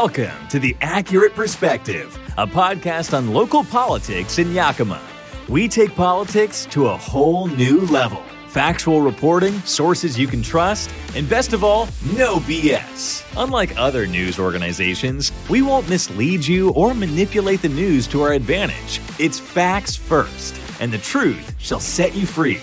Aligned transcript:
Welcome 0.00 0.48
to 0.48 0.58
The 0.58 0.76
Accurate 0.80 1.36
Perspective, 1.36 2.18
a 2.36 2.48
podcast 2.48 3.16
on 3.16 3.32
local 3.32 3.62
politics 3.62 4.40
in 4.40 4.52
Yakima. 4.52 5.00
We 5.48 5.68
take 5.68 5.94
politics 5.94 6.66
to 6.72 6.88
a 6.88 6.96
whole 6.96 7.46
new 7.46 7.82
level. 7.82 8.20
Factual 8.48 9.02
reporting, 9.02 9.56
sources 9.60 10.18
you 10.18 10.26
can 10.26 10.42
trust, 10.42 10.90
and 11.14 11.30
best 11.30 11.52
of 11.52 11.62
all, 11.62 11.86
no 12.16 12.38
BS. 12.38 13.24
Unlike 13.36 13.78
other 13.78 14.04
news 14.04 14.40
organizations, 14.40 15.30
we 15.48 15.62
won't 15.62 15.88
mislead 15.88 16.44
you 16.44 16.70
or 16.70 16.92
manipulate 16.92 17.62
the 17.62 17.68
news 17.68 18.08
to 18.08 18.22
our 18.22 18.32
advantage. 18.32 19.00
It's 19.20 19.38
facts 19.38 19.94
first, 19.94 20.58
and 20.80 20.92
the 20.92 20.98
truth 20.98 21.54
shall 21.60 21.78
set 21.78 22.16
you 22.16 22.26
free. 22.26 22.60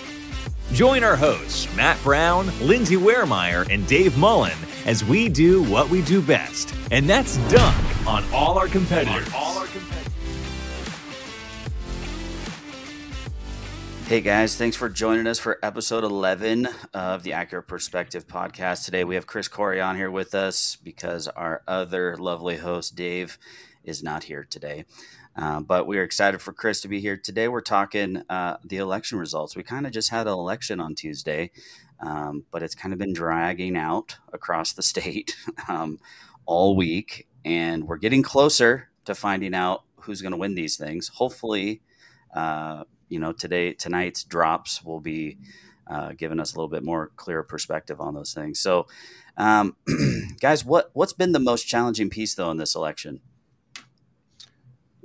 Join 0.72 1.04
our 1.04 1.16
hosts, 1.16 1.68
Matt 1.76 2.02
Brown, 2.02 2.50
Lindsay 2.60 2.96
Waremeyer, 2.96 3.68
and 3.70 3.86
Dave 3.86 4.16
Mullen, 4.16 4.56
as 4.86 5.04
we 5.04 5.28
do 5.28 5.62
what 5.64 5.90
we 5.90 6.00
do 6.00 6.22
best, 6.22 6.74
and 6.90 7.06
that's 7.08 7.36
dunk 7.50 8.06
on 8.06 8.24
all 8.32 8.58
our 8.58 8.68
competitors. 8.68 9.28
all 9.34 9.58
our 9.58 9.66
competitors. 9.66 10.12
Hey 14.06 14.22
guys, 14.22 14.56
thanks 14.56 14.74
for 14.74 14.88
joining 14.88 15.26
us 15.26 15.38
for 15.38 15.58
episode 15.62 16.04
11 16.04 16.66
of 16.94 17.22
the 17.22 17.34
Accurate 17.34 17.68
Perspective 17.68 18.26
podcast. 18.26 18.86
Today 18.86 19.04
we 19.04 19.14
have 19.14 19.26
Chris 19.26 19.48
Corry 19.48 19.84
on 19.86 19.96
here 19.96 20.10
with 20.10 20.34
us 20.34 20.76
because 20.76 21.28
our 21.28 21.62
other 21.68 22.16
lovely 22.16 22.56
host, 22.56 22.96
Dave, 22.96 23.38
is 23.84 24.02
not 24.02 24.24
here 24.24 24.46
today. 24.48 24.86
Uh, 25.34 25.60
but 25.60 25.86
we 25.86 25.98
are 25.98 26.02
excited 26.02 26.42
for 26.42 26.52
Chris 26.52 26.80
to 26.82 26.88
be 26.88 27.00
here 27.00 27.16
today. 27.16 27.48
We're 27.48 27.62
talking 27.62 28.22
uh, 28.28 28.58
the 28.64 28.76
election 28.76 29.18
results. 29.18 29.56
We 29.56 29.62
kind 29.62 29.86
of 29.86 29.92
just 29.92 30.10
had 30.10 30.26
an 30.26 30.32
election 30.32 30.78
on 30.78 30.94
Tuesday, 30.94 31.50
um, 32.00 32.44
but 32.50 32.62
it's 32.62 32.74
kind 32.74 32.92
of 32.92 32.98
been 32.98 33.14
dragging 33.14 33.76
out 33.76 34.18
across 34.32 34.72
the 34.72 34.82
state 34.82 35.34
um, 35.68 35.98
all 36.44 36.76
week, 36.76 37.28
and 37.44 37.84
we're 37.84 37.96
getting 37.96 38.22
closer 38.22 38.90
to 39.06 39.14
finding 39.14 39.54
out 39.54 39.84
who's 40.00 40.20
going 40.20 40.32
to 40.32 40.38
win 40.38 40.54
these 40.54 40.76
things. 40.76 41.08
Hopefully, 41.14 41.80
uh, 42.34 42.84
you 43.08 43.18
know, 43.18 43.32
today 43.32 43.72
tonight's 43.72 44.24
drops 44.24 44.82
will 44.84 45.00
be 45.00 45.38
uh, 45.86 46.12
giving 46.16 46.40
us 46.40 46.52
a 46.52 46.56
little 46.56 46.68
bit 46.68 46.84
more 46.84 47.10
clear 47.16 47.42
perspective 47.42 48.00
on 48.00 48.14
those 48.14 48.34
things. 48.34 48.60
So, 48.60 48.86
um, 49.36 49.76
guys, 50.40 50.64
what 50.64 50.90
what's 50.92 51.12
been 51.14 51.32
the 51.32 51.38
most 51.38 51.64
challenging 51.64 52.10
piece 52.10 52.34
though 52.34 52.50
in 52.50 52.58
this 52.58 52.74
election? 52.74 53.20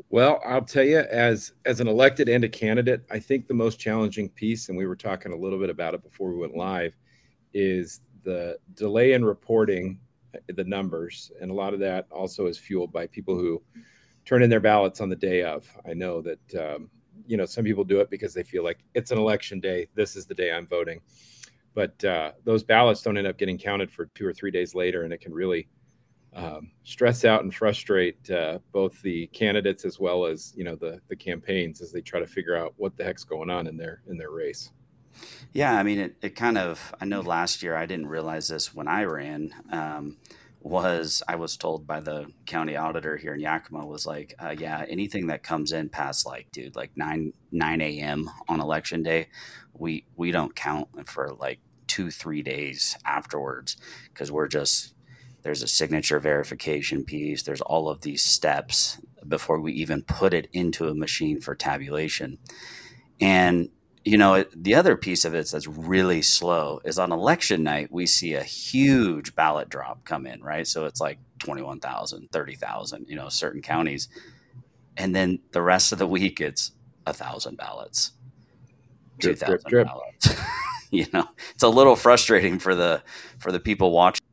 Well, 0.09 0.41
I'll 0.45 0.63
tell 0.63 0.85
you, 0.85 0.99
as 0.99 1.51
as 1.65 1.81
an 1.81 1.87
elected 1.87 2.29
and 2.29 2.43
a 2.43 2.49
candidate, 2.49 3.01
I 3.11 3.19
think 3.19 3.47
the 3.47 3.53
most 3.53 3.77
challenging 3.77 4.29
piece, 4.29 4.69
and 4.69 4.77
we 4.77 4.87
were 4.87 4.95
talking 4.95 5.33
a 5.33 5.35
little 5.37 5.59
bit 5.59 5.69
about 5.69 5.93
it 5.93 6.03
before 6.03 6.31
we 6.31 6.37
went 6.37 6.55
live, 6.55 6.95
is 7.53 8.01
the 8.23 8.57
delay 8.75 9.13
in 9.13 9.25
reporting 9.25 9.99
uh, 10.33 10.39
the 10.55 10.63
numbers, 10.63 11.31
and 11.41 11.51
a 11.51 11.53
lot 11.53 11.73
of 11.73 11.81
that 11.81 12.07
also 12.09 12.47
is 12.47 12.57
fueled 12.57 12.93
by 12.93 13.07
people 13.07 13.35
who 13.35 13.61
turn 14.23 14.43
in 14.43 14.49
their 14.49 14.61
ballots 14.61 15.01
on 15.01 15.09
the 15.09 15.15
day 15.15 15.43
of. 15.43 15.69
I 15.85 15.93
know 15.93 16.21
that 16.21 16.55
um, 16.55 16.89
you 17.25 17.35
know 17.35 17.45
some 17.45 17.65
people 17.65 17.83
do 17.83 17.99
it 17.99 18.09
because 18.09 18.33
they 18.33 18.43
feel 18.43 18.63
like 18.63 18.79
it's 18.93 19.11
an 19.11 19.17
election 19.17 19.59
day. 19.59 19.89
This 19.93 20.15
is 20.15 20.25
the 20.25 20.35
day 20.35 20.53
I'm 20.53 20.67
voting, 20.67 21.01
but 21.73 22.01
uh, 22.05 22.31
those 22.45 22.63
ballots 22.63 23.01
don't 23.01 23.17
end 23.17 23.27
up 23.27 23.37
getting 23.37 23.57
counted 23.57 23.91
for 23.91 24.05
two 24.15 24.25
or 24.25 24.33
three 24.33 24.51
days 24.51 24.73
later, 24.73 25.03
and 25.03 25.11
it 25.11 25.19
can 25.19 25.33
really 25.33 25.67
um, 26.37 26.71
stress 26.83 27.25
out 27.25 27.43
and 27.43 27.53
frustrate 27.53 28.29
uh, 28.29 28.59
both 28.71 29.01
the 29.01 29.27
candidates 29.27 29.85
as 29.85 29.99
well 29.99 30.25
as 30.25 30.53
you 30.55 30.63
know 30.63 30.75
the 30.75 31.01
the 31.07 31.15
campaigns 31.15 31.81
as 31.81 31.91
they 31.91 32.01
try 32.01 32.19
to 32.19 32.27
figure 32.27 32.55
out 32.55 32.73
what 32.77 32.95
the 32.95 33.03
heck's 33.03 33.23
going 33.23 33.49
on 33.49 33.67
in 33.67 33.75
their 33.75 34.01
in 34.07 34.17
their 34.17 34.29
race. 34.29 34.71
Yeah, 35.51 35.73
I 35.73 35.81
mean, 35.81 35.99
it, 35.99 36.15
it 36.21 36.35
kind 36.35 36.57
of. 36.59 36.93
I 37.01 37.05
know 37.05 37.21
last 37.21 37.63
year 37.63 37.75
I 37.75 37.87
didn't 37.87 38.07
realize 38.07 38.47
this 38.47 38.73
when 38.73 38.87
I 38.87 39.03
ran. 39.05 39.51
Um, 39.71 40.17
was 40.61 41.23
I 41.27 41.35
was 41.35 41.55
told 41.55 41.87
by 41.87 42.01
the 42.01 42.27
county 42.45 42.75
auditor 42.75 43.15
here 43.15 43.33
in 43.33 43.39
Yakima 43.39 43.85
was 43.85 44.05
like, 44.05 44.35
uh, 44.37 44.53
yeah, 44.57 44.85
anything 44.87 45.27
that 45.27 45.41
comes 45.41 45.71
in 45.71 45.89
past 45.89 46.25
like, 46.25 46.51
dude, 46.51 46.75
like 46.75 46.91
nine 46.95 47.33
nine 47.51 47.81
a.m. 47.81 48.29
on 48.47 48.59
election 48.59 49.01
day, 49.01 49.29
we 49.73 50.05
we 50.15 50.31
don't 50.31 50.55
count 50.55 51.09
for 51.09 51.33
like 51.39 51.59
two 51.87 52.11
three 52.11 52.43
days 52.43 52.97
afterwards 53.05 53.77
because 54.13 54.31
we're 54.31 54.47
just 54.47 54.93
there's 55.43 55.63
a 55.63 55.67
signature 55.67 56.19
verification 56.19 57.03
piece 57.03 57.43
there's 57.43 57.61
all 57.61 57.89
of 57.89 58.01
these 58.01 58.23
steps 58.23 58.99
before 59.27 59.59
we 59.59 59.73
even 59.73 60.03
put 60.03 60.33
it 60.33 60.47
into 60.53 60.87
a 60.87 60.95
machine 60.95 61.39
for 61.39 61.55
tabulation. 61.55 62.37
And 63.19 63.69
you 64.05 64.17
know 64.17 64.45
the 64.55 64.75
other 64.75 64.95
piece 64.95 65.25
of 65.25 65.35
it 65.35 65.49
that's 65.51 65.67
really 65.67 66.21
slow 66.21 66.79
is 66.85 66.97
on 66.97 67.11
election 67.11 67.61
night 67.61 67.91
we 67.91 68.05
see 68.05 68.35
a 68.35 68.43
huge 68.43 69.35
ballot 69.35 69.69
drop 69.69 70.05
come 70.05 70.25
in 70.25 70.41
right? 70.41 70.65
So 70.65 70.85
it's 70.85 71.01
like 71.01 71.19
21,000 71.39 72.29
30,000 72.31 73.05
you 73.09 73.15
know 73.15 73.29
certain 73.29 73.61
counties. 73.61 74.07
And 74.95 75.15
then 75.15 75.39
the 75.51 75.61
rest 75.61 75.91
of 75.91 75.99
the 75.99 76.07
week 76.07 76.39
it's 76.39 76.71
a 77.05 77.13
thousand 77.13 77.57
ballots 77.57 78.11
2000 79.19 79.71
ballots. 79.71 80.35
You 80.89 81.05
know 81.11 81.27
it's 81.53 81.63
a 81.63 81.67
little 81.67 81.97
frustrating 81.97 82.59
for 82.59 82.73
the 82.73 83.03
for 83.39 83.51
the 83.51 83.59
people 83.59 83.91
watching 83.91 84.25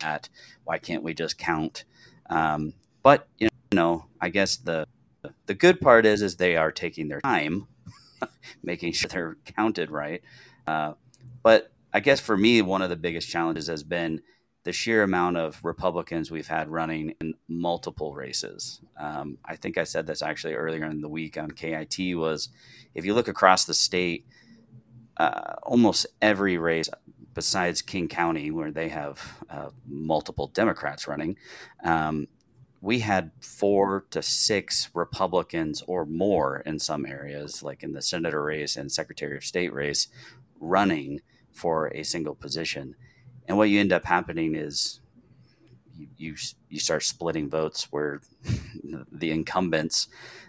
at. 0.00 0.28
Why 0.64 0.78
can't 0.78 1.02
we 1.02 1.14
just 1.14 1.38
count? 1.38 1.84
Um, 2.28 2.74
but 3.06 3.28
you 3.38 3.48
know 3.72 4.06
i 4.20 4.28
guess 4.28 4.56
the 4.56 4.84
the 5.46 5.54
good 5.54 5.80
part 5.80 6.04
is 6.04 6.22
is 6.22 6.36
they 6.36 6.56
are 6.56 6.72
taking 6.72 7.06
their 7.06 7.20
time 7.20 7.68
making 8.64 8.92
sure 8.92 9.08
they're 9.08 9.36
counted 9.44 9.92
right. 9.92 10.22
Uh, 10.66 10.94
but 11.44 11.70
i 11.92 12.00
guess 12.00 12.18
for 12.18 12.36
me 12.36 12.60
one 12.60 12.82
of 12.82 12.90
the 12.90 12.96
biggest 12.96 13.28
challenges 13.28 13.68
has 13.68 13.84
been 13.84 14.20
the 14.64 14.72
sheer 14.72 15.04
amount 15.04 15.36
of 15.36 15.64
republicans 15.64 16.32
we've 16.32 16.48
had 16.48 16.68
running 16.68 17.14
in 17.20 17.34
multiple 17.46 18.12
races. 18.12 18.80
Um, 18.98 19.38
i 19.44 19.54
think 19.54 19.78
i 19.78 19.84
said 19.84 20.08
this 20.08 20.20
actually 20.20 20.54
earlier 20.54 20.84
in 20.84 21.00
the 21.00 21.08
week 21.08 21.38
on 21.38 21.52
kit 21.52 22.16
was 22.16 22.48
if 22.92 23.04
you 23.04 23.14
look 23.14 23.28
across 23.28 23.64
the 23.64 23.74
state 23.74 24.26
uh, 25.16 25.54
almost 25.62 26.08
every 26.20 26.58
race 26.58 26.88
besides 27.36 27.82
King 27.82 28.08
County, 28.08 28.50
where 28.50 28.70
they 28.70 28.88
have 28.88 29.44
uh, 29.50 29.68
multiple 29.86 30.48
Democrats 30.48 31.06
running, 31.06 31.36
um, 31.84 32.26
we 32.80 33.00
had 33.00 33.30
four 33.40 34.06
to 34.10 34.22
six 34.22 34.88
Republicans 34.94 35.82
or 35.86 36.06
more 36.06 36.60
in 36.60 36.78
some 36.78 37.04
areas, 37.04 37.62
like 37.62 37.82
in 37.82 37.92
the 37.92 38.00
senator 38.00 38.42
race 38.42 38.74
and 38.74 38.90
Secretary 38.90 39.36
of 39.36 39.44
State 39.44 39.72
race, 39.74 40.08
running 40.58 41.20
for 41.52 41.88
a 41.88 42.04
single 42.04 42.34
position. 42.34 42.96
And 43.46 43.58
what 43.58 43.68
you 43.68 43.80
end 43.80 43.92
up 43.92 44.06
happening 44.06 44.54
is 44.54 45.00
you 45.94 46.08
you, 46.16 46.36
you 46.70 46.80
start 46.80 47.02
splitting 47.02 47.50
votes 47.50 47.88
where 47.90 48.22
the 49.12 49.30
incumbents 49.30 50.08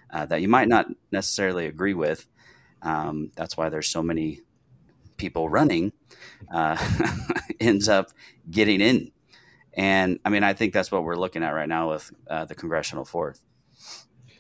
uh, 0.10 0.26
that 0.28 0.42
you 0.42 0.48
might 0.48 0.70
not 0.70 0.88
necessarily 1.12 1.66
agree 1.66 1.94
with. 1.94 2.28
Um, 2.82 3.32
that's 3.36 3.58
why 3.58 3.68
there's 3.68 3.90
so 3.90 4.02
many 4.02 4.42
people 5.18 5.50
running 5.50 5.92
uh, 6.52 6.78
ends 7.60 7.90
up 7.90 8.12
getting 8.50 8.82
in. 8.82 9.12
And 9.74 10.20
I 10.26 10.30
mean, 10.30 10.44
I 10.44 10.54
think 10.54 10.74
that's 10.74 10.92
what 10.92 11.04
we're 11.04 11.16
looking 11.16 11.44
at 11.44 11.52
right 11.52 11.70
now 11.70 11.92
with 11.92 12.12
uh, 12.28 12.46
the 12.46 12.56
congressional 12.56 13.06
fourth. 13.06 13.46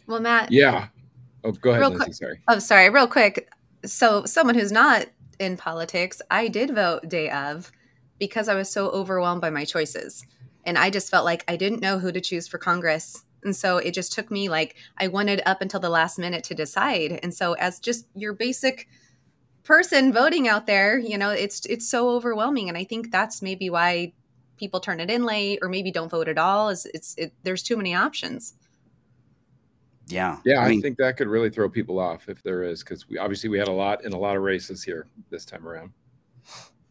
Well, 0.07 0.19
Matt. 0.19 0.51
Yeah. 0.51 0.87
Oh, 1.43 1.51
go 1.51 1.71
ahead, 1.71 1.91
Lindsay. 1.91 2.13
Sorry. 2.13 2.41
Oh, 2.47 2.59
sorry. 2.59 2.89
Real 2.89 3.07
quick. 3.07 3.49
So, 3.85 4.25
someone 4.25 4.55
who's 4.55 4.71
not 4.71 5.05
in 5.39 5.55
politics, 5.55 6.21
I 6.31 6.47
did 6.47 6.73
vote 6.73 7.07
day 7.07 7.29
of 7.29 7.71
because 8.17 8.49
I 8.49 8.55
was 8.55 8.69
so 8.69 8.89
overwhelmed 8.89 9.41
by 9.41 9.51
my 9.51 9.63
choices. 9.63 10.25
And 10.65 10.77
I 10.77 10.89
just 10.89 11.11
felt 11.11 11.23
like 11.23 11.45
I 11.47 11.55
didn't 11.55 11.81
know 11.81 11.99
who 11.99 12.11
to 12.11 12.19
choose 12.19 12.47
for 12.47 12.57
Congress. 12.57 13.23
And 13.43 13.55
so 13.55 13.77
it 13.77 13.93
just 13.93 14.11
took 14.11 14.31
me 14.31 14.49
like 14.49 14.75
I 14.97 15.07
wanted 15.07 15.41
up 15.45 15.61
until 15.61 15.79
the 15.79 15.89
last 15.89 16.17
minute 16.17 16.43
to 16.45 16.55
decide. 16.55 17.19
And 17.21 17.33
so, 17.33 17.53
as 17.53 17.79
just 17.79 18.07
your 18.15 18.33
basic 18.33 18.87
person 19.67 20.13
voting 20.13 20.47
out 20.47 20.65
there, 20.65 20.97
you 20.97 21.17
know, 21.17 21.29
it's 21.29 21.65
it's 21.65 21.87
so 21.87 22.09
overwhelming, 22.09 22.69
and 22.69 22.77
I 22.77 22.85
think 22.85 23.11
that's 23.11 23.41
maybe 23.41 23.69
why 23.69 24.13
people 24.55 24.79
turn 24.79 25.01
it 25.01 25.11
in 25.11 25.25
late 25.25 25.59
or 25.61 25.67
maybe 25.67 25.91
don't 25.91 26.09
vote 26.09 26.29
at 26.29 26.37
all. 26.37 26.69
Is 26.69 26.87
it's 26.93 27.13
it, 27.17 27.33
there's 27.43 27.61
too 27.61 27.75
many 27.75 27.93
options. 27.93 28.55
Yeah, 30.07 30.37
yeah, 30.45 30.61
I, 30.61 30.69
mean, 30.69 30.79
I, 30.79 30.81
think 30.81 30.97
that 30.99 31.17
could 31.17 31.27
really 31.27 31.49
throw 31.49 31.69
people 31.69 31.99
off 31.99 32.29
if 32.29 32.41
there 32.41 32.63
is, 32.63 32.81
because 32.81 33.09
we 33.09 33.17
obviously 33.17 33.49
we 33.49 33.59
had 33.59 33.67
a 33.67 33.73
lot 33.73 34.05
in 34.05 34.13
a 34.13 34.17
lot 34.17 34.37
of 34.37 34.41
races 34.41 34.81
here 34.81 35.07
this 35.29 35.43
time 35.43 35.67
around. 35.67 35.91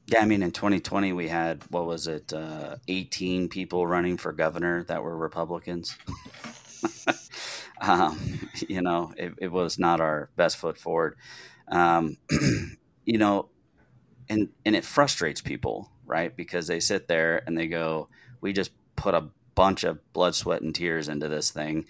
Yeah, 0.07 0.21
I 0.21 0.27
mean, 0.27 0.43
in 0.43 0.53
2020 0.53 1.15
we 1.15 1.29
had 1.29 1.65
what 1.71 1.87
was 1.87 2.07
it, 2.07 2.31
uh, 2.35 2.77
18 2.89 3.49
people 3.49 3.87
running 3.87 4.19
for 4.19 4.33
governor 4.33 4.85
that 4.85 5.03
were 5.03 5.17
Republicans. 5.17 5.97
um, 7.81 8.51
you 8.69 8.83
know, 8.83 9.15
it, 9.17 9.33
it 9.39 9.51
was 9.51 9.79
not 9.79 10.03
our 10.03 10.29
best 10.37 10.59
foot 10.59 10.77
forward 10.77 11.17
um, 11.69 12.17
you 13.05 13.19
know, 13.19 13.49
and 14.29 14.49
and 14.65 14.77
it 14.77 14.85
frustrates 14.85 15.41
people, 15.41 15.91
right? 16.05 16.35
Because 16.35 16.67
they 16.67 16.81
sit 16.81 17.09
there 17.09 17.43
and 17.47 17.57
they 17.57 17.67
go, 17.67 18.09
"We 18.41 18.53
just 18.53 18.73
put 18.97 19.15
a 19.15 19.29
bunch 19.55 19.85
of 19.85 20.01
blood, 20.13 20.35
sweat, 20.35 20.63
and 20.63 20.75
tears 20.75 21.09
into 21.09 21.29
this 21.29 21.51
thing." 21.51 21.87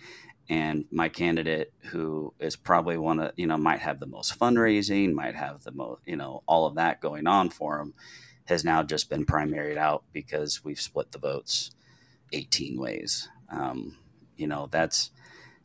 And 0.49 0.85
my 0.93 1.09
candidate, 1.09 1.73
who 1.87 2.33
is 2.39 2.55
probably 2.55 2.97
one 2.97 3.19
of 3.19 3.33
you 3.37 3.47
know, 3.47 3.59
might 3.59 3.81
have 3.81 3.99
the 3.99 4.07
most 4.07 4.39
fundraising, 4.39 5.13
might 5.13 5.35
have 5.35 5.65
the 5.65 5.73
most, 5.73 6.03
you 6.07 6.17
know, 6.17 6.43
all 6.47 6.67
of 6.67 6.77
that 6.77 7.01
going 7.01 7.27
on 7.27 7.51
for 7.51 7.81
him, 7.81 7.95
has 8.45 8.65
now 8.65 8.83
just 8.83 9.11
been 9.11 9.27
primaried 9.27 9.77
out 9.77 10.05
because 10.13 10.65
we've 10.65 10.81
split 10.81 11.11
the 11.13 11.19
votes 11.19 11.73
18 12.33 12.79
ways. 12.79 13.29
Um, 13.51 13.99
you 14.37 14.47
know, 14.47 14.69
that's 14.71 15.11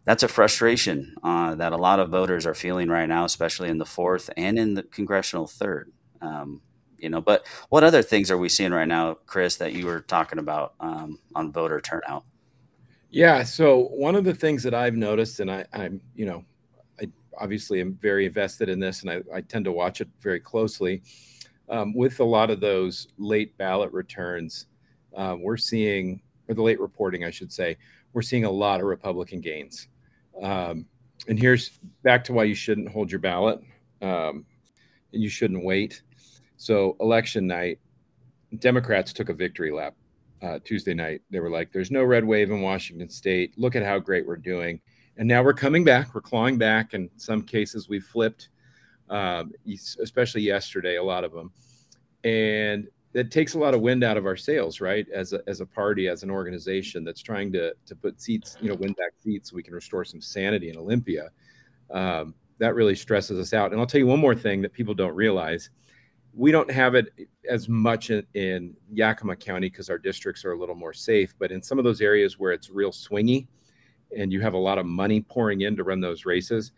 that's 0.03 0.24
a 0.24 0.27
frustration 0.27 1.15
uh, 1.24 1.56
that 1.56 1.74
a 1.74 1.77
lot 1.77 2.00
of 2.00 2.09
voters 2.09 2.45
are 2.45 2.56
feeling 2.56 2.89
right 2.89 3.07
now, 3.07 3.25
especially 3.25 3.69
in 3.69 3.77
the 3.77 3.86
fourth 3.86 4.30
and 4.36 4.57
in 4.57 4.74
the 4.74 4.83
congressional 4.83 5.48
third. 5.48 5.92
Um, 6.21 6.62
you 6.98 7.09
know, 7.09 7.21
but 7.21 7.45
what 7.69 7.83
other 7.83 8.01
things 8.01 8.30
are 8.30 8.38
we 8.38 8.50
seeing 8.50 8.71
right 8.71 8.88
now, 8.88 9.15
Chris, 9.25 9.56
that 9.57 9.74
you 9.74 9.86
were 9.86 10.01
talking 10.01 10.39
about 10.39 10.74
um, 10.80 11.19
on 11.36 11.51
voter 11.51 11.81
turnout? 11.81 12.24
Yeah. 13.09 13.44
So 13.44 13.86
one 13.88 14.15
of 14.15 14.24
the 14.24 14.33
things 14.33 14.63
that 14.63 14.74
I've 14.74 14.95
noticed, 14.95 15.39
and 15.39 15.51
I, 15.51 15.65
I'm, 15.74 16.00
you 16.15 16.25
know, 16.25 16.45
I 17.01 17.07
obviously 17.38 17.81
am 17.81 17.95
very 17.95 18.25
invested 18.25 18.69
in 18.69 18.80
this, 18.80 19.01
and 19.01 19.12
I, 19.12 19.21
I 19.33 19.42
tend 19.42 19.65
to 19.65 19.71
watch 19.71 20.00
it 20.00 20.09
very 20.21 20.39
closely. 20.39 21.01
Um, 21.69 21.94
with 21.94 22.19
a 22.19 22.24
lot 22.24 22.50
of 22.50 22.59
those 22.59 23.07
late 23.18 23.57
ballot 23.57 23.92
returns, 23.92 24.68
uh, 25.15 25.36
we're 25.39 25.57
seeing, 25.57 26.21
or 26.47 26.56
the 26.56 26.62
late 26.62 26.80
reporting, 26.80 27.24
I 27.24 27.31
should 27.31 27.51
say, 27.51 27.77
we're 28.13 28.21
seeing 28.21 28.45
a 28.45 28.51
lot 28.51 28.79
of 28.79 28.85
Republican 28.85 29.41
gains. 29.41 29.87
Um, 30.41 30.85
and 31.27 31.39
here's 31.39 31.79
back 32.03 32.23
to 32.25 32.33
why 32.33 32.45
you 32.45 32.55
shouldn't 32.55 32.89
hold 32.89 33.11
your 33.11 33.19
ballot 33.19 33.61
um, 34.01 34.45
and 35.13 35.21
you 35.21 35.29
shouldn't 35.29 35.63
wait. 35.63 36.01
So, 36.57 36.95
election 36.99 37.47
night, 37.47 37.79
Democrats 38.59 39.13
took 39.13 39.29
a 39.29 39.33
victory 39.33 39.71
lap 39.71 39.95
uh, 40.41 40.59
Tuesday 40.63 40.93
night. 40.93 41.21
They 41.29 41.39
were 41.39 41.49
like, 41.49 41.71
there's 41.71 41.91
no 41.91 42.03
red 42.03 42.25
wave 42.25 42.51
in 42.51 42.61
Washington 42.61 43.09
state. 43.09 43.57
Look 43.57 43.75
at 43.75 43.83
how 43.83 43.99
great 43.99 44.27
we're 44.27 44.37
doing. 44.37 44.81
And 45.17 45.27
now 45.27 45.43
we're 45.43 45.53
coming 45.53 45.83
back. 45.83 46.13
We're 46.13 46.21
clawing 46.21 46.57
back. 46.57 46.93
In 46.93 47.09
some 47.17 47.43
cases, 47.43 47.89
we 47.89 47.99
flipped, 47.99 48.49
um, 49.09 49.51
especially 50.01 50.41
yesterday, 50.41 50.97
a 50.97 51.03
lot 51.03 51.23
of 51.23 51.31
them. 51.31 51.51
And 52.23 52.87
that 53.13 53.29
takes 53.29 53.55
a 53.55 53.59
lot 53.59 53.73
of 53.73 53.81
wind 53.81 54.03
out 54.03 54.17
of 54.17 54.25
our 54.25 54.37
sails, 54.37 54.79
right? 54.79 55.05
As 55.13 55.33
a, 55.33 55.41
as 55.47 55.59
a 55.59 55.65
party, 55.65 56.07
as 56.07 56.23
an 56.23 56.31
organization 56.31 57.03
that's 57.03 57.21
trying 57.21 57.51
to 57.53 57.73
to 57.85 57.95
put 57.95 58.21
seats, 58.21 58.57
you 58.61 58.69
know, 58.69 58.75
win 58.75 58.93
back 58.93 59.13
seats 59.21 59.49
so 59.49 59.55
we 59.55 59.63
can 59.63 59.73
restore 59.73 60.05
some 60.05 60.21
sanity 60.21 60.69
in 60.69 60.77
Olympia. 60.77 61.29
Um, 61.89 62.33
that 62.59 62.75
really 62.75 62.95
stresses 62.95 63.39
us 63.39 63.53
out. 63.53 63.71
And 63.71 63.81
I'll 63.81 63.87
tell 63.87 63.99
you 63.99 64.07
one 64.07 64.19
more 64.19 64.35
thing 64.35 64.61
that 64.61 64.71
people 64.71 64.93
don't 64.93 65.15
realize: 65.15 65.69
we 66.33 66.51
don't 66.51 66.71
have 66.71 66.95
it 66.95 67.07
as 67.49 67.67
much 67.67 68.11
in, 68.11 68.25
in 68.33 68.75
Yakima 68.91 69.35
County 69.35 69.69
because 69.69 69.89
our 69.89 69.97
districts 69.97 70.45
are 70.45 70.53
a 70.53 70.57
little 70.57 70.75
more 70.75 70.93
safe. 70.93 71.33
But 71.37 71.51
in 71.51 71.61
some 71.61 71.79
of 71.79 71.83
those 71.83 72.01
areas 72.01 72.39
where 72.39 72.53
it's 72.53 72.69
real 72.69 72.91
swingy, 72.91 73.47
and 74.17 74.31
you 74.31 74.39
have 74.41 74.53
a 74.53 74.57
lot 74.57 74.77
of 74.77 74.85
money 74.85 75.21
pouring 75.21 75.61
in 75.61 75.75
to 75.75 75.83
run 75.83 75.99
those 75.99 76.25
races, 76.25 76.71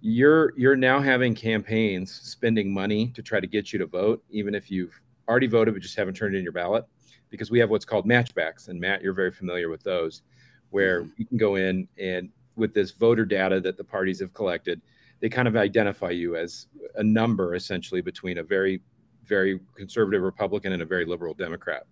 you're 0.00 0.52
you're 0.56 0.76
now 0.76 1.00
having 1.00 1.34
campaigns 1.34 2.12
spending 2.12 2.72
money 2.72 3.08
to 3.14 3.22
try 3.22 3.40
to 3.40 3.48
get 3.48 3.72
you 3.72 3.80
to 3.80 3.86
vote, 3.86 4.22
even 4.30 4.54
if 4.54 4.70
you've 4.70 5.00
already 5.28 5.46
voted 5.46 5.74
but 5.74 5.82
just 5.82 5.96
haven't 5.96 6.14
turned 6.14 6.34
in 6.34 6.42
your 6.42 6.52
ballot 6.52 6.84
because 7.30 7.50
we 7.50 7.58
have 7.58 7.70
what's 7.70 7.84
called 7.84 8.06
matchbacks. 8.06 8.68
And 8.68 8.80
matt 8.80 9.02
you're 9.02 9.12
very 9.12 9.32
familiar 9.32 9.68
with 9.68 9.82
those 9.82 10.22
where 10.70 11.02
mm-hmm. 11.02 11.10
you 11.16 11.26
can 11.26 11.38
go 11.38 11.56
in 11.56 11.88
and 11.98 12.30
with 12.56 12.74
this 12.74 12.90
voter 12.92 13.24
data 13.24 13.60
that 13.60 13.76
the 13.76 13.84
parties 13.84 14.20
have 14.20 14.34
collected 14.34 14.80
they 15.20 15.28
kind 15.28 15.46
of 15.46 15.56
identify 15.56 16.10
you 16.10 16.36
as 16.36 16.66
a 16.96 17.02
number 17.02 17.54
essentially 17.54 18.00
between 18.00 18.38
a 18.38 18.42
very 18.42 18.82
very 19.24 19.60
conservative 19.76 20.22
republican 20.22 20.72
and 20.72 20.82
a 20.82 20.86
very 20.86 21.04
liberal 21.04 21.34
democrat. 21.34 21.84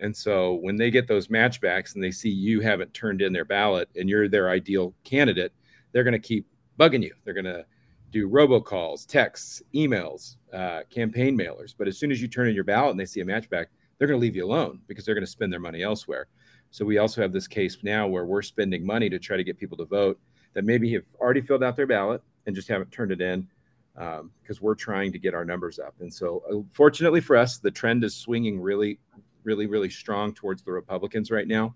And 0.00 0.16
so 0.16 0.54
when 0.54 0.76
they 0.76 0.90
get 0.90 1.08
those 1.08 1.26
matchbacks 1.28 1.94
and 1.94 2.04
they 2.04 2.12
see 2.12 2.28
you 2.28 2.60
haven't 2.60 2.94
turned 2.94 3.20
in 3.20 3.32
their 3.32 3.44
ballot 3.44 3.88
and 3.96 4.08
you're 4.08 4.28
their 4.28 4.48
ideal 4.48 4.94
candidate 5.04 5.52
they're 5.92 6.04
going 6.04 6.12
to 6.12 6.18
keep 6.18 6.46
bugging 6.78 7.02
you. 7.02 7.14
They're 7.24 7.34
going 7.34 7.44
to 7.44 7.64
do 8.10 8.28
robocalls, 8.28 9.06
texts, 9.06 9.62
emails, 9.74 10.36
uh, 10.52 10.80
campaign 10.90 11.36
mailers. 11.36 11.74
But 11.76 11.88
as 11.88 11.98
soon 11.98 12.10
as 12.10 12.22
you 12.22 12.28
turn 12.28 12.48
in 12.48 12.54
your 12.54 12.64
ballot 12.64 12.92
and 12.92 13.00
they 13.00 13.04
see 13.04 13.20
a 13.20 13.24
matchback, 13.24 13.66
they're 13.98 14.08
going 14.08 14.18
to 14.18 14.22
leave 14.22 14.36
you 14.36 14.44
alone 14.44 14.80
because 14.86 15.04
they're 15.04 15.14
going 15.14 15.24
to 15.24 15.30
spend 15.30 15.52
their 15.52 15.60
money 15.60 15.82
elsewhere. 15.82 16.28
So 16.70 16.84
we 16.84 16.98
also 16.98 17.22
have 17.22 17.32
this 17.32 17.46
case 17.46 17.78
now 17.82 18.06
where 18.06 18.24
we're 18.24 18.42
spending 18.42 18.84
money 18.84 19.08
to 19.10 19.18
try 19.18 19.36
to 19.36 19.44
get 19.44 19.58
people 19.58 19.76
to 19.78 19.84
vote 19.84 20.18
that 20.54 20.64
maybe 20.64 20.92
have 20.94 21.04
already 21.20 21.40
filled 21.40 21.62
out 21.62 21.76
their 21.76 21.86
ballot 21.86 22.22
and 22.46 22.54
just 22.54 22.68
haven't 22.68 22.90
turned 22.90 23.12
it 23.12 23.20
in 23.20 23.46
because 23.94 24.20
um, 24.20 24.58
we're 24.60 24.74
trying 24.74 25.12
to 25.12 25.18
get 25.18 25.34
our 25.34 25.44
numbers 25.44 25.78
up. 25.78 25.94
And 26.00 26.12
so, 26.12 26.42
uh, 26.50 26.62
fortunately 26.72 27.20
for 27.20 27.36
us, 27.36 27.58
the 27.58 27.70
trend 27.70 28.04
is 28.04 28.14
swinging 28.14 28.60
really, 28.60 29.00
really, 29.42 29.66
really 29.66 29.90
strong 29.90 30.32
towards 30.32 30.62
the 30.62 30.72
Republicans 30.72 31.30
right 31.30 31.48
now. 31.48 31.74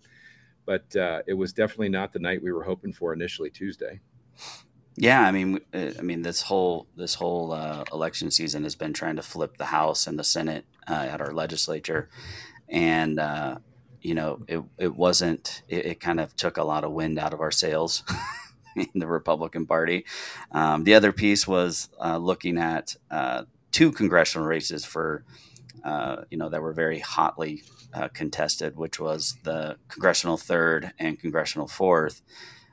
But 0.64 0.94
uh, 0.94 1.22
it 1.26 1.34
was 1.34 1.52
definitely 1.52 1.88
not 1.88 2.12
the 2.12 2.20
night 2.20 2.42
we 2.42 2.52
were 2.52 2.62
hoping 2.62 2.92
for 2.92 3.12
initially 3.12 3.50
Tuesday. 3.50 4.00
Yeah, 4.96 5.22
I 5.22 5.30
mean, 5.30 5.60
uh, 5.72 5.90
I 5.98 6.02
mean, 6.02 6.22
this 6.22 6.42
whole 6.42 6.86
this 6.96 7.14
whole 7.14 7.52
uh, 7.52 7.84
election 7.92 8.30
season 8.30 8.64
has 8.64 8.74
been 8.74 8.92
trying 8.92 9.16
to 9.16 9.22
flip 9.22 9.56
the 9.56 9.66
House 9.66 10.06
and 10.06 10.18
the 10.18 10.24
Senate 10.24 10.66
uh, 10.88 11.06
at 11.10 11.20
our 11.20 11.32
legislature, 11.32 12.10
and 12.68 13.18
uh, 13.18 13.58
you 14.02 14.14
know, 14.14 14.40
it 14.48 14.62
it 14.78 14.94
wasn't. 14.94 15.62
It, 15.68 15.86
it, 15.86 16.00
kind 16.00 16.20
of 16.20 16.36
took 16.36 16.58
a 16.58 16.64
lot 16.64 16.84
of 16.84 16.92
wind 16.92 17.18
out 17.18 17.32
of 17.32 17.40
our 17.40 17.50
sails 17.50 18.02
in 18.76 18.88
the 18.94 19.06
Republican 19.06 19.66
Party. 19.66 20.04
Um, 20.50 20.84
the 20.84 20.94
other 20.94 21.12
piece 21.12 21.48
was 21.48 21.88
uh, 21.98 22.18
looking 22.18 22.58
at 22.58 22.96
uh, 23.10 23.44
two 23.70 23.92
congressional 23.92 24.46
races 24.46 24.84
for, 24.84 25.24
you 26.30 26.36
know, 26.36 26.50
that 26.50 26.60
were 26.60 26.74
very 26.74 26.98
hotly 26.98 27.62
contested, 28.12 28.76
which 28.76 29.00
was 29.00 29.36
the 29.44 29.76
congressional 29.88 30.36
third 30.36 30.92
and 30.98 31.18
congressional 31.18 31.66
fourth 31.68 32.22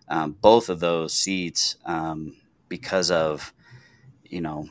um, 0.09 0.35
both 0.41 0.69
of 0.69 0.79
those 0.79 1.13
seats 1.13 1.77
um, 1.85 2.35
because 2.67 3.11
of 3.11 3.53
you 4.23 4.41
know 4.41 4.69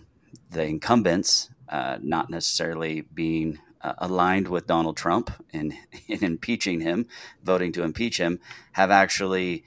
the 0.51 0.65
incumbents 0.65 1.51
uh, 1.69 1.99
not 2.03 2.31
necessarily 2.31 3.03
being 3.03 3.59
uh, 3.83 3.95
aligned 3.99 4.49
with 4.49 4.67
Donald 4.67 4.97
Trump 4.97 5.31
in, 5.53 5.77
in 6.07 6.25
impeaching 6.25 6.81
him, 6.81 7.07
voting 7.43 7.73
to 7.73 7.83
impeach 7.83 8.19
him, 8.19 8.41
have 8.73 8.91
actually, 8.91 9.65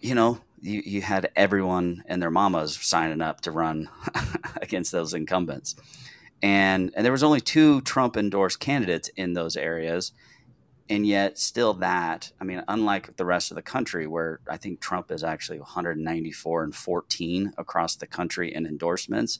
you 0.00 0.14
know, 0.14 0.40
you, 0.60 0.82
you 0.84 1.02
had 1.02 1.30
everyone 1.36 2.02
and 2.06 2.20
their 2.20 2.30
mamas 2.30 2.76
signing 2.76 3.20
up 3.20 3.40
to 3.42 3.50
run 3.50 3.88
against 4.62 4.92
those 4.92 5.14
incumbents. 5.14 5.76
And, 6.42 6.92
and 6.94 7.04
there 7.04 7.12
was 7.12 7.22
only 7.22 7.40
two 7.40 7.80
Trump 7.82 8.16
endorsed 8.16 8.60
candidates 8.60 9.08
in 9.16 9.32
those 9.32 9.56
areas 9.56 10.12
and 10.88 11.06
yet 11.06 11.38
still 11.38 11.74
that 11.74 12.32
i 12.40 12.44
mean 12.44 12.62
unlike 12.68 13.16
the 13.16 13.24
rest 13.24 13.50
of 13.50 13.54
the 13.54 13.62
country 13.62 14.06
where 14.06 14.40
i 14.48 14.56
think 14.56 14.80
trump 14.80 15.10
is 15.10 15.22
actually 15.22 15.58
194 15.58 16.64
and 16.64 16.74
14 16.74 17.52
across 17.58 17.96
the 17.96 18.06
country 18.06 18.54
in 18.54 18.66
endorsements 18.66 19.38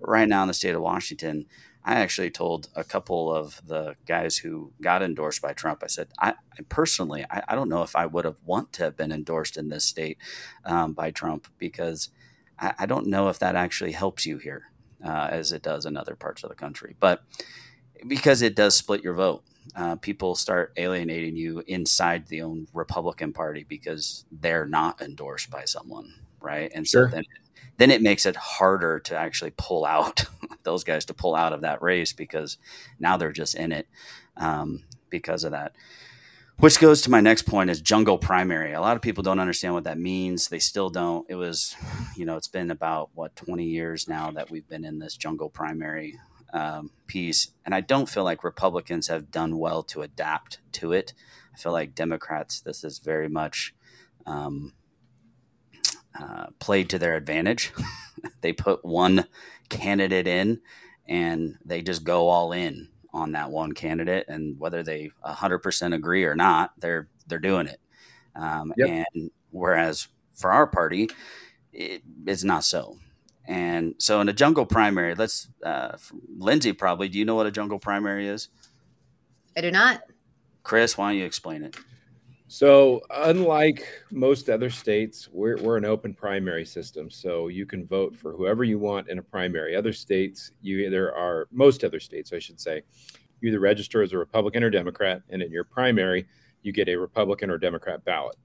right 0.00 0.28
now 0.28 0.42
in 0.42 0.48
the 0.48 0.54
state 0.54 0.74
of 0.74 0.82
washington 0.82 1.46
i 1.84 1.94
actually 1.94 2.30
told 2.30 2.68
a 2.74 2.84
couple 2.84 3.34
of 3.34 3.60
the 3.66 3.94
guys 4.06 4.38
who 4.38 4.72
got 4.80 5.02
endorsed 5.02 5.42
by 5.42 5.52
trump 5.52 5.82
i 5.82 5.86
said 5.86 6.08
i, 6.18 6.30
I 6.30 6.62
personally 6.68 7.24
I, 7.30 7.42
I, 7.48 7.54
don't 7.54 7.68
know 7.68 7.82
if 7.82 7.96
i 7.96 8.06
would 8.06 8.24
have 8.24 8.38
want 8.44 8.72
to 8.74 8.84
have 8.84 8.96
been 8.96 9.12
endorsed 9.12 9.56
in 9.56 9.68
this 9.68 9.84
state 9.84 10.18
um, 10.64 10.92
by 10.92 11.10
trump 11.10 11.48
because 11.58 12.10
I, 12.58 12.74
I, 12.80 12.86
don't 12.86 13.06
know 13.06 13.28
if 13.28 13.38
that 13.38 13.54
actually 13.54 13.92
helps 13.92 14.26
you 14.26 14.38
here 14.38 14.70
uh, 15.04 15.28
as 15.30 15.52
it 15.52 15.62
does 15.62 15.86
in 15.86 15.96
other 15.96 16.14
parts 16.14 16.42
of 16.42 16.50
the 16.50 16.56
country. 16.56 16.96
But 16.98 17.22
because 18.06 18.42
it 18.42 18.54
does 18.54 18.76
split 18.76 19.02
your 19.02 19.14
vote 19.14 19.42
uh, 19.76 19.96
people 19.96 20.34
start 20.34 20.72
alienating 20.76 21.36
you 21.36 21.62
inside 21.66 22.26
the 22.26 22.42
own 22.42 22.66
Republican 22.72 23.32
Party 23.32 23.64
because 23.68 24.24
they're 24.32 24.66
not 24.66 25.00
endorsed 25.00 25.50
by 25.50 25.64
someone, 25.64 26.14
right? 26.40 26.70
And 26.74 26.86
so 26.86 27.06
then, 27.06 27.24
then 27.76 27.90
it 27.90 28.02
makes 28.02 28.26
it 28.26 28.36
harder 28.36 28.98
to 29.00 29.16
actually 29.16 29.52
pull 29.56 29.84
out 29.84 30.24
those 30.62 30.84
guys 30.84 31.04
to 31.06 31.14
pull 31.14 31.34
out 31.34 31.52
of 31.52 31.60
that 31.62 31.82
race 31.82 32.12
because 32.12 32.58
now 32.98 33.16
they're 33.16 33.32
just 33.32 33.54
in 33.54 33.72
it 33.72 33.86
um, 34.36 34.84
because 35.10 35.44
of 35.44 35.52
that. 35.52 35.74
Which 36.58 36.80
goes 36.80 37.02
to 37.02 37.10
my 37.10 37.20
next 37.20 37.42
point 37.42 37.70
is 37.70 37.80
jungle 37.80 38.18
primary. 38.18 38.72
A 38.72 38.80
lot 38.80 38.96
of 38.96 39.02
people 39.02 39.22
don't 39.22 39.38
understand 39.38 39.74
what 39.74 39.84
that 39.84 39.96
means. 39.96 40.48
They 40.48 40.58
still 40.58 40.90
don't. 40.90 41.24
It 41.28 41.36
was, 41.36 41.76
you 42.16 42.24
know, 42.24 42.36
it's 42.36 42.48
been 42.48 42.72
about 42.72 43.10
what 43.14 43.36
20 43.36 43.62
years 43.64 44.08
now 44.08 44.32
that 44.32 44.50
we've 44.50 44.68
been 44.68 44.84
in 44.84 44.98
this 44.98 45.16
jungle 45.16 45.50
primary 45.50 46.18
um, 46.52 46.90
piece. 47.06 47.48
And 47.64 47.74
I 47.74 47.80
don't 47.80 48.08
feel 48.08 48.24
like 48.24 48.44
Republicans 48.44 49.08
have 49.08 49.30
done 49.30 49.58
well 49.58 49.82
to 49.84 50.02
adapt 50.02 50.58
to 50.72 50.92
it. 50.92 51.14
I 51.54 51.58
feel 51.58 51.72
like 51.72 51.94
Democrats, 51.94 52.60
this 52.60 52.84
is 52.84 52.98
very 52.98 53.28
much 53.28 53.74
um, 54.26 54.72
uh, 56.18 56.46
played 56.58 56.88
to 56.90 56.98
their 56.98 57.16
advantage. 57.16 57.72
they 58.40 58.52
put 58.52 58.84
one 58.84 59.26
candidate 59.68 60.26
in 60.26 60.60
and 61.06 61.56
they 61.64 61.82
just 61.82 62.04
go 62.04 62.28
all 62.28 62.52
in 62.52 62.88
on 63.12 63.32
that 63.32 63.50
one 63.50 63.72
candidate. 63.72 64.26
And 64.28 64.58
whether 64.58 64.82
they 64.82 65.10
100% 65.24 65.94
agree 65.94 66.24
or 66.24 66.34
not, 66.34 66.72
they're, 66.78 67.08
they're 67.26 67.38
doing 67.38 67.66
it. 67.66 67.80
Um, 68.34 68.72
yep. 68.76 69.04
And 69.16 69.30
whereas 69.50 70.08
for 70.34 70.52
our 70.52 70.66
party, 70.66 71.10
it, 71.72 72.02
it's 72.26 72.44
not 72.44 72.64
so. 72.64 72.98
And 73.48 73.94
so 73.98 74.20
in 74.20 74.28
a 74.28 74.32
jungle 74.34 74.66
primary, 74.66 75.14
let's 75.14 75.48
uh, 75.64 75.96
Lindsay 76.36 76.74
probably. 76.74 77.08
Do 77.08 77.18
you 77.18 77.24
know 77.24 77.34
what 77.34 77.46
a 77.46 77.50
jungle 77.50 77.78
primary 77.78 78.28
is? 78.28 78.48
I 79.56 79.62
do 79.62 79.70
not. 79.70 80.02
Chris, 80.62 80.98
why 80.98 81.10
don't 81.10 81.18
you 81.18 81.24
explain 81.24 81.62
it? 81.62 81.74
So, 82.50 83.02
unlike 83.10 83.86
most 84.10 84.48
other 84.48 84.70
states, 84.70 85.28
we're, 85.30 85.58
we're 85.58 85.76
an 85.76 85.84
open 85.84 86.14
primary 86.14 86.64
system. 86.64 87.10
So, 87.10 87.48
you 87.48 87.66
can 87.66 87.86
vote 87.86 88.16
for 88.16 88.32
whoever 88.32 88.64
you 88.64 88.78
want 88.78 89.08
in 89.08 89.18
a 89.18 89.22
primary. 89.22 89.76
Other 89.76 89.92
states, 89.92 90.52
you 90.62 90.78
either 90.78 91.14
are, 91.14 91.46
most 91.50 91.84
other 91.84 92.00
states, 92.00 92.32
I 92.32 92.38
should 92.38 92.58
say, 92.58 92.82
you 93.40 93.48
either 93.48 93.60
register 93.60 94.02
as 94.02 94.12
a 94.12 94.18
Republican 94.18 94.62
or 94.62 94.70
Democrat, 94.70 95.22
and 95.28 95.42
in 95.42 95.52
your 95.52 95.64
primary, 95.64 96.26
you 96.62 96.72
get 96.72 96.88
a 96.88 96.96
Republican 96.96 97.50
or 97.50 97.58
Democrat 97.58 98.02
ballot, 98.04 98.36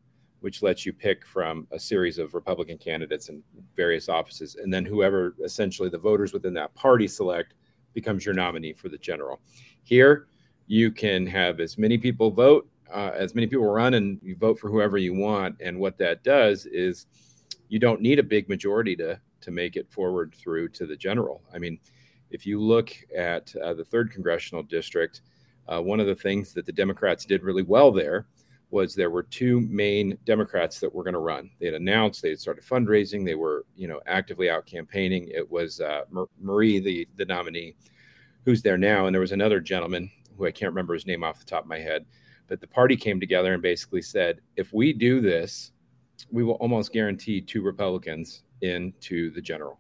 which 0.43 0.61
lets 0.61 0.85
you 0.85 0.91
pick 0.91 1.25
from 1.25 1.65
a 1.71 1.79
series 1.79 2.17
of 2.17 2.33
Republican 2.33 2.77
candidates 2.77 3.29
in 3.29 3.41
various 3.77 4.09
offices. 4.09 4.55
And 4.55 4.73
then 4.73 4.83
whoever 4.83 5.35
essentially 5.43 5.87
the 5.87 5.97
voters 5.97 6.33
within 6.33 6.53
that 6.55 6.75
party 6.75 7.07
select 7.07 7.53
becomes 7.93 8.25
your 8.25 8.35
nominee 8.35 8.73
for 8.73 8.89
the 8.89 8.97
general. 8.97 9.39
Here, 9.83 10.27
you 10.67 10.91
can 10.91 11.25
have 11.27 11.61
as 11.61 11.77
many 11.77 11.97
people 11.97 12.29
vote 12.29 12.67
uh, 12.93 13.11
as 13.15 13.33
many 13.33 13.47
people 13.47 13.65
run 13.67 13.95
and 13.95 14.19
you 14.21 14.35
vote 14.35 14.59
for 14.59 14.69
whoever 14.69 14.97
you 14.97 15.13
want. 15.13 15.55
And 15.61 15.79
what 15.79 15.97
that 15.97 16.23
does 16.23 16.65
is 16.65 17.07
you 17.69 17.79
don't 17.79 18.01
need 18.01 18.19
a 18.19 18.23
big 18.23 18.49
majority 18.49 18.95
to 18.97 19.19
to 19.41 19.51
make 19.51 19.75
it 19.75 19.91
forward 19.91 20.33
through 20.35 20.69
to 20.69 20.85
the 20.85 20.95
general. 20.95 21.41
I 21.53 21.57
mean, 21.57 21.79
if 22.31 22.45
you 22.45 22.61
look 22.61 22.93
at 23.15 23.53
uh, 23.57 23.73
the 23.73 23.83
third 23.83 24.11
congressional 24.11 24.63
district, 24.63 25.21
uh, 25.67 25.81
one 25.81 25.99
of 25.99 26.07
the 26.07 26.15
things 26.15 26.53
that 26.53 26.65
the 26.65 26.71
Democrats 26.71 27.25
did 27.25 27.43
really 27.43 27.63
well 27.63 27.91
there 27.91 28.27
was 28.73 28.93
there 28.93 29.09
were 29.09 29.23
two 29.23 29.61
main 29.61 30.17
Democrats 30.25 30.79
that 30.79 30.93
were 30.93 31.03
going 31.03 31.13
to 31.13 31.19
run. 31.19 31.49
They 31.59 31.67
had 31.67 31.75
announced 31.75 32.21
they 32.21 32.29
had 32.29 32.39
started 32.39 32.65
fundraising. 32.65 33.23
They 33.23 33.35
were, 33.35 33.65
you 33.75 33.87
know, 33.87 34.01
actively 34.07 34.49
out 34.49 34.65
campaigning. 34.65 35.29
It 35.33 35.49
was 35.49 35.79
uh, 35.79 36.01
Marie, 36.41 36.79
the 36.79 37.07
the 37.15 37.25
nominee, 37.25 37.75
who's 38.43 38.61
there 38.61 38.77
now, 38.77 39.05
and 39.05 39.13
there 39.13 39.21
was 39.21 39.31
another 39.31 39.61
gentleman 39.61 40.11
who 40.37 40.45
I 40.45 40.51
can't 40.51 40.71
remember 40.71 40.93
his 40.93 41.05
name 41.05 41.23
off 41.23 41.39
the 41.39 41.45
top 41.45 41.63
of 41.63 41.69
my 41.69 41.79
head 41.79 42.05
but 42.47 42.61
the 42.61 42.67
party 42.67 42.95
came 42.95 43.19
together 43.19 43.53
and 43.53 43.61
basically 43.61 44.01
said, 44.01 44.39
if 44.55 44.73
we 44.73 44.93
do 44.93 45.21
this, 45.21 45.71
we 46.31 46.43
will 46.43 46.53
almost 46.55 46.93
guarantee 46.93 47.41
two 47.41 47.61
Republicans 47.61 48.43
into 48.61 49.31
the 49.31 49.41
general. 49.41 49.79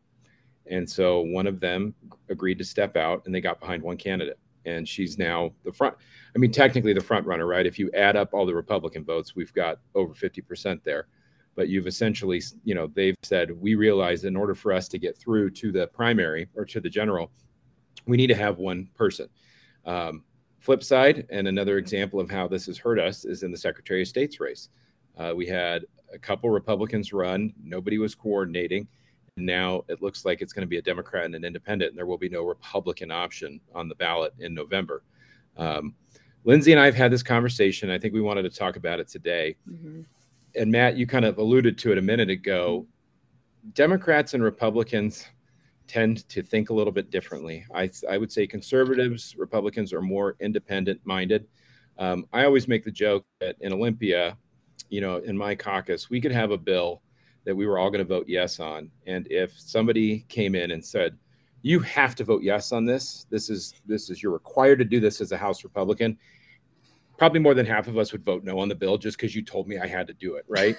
And 0.67 0.89
so 0.89 1.21
one 1.21 1.47
of 1.47 1.59
them 1.59 1.93
agreed 2.29 2.57
to 2.57 2.63
step 2.63 2.95
out 2.95 3.23
and 3.25 3.35
they 3.35 3.41
got 3.41 3.59
behind 3.59 3.83
one 3.83 3.97
candidate. 3.97 4.39
And 4.65 4.87
she's 4.87 5.17
now 5.17 5.51
the 5.63 5.73
front. 5.73 5.95
I 6.35 6.39
mean, 6.39 6.51
technically 6.51 6.93
the 6.93 7.01
front 7.01 7.25
runner, 7.25 7.45
right? 7.45 7.65
If 7.65 7.77
you 7.77 7.91
add 7.93 8.15
up 8.15 8.33
all 8.33 8.45
the 8.45 8.55
Republican 8.55 9.03
votes, 9.03 9.35
we've 9.35 9.53
got 9.53 9.79
over 9.95 10.13
50% 10.13 10.83
there. 10.83 11.07
But 11.55 11.69
you've 11.69 11.87
essentially, 11.87 12.41
you 12.63 12.73
know, 12.73 12.87
they've 12.87 13.15
said, 13.23 13.51
we 13.51 13.75
realize 13.75 14.23
in 14.23 14.35
order 14.35 14.55
for 14.55 14.73
us 14.73 14.87
to 14.89 14.97
get 14.97 15.17
through 15.17 15.51
to 15.51 15.71
the 15.71 15.87
primary 15.87 16.47
or 16.55 16.65
to 16.65 16.79
the 16.79 16.89
general, 16.89 17.31
we 18.07 18.17
need 18.17 18.27
to 18.27 18.35
have 18.35 18.57
one 18.57 18.89
person. 18.95 19.29
Um, 19.85 20.23
Flip 20.63 20.81
side, 20.81 21.27
and 21.29 21.45
another 21.49 21.77
example 21.77 22.21
of 22.21 22.31
how 22.31 22.47
this 22.47 22.67
has 22.67 22.77
hurt 22.77 22.97
us 22.97 23.25
is 23.25 23.43
in 23.43 23.51
the 23.51 23.57
Secretary 23.57 24.01
of 24.01 24.07
State's 24.07 24.39
race. 24.39 24.69
Uh, 25.17 25.33
we 25.35 25.45
had 25.45 25.83
a 26.13 26.17
couple 26.17 26.49
Republicans 26.49 27.11
run, 27.11 27.51
nobody 27.61 27.97
was 27.97 28.15
coordinating. 28.15 28.87
Now 29.37 29.83
it 29.87 30.01
looks 30.01 30.25
like 30.25 30.41
it's 30.41 30.53
going 30.53 30.61
to 30.61 30.69
be 30.69 30.77
a 30.77 30.81
Democrat 30.81 31.25
and 31.25 31.35
an 31.35 31.43
independent, 31.43 31.91
and 31.91 31.97
there 31.97 32.05
will 32.05 32.17
be 32.17 32.29
no 32.29 32.43
Republican 32.43 33.11
option 33.11 33.59
on 33.73 33.87
the 33.87 33.95
ballot 33.95 34.33
in 34.39 34.53
November. 34.53 35.03
Um, 35.57 35.95
Lindsay 36.43 36.71
and 36.71 36.79
I 36.79 36.85
have 36.85 36.95
had 36.95 37.11
this 37.11 37.23
conversation. 37.23 37.89
I 37.89 37.97
think 37.97 38.13
we 38.13 38.21
wanted 38.21 38.43
to 38.43 38.49
talk 38.49 38.75
about 38.75 38.99
it 38.99 39.07
today. 39.07 39.55
Mm-hmm. 39.69 40.01
And 40.55 40.71
Matt, 40.71 40.97
you 40.97 41.07
kind 41.07 41.25
of 41.25 41.37
alluded 41.37 41.77
to 41.79 41.91
it 41.91 41.97
a 41.97 42.01
minute 42.01 42.29
ago. 42.29 42.85
Democrats 43.73 44.33
and 44.33 44.43
Republicans 44.43 45.25
tend 45.87 46.27
to 46.29 46.43
think 46.43 46.69
a 46.69 46.73
little 46.73 46.93
bit 46.93 47.09
differently. 47.09 47.65
I, 47.73 47.89
I 48.09 48.17
would 48.17 48.31
say 48.31 48.45
conservatives, 48.45 49.35
Republicans 49.37 49.93
are 49.93 50.01
more 50.01 50.35
independent 50.39 51.01
minded. 51.05 51.47
Um, 51.97 52.25
I 52.33 52.45
always 52.45 52.67
make 52.67 52.83
the 52.83 52.91
joke 52.91 53.25
that 53.39 53.55
in 53.61 53.73
Olympia, 53.73 54.37
you 54.89 55.01
know, 55.01 55.17
in 55.17 55.37
my 55.37 55.55
caucus, 55.55 56.09
we 56.09 56.21
could 56.21 56.31
have 56.31 56.51
a 56.51 56.57
bill 56.57 57.01
that 57.45 57.55
we 57.55 57.65
were 57.65 57.77
all 57.77 57.89
going 57.89 57.99
to 57.99 58.05
vote 58.05 58.25
yes 58.27 58.59
on. 58.59 58.89
And 59.05 59.27
if 59.29 59.59
somebody 59.59 60.25
came 60.29 60.55
in 60.55 60.71
and 60.71 60.83
said, 60.83 61.17
you 61.61 61.79
have 61.79 62.15
to 62.15 62.23
vote 62.23 62.43
yes 62.43 62.71
on 62.71 62.85
this, 62.85 63.25
this 63.29 63.49
is 63.49 63.73
this 63.85 64.09
is 64.09 64.21
you're 64.21 64.33
required 64.33 64.79
to 64.79 64.85
do 64.85 64.99
this 64.99 65.21
as 65.21 65.31
a 65.31 65.37
House 65.37 65.63
Republican, 65.63 66.17
probably 67.17 67.39
more 67.39 67.53
than 67.53 67.65
half 67.65 67.87
of 67.87 67.97
us 67.97 68.11
would 68.11 68.23
vote 68.23 68.43
no 68.43 68.59
on 68.59 68.67
the 68.67 68.75
bill 68.75 68.97
just 68.97 69.17
because 69.17 69.33
you 69.33 69.41
told 69.41 69.67
me 69.67 69.79
I 69.79 69.87
had 69.87 70.05
to 70.07 70.13
do 70.13 70.35
it, 70.35 70.43
right? 70.47 70.75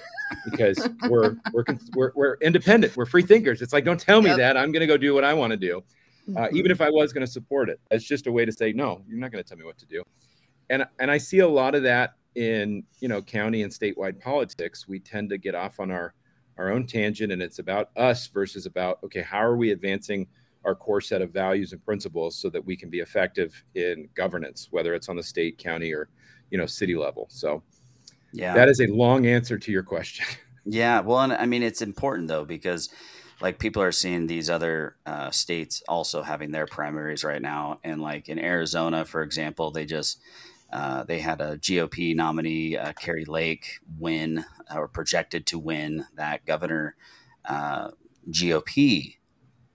because 0.49 0.87
we're, 1.09 1.37
we're 1.53 1.63
we're 1.95 2.11
we're 2.13 2.37
independent, 2.41 2.95
we're 2.95 3.07
free 3.07 3.23
thinkers. 3.23 3.63
It's 3.63 3.73
like 3.73 3.83
don't 3.83 3.99
tell 3.99 4.21
me 4.21 4.29
yep. 4.29 4.37
that 4.37 4.57
I'm 4.57 4.71
going 4.71 4.81
to 4.81 4.87
go 4.87 4.97
do 4.97 5.15
what 5.15 5.23
I 5.23 5.33
want 5.33 5.51
to 5.51 5.57
do, 5.57 5.83
uh, 6.29 6.41
mm-hmm. 6.41 6.55
even 6.55 6.69
if 6.69 6.81
I 6.81 6.89
was 6.91 7.13
going 7.13 7.25
to 7.25 7.31
support 7.31 7.69
it. 7.69 7.79
It's 7.89 8.05
just 8.05 8.27
a 8.27 8.31
way 8.31 8.45
to 8.45 8.51
say 8.51 8.71
no. 8.71 9.01
You're 9.07 9.17
not 9.17 9.31
going 9.31 9.43
to 9.43 9.47
tell 9.47 9.57
me 9.57 9.65
what 9.65 9.79
to 9.79 9.87
do, 9.87 10.03
and 10.69 10.85
and 10.99 11.09
I 11.09 11.17
see 11.17 11.39
a 11.39 11.47
lot 11.47 11.73
of 11.73 11.81
that 11.81 12.13
in 12.35 12.83
you 12.99 13.07
know 13.07 13.23
county 13.23 13.63
and 13.63 13.71
statewide 13.71 14.21
politics. 14.21 14.87
We 14.87 14.99
tend 14.99 15.29
to 15.31 15.39
get 15.39 15.55
off 15.55 15.79
on 15.79 15.89
our 15.89 16.13
our 16.57 16.71
own 16.71 16.87
tangent, 16.87 17.31
and 17.31 17.41
it's 17.41 17.59
about 17.59 17.89
us 17.95 18.27
versus 18.27 18.65
about 18.65 18.99
okay, 19.03 19.21
how 19.21 19.39
are 19.39 19.57
we 19.57 19.71
advancing 19.71 20.27
our 20.63 20.75
core 20.75 21.01
set 21.01 21.21
of 21.21 21.31
values 21.31 21.73
and 21.73 21.85
principles 21.85 22.35
so 22.35 22.49
that 22.49 22.65
we 22.65 22.75
can 22.75 22.89
be 22.89 22.99
effective 22.99 23.63
in 23.75 24.09
governance, 24.15 24.67
whether 24.71 24.93
it's 24.93 25.09
on 25.09 25.15
the 25.15 25.23
state, 25.23 25.57
county, 25.57 25.93
or 25.93 26.09
you 26.49 26.57
know 26.57 26.65
city 26.65 26.95
level? 26.95 27.27
So 27.29 27.63
yeah. 28.33 28.53
that 28.53 28.69
is 28.69 28.79
a 28.79 28.87
long 28.87 29.25
answer 29.25 29.57
to 29.57 29.71
your 29.71 29.83
question. 29.83 30.25
Yeah 30.67 31.01
well 31.01 31.19
and 31.19 31.31
i 31.31 31.45
mean 31.45 31.61
it's 31.61 31.83
important 31.83 32.27
though 32.27 32.43
because 32.43 32.89
like 33.41 33.59
people 33.59 33.81
are 33.81 33.91
seeing 33.91 34.27
these 34.27 34.49
other 34.49 34.95
uh, 35.05 35.29
states 35.29 35.83
also 35.87 36.23
having 36.23 36.51
their 36.51 36.65
primaries 36.65 37.23
right 37.23 37.41
now. 37.41 37.79
And 37.83 38.01
like 38.01 38.29
in 38.29 38.39
arizona 38.39 39.05
for 39.05 39.21
example 39.21 39.71
they 39.71 39.85
just 39.85 40.19
uh, 40.75 41.03
they 41.03 41.19
had 41.19 41.39
a 41.39 41.57
GOP 41.57 42.13
nominee, 42.13 42.75
uh, 42.75 42.91
Kari 42.91 43.23
Lake, 43.23 43.79
win 43.97 44.43
or 44.75 44.89
projected 44.89 45.45
to 45.45 45.57
win 45.57 46.05
that 46.15 46.45
governor 46.45 46.97
uh, 47.45 47.91
GOP 48.29 49.15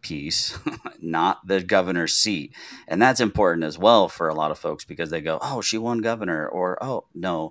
piece, 0.03 0.59
not 1.01 1.47
the 1.47 1.63
governor's 1.63 2.15
seat. 2.15 2.53
And 2.87 3.01
that's 3.01 3.19
important 3.19 3.65
as 3.65 3.79
well 3.79 4.11
for 4.11 4.29
a 4.29 4.35
lot 4.35 4.51
of 4.51 4.59
folks 4.59 4.85
because 4.85 5.09
they 5.09 5.23
go, 5.23 5.39
oh, 5.41 5.63
she 5.63 5.79
won 5.79 6.03
governor, 6.03 6.47
or 6.47 6.77
oh, 6.85 7.07
no, 7.15 7.51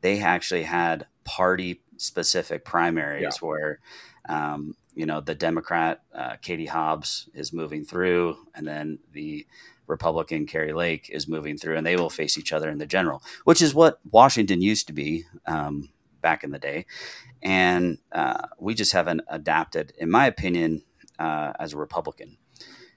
they 0.00 0.20
actually 0.20 0.62
had 0.62 1.06
party 1.24 1.80
specific 1.96 2.64
primaries 2.64 3.22
yeah. 3.22 3.48
where, 3.48 3.80
um, 4.28 4.76
you 4.94 5.04
know, 5.04 5.20
the 5.20 5.34
Democrat, 5.34 6.02
uh, 6.14 6.36
Katie 6.40 6.66
Hobbs, 6.66 7.28
is 7.34 7.52
moving 7.52 7.84
through, 7.84 8.36
and 8.54 8.68
then 8.68 9.00
the 9.10 9.48
Republican 9.86 10.46
Kari 10.46 10.72
Lake 10.72 11.10
is 11.10 11.28
moving 11.28 11.56
through, 11.58 11.76
and 11.76 11.86
they 11.86 11.96
will 11.96 12.10
face 12.10 12.38
each 12.38 12.52
other 12.52 12.70
in 12.70 12.78
the 12.78 12.86
general, 12.86 13.22
which 13.44 13.62
is 13.62 13.74
what 13.74 14.00
Washington 14.10 14.62
used 14.62 14.86
to 14.86 14.92
be 14.92 15.24
um, 15.46 15.90
back 16.20 16.42
in 16.44 16.50
the 16.50 16.58
day. 16.58 16.86
And 17.42 17.98
uh, 18.12 18.46
we 18.58 18.74
just 18.74 18.92
haven't 18.92 19.22
adapted, 19.28 19.92
in 19.98 20.10
my 20.10 20.26
opinion, 20.26 20.82
uh, 21.18 21.52
as 21.60 21.72
a 21.72 21.76
Republican. 21.78 22.38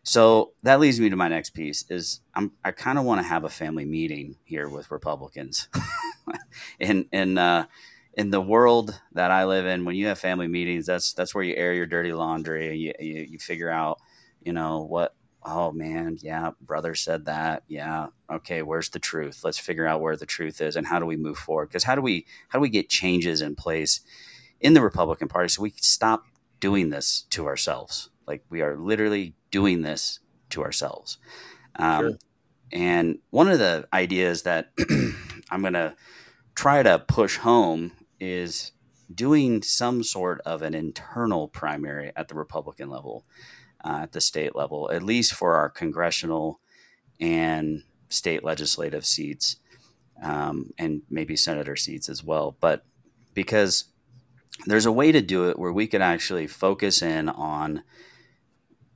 So 0.07 0.53
that 0.63 0.79
leads 0.79 1.01
me 1.01 1.09
to 1.09 1.17
my 1.17 1.27
next 1.27 1.49
piece 1.49 1.83
is 1.89 2.21
I'm, 2.33 2.53
i 2.63 2.71
kind 2.71 2.97
of 2.97 3.03
want 3.03 3.19
to 3.19 3.27
have 3.27 3.43
a 3.43 3.49
family 3.49 3.83
meeting 3.83 4.37
here 4.45 4.69
with 4.69 4.89
Republicans. 4.89 5.67
in 6.79 7.09
in 7.11 7.37
uh, 7.37 7.65
in 8.13 8.31
the 8.31 8.39
world 8.39 9.01
that 9.11 9.31
I 9.31 9.43
live 9.43 9.65
in, 9.65 9.83
when 9.83 9.97
you 9.97 10.07
have 10.07 10.17
family 10.17 10.47
meetings, 10.47 10.85
that's 10.85 11.11
that's 11.11 11.35
where 11.35 11.43
you 11.43 11.55
air 11.57 11.73
your 11.73 11.85
dirty 11.85 12.13
laundry. 12.13 12.77
You, 12.77 12.93
you, 13.01 13.27
you 13.31 13.37
figure 13.37 13.69
out, 13.69 13.99
you 14.41 14.53
know, 14.53 14.81
what. 14.81 15.13
Oh 15.49 15.71
man, 15.71 16.17
yeah, 16.21 16.51
brother 16.59 16.93
said 16.93 17.25
that. 17.25 17.63
Yeah, 17.69 18.07
okay. 18.29 18.61
Where's 18.61 18.89
the 18.89 18.99
truth? 18.99 19.41
Let's 19.43 19.57
figure 19.57 19.87
out 19.87 20.01
where 20.01 20.17
the 20.17 20.25
truth 20.25 20.59
is, 20.59 20.75
and 20.75 20.87
how 20.87 20.99
do 20.99 21.05
we 21.05 21.15
move 21.15 21.37
forward? 21.37 21.69
Because 21.69 21.85
how 21.85 21.95
do 21.95 22.01
we 22.01 22.25
how 22.49 22.59
do 22.59 22.61
we 22.61 22.69
get 22.69 22.89
changes 22.89 23.41
in 23.41 23.55
place 23.55 24.01
in 24.59 24.73
the 24.73 24.81
Republican 24.81 25.27
Party 25.27 25.47
so 25.47 25.61
we 25.61 25.73
stop 25.77 26.25
doing 26.59 26.89
this 26.89 27.25
to 27.29 27.45
ourselves. 27.45 28.09
Like 28.25 28.43
we 28.49 28.61
are 28.61 28.75
literally 28.75 29.35
doing 29.51 29.81
this 29.81 30.19
to 30.49 30.63
ourselves. 30.63 31.17
Um, 31.75 32.01
sure. 32.01 32.17
And 32.71 33.19
one 33.29 33.47
of 33.47 33.59
the 33.59 33.87
ideas 33.93 34.43
that 34.43 34.71
I'm 35.49 35.61
going 35.61 35.73
to 35.73 35.95
try 36.55 36.83
to 36.83 36.99
push 36.99 37.37
home 37.37 37.93
is 38.19 38.73
doing 39.13 39.61
some 39.61 40.03
sort 40.03 40.41
of 40.41 40.61
an 40.61 40.73
internal 40.73 41.47
primary 41.47 42.11
at 42.15 42.27
the 42.27 42.35
Republican 42.35 42.89
level, 42.89 43.25
uh, 43.83 43.99
at 44.03 44.11
the 44.11 44.21
state 44.21 44.55
level, 44.55 44.89
at 44.91 45.03
least 45.03 45.33
for 45.33 45.55
our 45.55 45.69
congressional 45.69 46.59
and 47.19 47.83
state 48.09 48.43
legislative 48.43 49.05
seats, 49.05 49.57
um, 50.21 50.71
and 50.77 51.01
maybe 51.09 51.35
senator 51.35 51.75
seats 51.75 52.09
as 52.09 52.23
well. 52.23 52.55
But 52.59 52.85
because 53.33 53.85
there's 54.65 54.85
a 54.85 54.91
way 54.91 55.11
to 55.11 55.21
do 55.21 55.49
it 55.49 55.59
where 55.59 55.71
we 55.71 55.87
could 55.87 56.01
actually 56.01 56.47
focus 56.47 57.01
in 57.01 57.29
on 57.29 57.83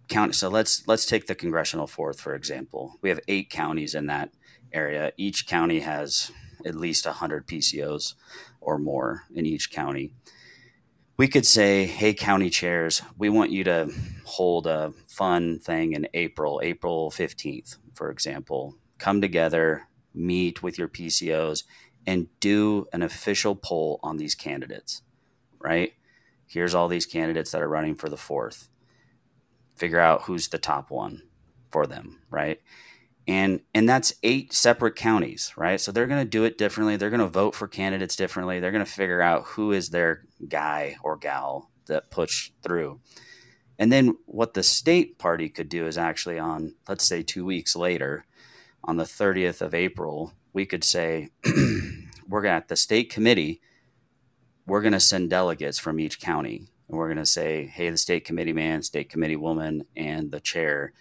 county. 0.08 0.34
So 0.34 0.50
let's 0.50 0.88
let's 0.88 1.06
take 1.06 1.28
the 1.28 1.36
congressional 1.36 1.88
fourth 1.88 2.20
for 2.20 2.36
example. 2.36 2.98
We 3.02 3.10
have 3.10 3.20
eight 3.28 3.50
counties 3.50 3.96
in 3.96 4.08
that 4.08 4.32
area. 4.74 5.14
Each 5.18 5.48
county 5.48 5.80
has 5.80 6.32
at 6.66 6.76
least 6.76 7.06
100 7.06 7.48
PCOs 7.48 8.14
or 8.60 8.78
more 8.78 9.24
in 9.34 9.46
each 9.46 9.72
county. 9.72 10.14
We 11.22 11.28
could 11.28 11.46
say, 11.46 11.86
hey, 11.86 12.16
county 12.16 12.50
chairs, 12.50 13.04
we 13.16 13.30
want 13.30 13.52
you 13.52 13.64
to 13.66 13.92
hold 14.24 14.66
a 14.66 14.92
fun 15.08 15.60
thing 15.60 15.94
in 15.94 16.08
April, 16.16 16.60
April 16.64 17.12
15th, 17.12 17.78
for 17.94 18.10
example. 18.10 18.74
Come 18.98 19.22
together, 19.22 19.84
meet 20.16 20.64
with 20.64 20.80
your 20.80 20.88
PCOs, 20.88 21.62
and 22.08 22.28
do 22.40 22.88
an 22.92 23.04
official 23.04 23.56
poll 23.56 24.00
on 24.02 24.18
these 24.18 24.34
candidates, 24.34 25.04
right? 25.60 25.94
Here's 26.48 26.74
all 26.74 26.88
these 26.88 27.06
candidates 27.06 27.52
that 27.52 27.62
are 27.62 27.70
running 27.70 27.94
for 27.94 28.10
the 28.10 28.18
fourth. 28.18 28.70
Figure 29.76 30.00
out 30.00 30.24
who's 30.24 30.48
the 30.48 30.58
top 30.58 30.90
one 30.90 31.22
for 31.70 31.86
them, 31.86 32.24
right? 32.32 32.60
And 33.32 33.62
and 33.74 33.88
that's 33.88 34.14
eight 34.24 34.52
separate 34.52 34.98
counties, 34.98 35.54
right? 35.56 35.80
So 35.80 35.94
they're 35.94 36.06
going 36.06 36.22
to 36.22 36.30
do 36.30 36.44
it 36.44 36.58
differently. 36.58 36.98
They're 36.98 37.10
going 37.10 37.22
to 37.22 37.28
vote 37.28 37.56
for 37.56 37.66
candidates 37.66 38.18
differently. 38.18 38.60
They're 38.60 38.74
going 38.74 38.84
to 38.84 38.92
figure 38.92 39.22
out 39.22 39.46
who 39.46 39.72
is 39.72 39.88
their 39.88 40.26
guy 40.50 40.98
or 41.02 41.16
gal 41.16 41.70
that 41.86 42.12
push 42.12 42.52
through. 42.62 43.00
And 43.80 43.90
then 43.90 44.18
what 44.26 44.54
the 44.54 44.64
state 44.64 45.18
party 45.18 45.48
could 45.48 45.70
do 45.70 45.88
is 45.88 45.98
actually 45.98 46.40
on, 46.40 46.76
let's 46.90 47.06
say, 47.06 47.24
two 47.24 47.46
weeks 47.46 47.74
later, 47.74 48.26
on 48.84 48.98
the 48.98 49.06
30th 49.06 49.62
of 49.62 49.74
April, 49.74 50.34
we 50.52 50.66
could 50.66 50.84
say, 50.84 51.30
we're 52.28 52.42
going 52.42 52.54
at 52.54 52.68
the 52.68 52.76
state 52.76 53.10
committee, 53.10 53.62
we're 54.68 54.82
going 54.82 54.92
to 54.92 55.00
send 55.00 55.30
delegates 55.30 55.80
from 55.80 56.02
each 56.02 56.20
county. 56.20 56.68
And 56.90 56.98
we're 56.98 57.08
going 57.08 57.18
to 57.18 57.26
say, 57.26 57.68
hey, 57.68 57.90
the 57.90 57.98
state 57.98 58.26
committee 58.26 58.52
man, 58.52 58.84
state 58.84 59.10
committee 59.10 59.38
woman, 59.38 59.86
and 59.96 60.32
the 60.32 60.42
chair, 60.42 60.92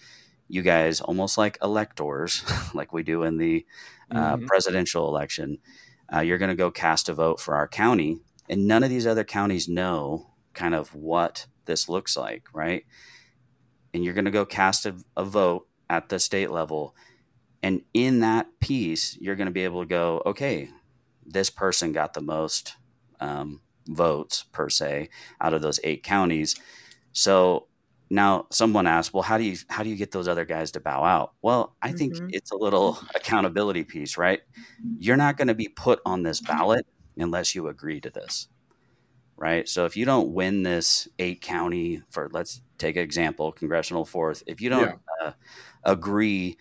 you 0.50 0.62
guys, 0.62 1.00
almost 1.00 1.38
like 1.38 1.56
electors, 1.62 2.44
like 2.74 2.92
we 2.92 3.02
do 3.02 3.22
in 3.22 3.38
the 3.38 3.64
uh, 4.10 4.34
mm-hmm. 4.34 4.46
presidential 4.46 5.08
election, 5.08 5.58
uh, 6.12 6.20
you're 6.20 6.38
going 6.38 6.50
to 6.50 6.56
go 6.56 6.70
cast 6.70 7.08
a 7.08 7.14
vote 7.14 7.40
for 7.40 7.54
our 7.54 7.68
county. 7.68 8.18
And 8.48 8.66
none 8.66 8.82
of 8.82 8.90
these 8.90 9.06
other 9.06 9.22
counties 9.22 9.68
know 9.68 10.26
kind 10.52 10.74
of 10.74 10.92
what 10.92 11.46
this 11.66 11.88
looks 11.88 12.16
like, 12.16 12.48
right? 12.52 12.84
And 13.94 14.04
you're 14.04 14.14
going 14.14 14.24
to 14.24 14.32
go 14.32 14.44
cast 14.44 14.86
a, 14.86 14.96
a 15.16 15.24
vote 15.24 15.68
at 15.88 16.08
the 16.08 16.18
state 16.18 16.50
level. 16.50 16.96
And 17.62 17.82
in 17.94 18.18
that 18.20 18.58
piece, 18.58 19.16
you're 19.20 19.36
going 19.36 19.46
to 19.46 19.52
be 19.52 19.64
able 19.64 19.82
to 19.82 19.88
go, 19.88 20.20
okay, 20.26 20.70
this 21.24 21.48
person 21.48 21.92
got 21.92 22.14
the 22.14 22.20
most 22.20 22.74
um, 23.20 23.60
votes 23.86 24.44
per 24.50 24.68
se 24.68 25.10
out 25.40 25.54
of 25.54 25.62
those 25.62 25.78
eight 25.84 26.02
counties. 26.02 26.56
So 27.12 27.68
now 28.10 28.46
someone 28.50 28.86
asked, 28.86 29.14
well, 29.14 29.22
how 29.22 29.38
do 29.38 29.44
you 29.44 29.56
how 29.68 29.82
do 29.82 29.88
you 29.88 29.96
get 29.96 30.10
those 30.10 30.28
other 30.28 30.44
guys 30.44 30.72
to 30.72 30.80
bow 30.80 31.04
out? 31.04 31.32
Well, 31.42 31.76
I 31.80 31.92
think 31.92 32.14
mm-hmm. 32.14 32.28
it's 32.30 32.50
a 32.50 32.56
little 32.56 32.98
accountability 33.14 33.84
piece, 33.84 34.18
right? 34.18 34.40
You're 34.98 35.16
not 35.16 35.36
going 35.36 35.48
to 35.48 35.54
be 35.54 35.68
put 35.68 36.00
on 36.04 36.22
this 36.22 36.40
ballot 36.40 36.86
unless 37.16 37.54
you 37.54 37.68
agree 37.68 38.00
to 38.00 38.10
this 38.10 38.48
right? 39.40 39.66
So 39.68 39.86
if 39.86 39.96
you 39.96 40.04
don't 40.04 40.32
win 40.32 40.62
this 40.62 41.08
eight 41.18 41.40
county 41.40 42.02
for, 42.10 42.28
let's 42.30 42.60
take 42.78 42.96
an 42.96 43.02
example, 43.02 43.50
congressional 43.50 44.04
fourth, 44.04 44.42
if 44.46 44.60
you 44.60 44.68
don't 44.68 45.00
yeah. 45.22 45.28
uh, 45.28 45.32
agree 45.82 46.58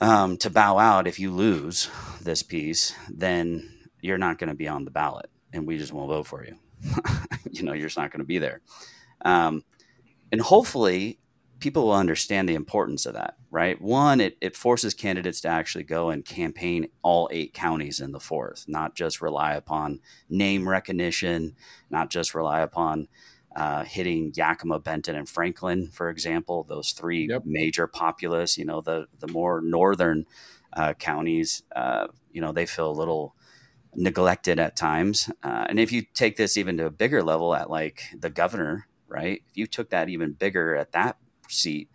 um, 0.00 0.36
to 0.38 0.50
bow 0.50 0.78
out, 0.78 1.06
if 1.06 1.20
you 1.20 1.30
lose 1.30 1.88
this 2.20 2.42
piece, 2.42 2.94
then 3.08 3.86
you're 4.00 4.18
not 4.18 4.38
going 4.38 4.48
to 4.48 4.56
be 4.56 4.68
on 4.68 4.84
the 4.84 4.90
ballot 4.90 5.30
and 5.52 5.66
we 5.66 5.78
just 5.78 5.92
won't 5.92 6.08
vote 6.08 6.26
for 6.26 6.44
you. 6.44 6.56
you 7.50 7.62
know, 7.62 7.72
you're 7.72 7.86
just 7.86 7.96
not 7.96 8.10
going 8.10 8.20
to 8.20 8.26
be 8.26 8.38
there. 8.38 8.60
Um, 9.24 9.62
and 10.30 10.40
hopefully 10.40 11.18
people 11.60 11.86
will 11.86 11.94
understand 11.94 12.48
the 12.48 12.54
importance 12.54 13.04
of 13.04 13.14
that, 13.14 13.36
right? 13.50 13.80
One, 13.80 14.20
it, 14.20 14.36
it 14.40 14.56
forces 14.56 14.94
candidates 14.94 15.40
to 15.40 15.48
actually 15.48 15.84
go 15.84 16.10
and 16.10 16.24
campaign 16.24 16.88
all 17.02 17.28
eight 17.32 17.52
counties 17.52 18.00
in 18.00 18.12
the 18.12 18.20
fourth, 18.20 18.64
not 18.68 18.94
just 18.94 19.20
rely 19.20 19.54
upon 19.54 20.00
name 20.28 20.68
recognition, 20.68 21.56
not 21.90 22.10
just 22.10 22.34
rely 22.34 22.60
upon 22.60 23.08
uh, 23.56 23.82
hitting 23.82 24.32
Yakima, 24.36 24.78
Benton, 24.78 25.16
and 25.16 25.28
Franklin, 25.28 25.88
for 25.88 26.10
example, 26.10 26.64
those 26.68 26.92
three 26.92 27.28
yep. 27.28 27.42
major 27.44 27.88
populous, 27.88 28.56
you 28.56 28.64
know, 28.64 28.80
the, 28.80 29.06
the 29.18 29.26
more 29.26 29.60
northern 29.60 30.26
uh, 30.74 30.92
counties, 30.94 31.62
uh, 31.74 32.06
you 32.30 32.40
know, 32.40 32.52
they 32.52 32.66
feel 32.66 32.90
a 32.90 32.92
little 32.92 33.34
neglected 33.94 34.60
at 34.60 34.76
times. 34.76 35.28
Uh, 35.42 35.66
and 35.68 35.80
if 35.80 35.90
you 35.90 36.02
take 36.14 36.36
this 36.36 36.56
even 36.56 36.76
to 36.76 36.86
a 36.86 36.90
bigger 36.90 37.22
level 37.22 37.54
at 37.54 37.68
like 37.68 38.04
the 38.16 38.30
governor, 38.30 38.86
right? 39.08 39.42
If 39.48 39.56
you 39.56 39.66
took 39.66 39.90
that 39.90 40.08
even 40.08 40.32
bigger 40.32 40.76
at 40.76 40.92
that 40.92 41.16
seat, 41.48 41.88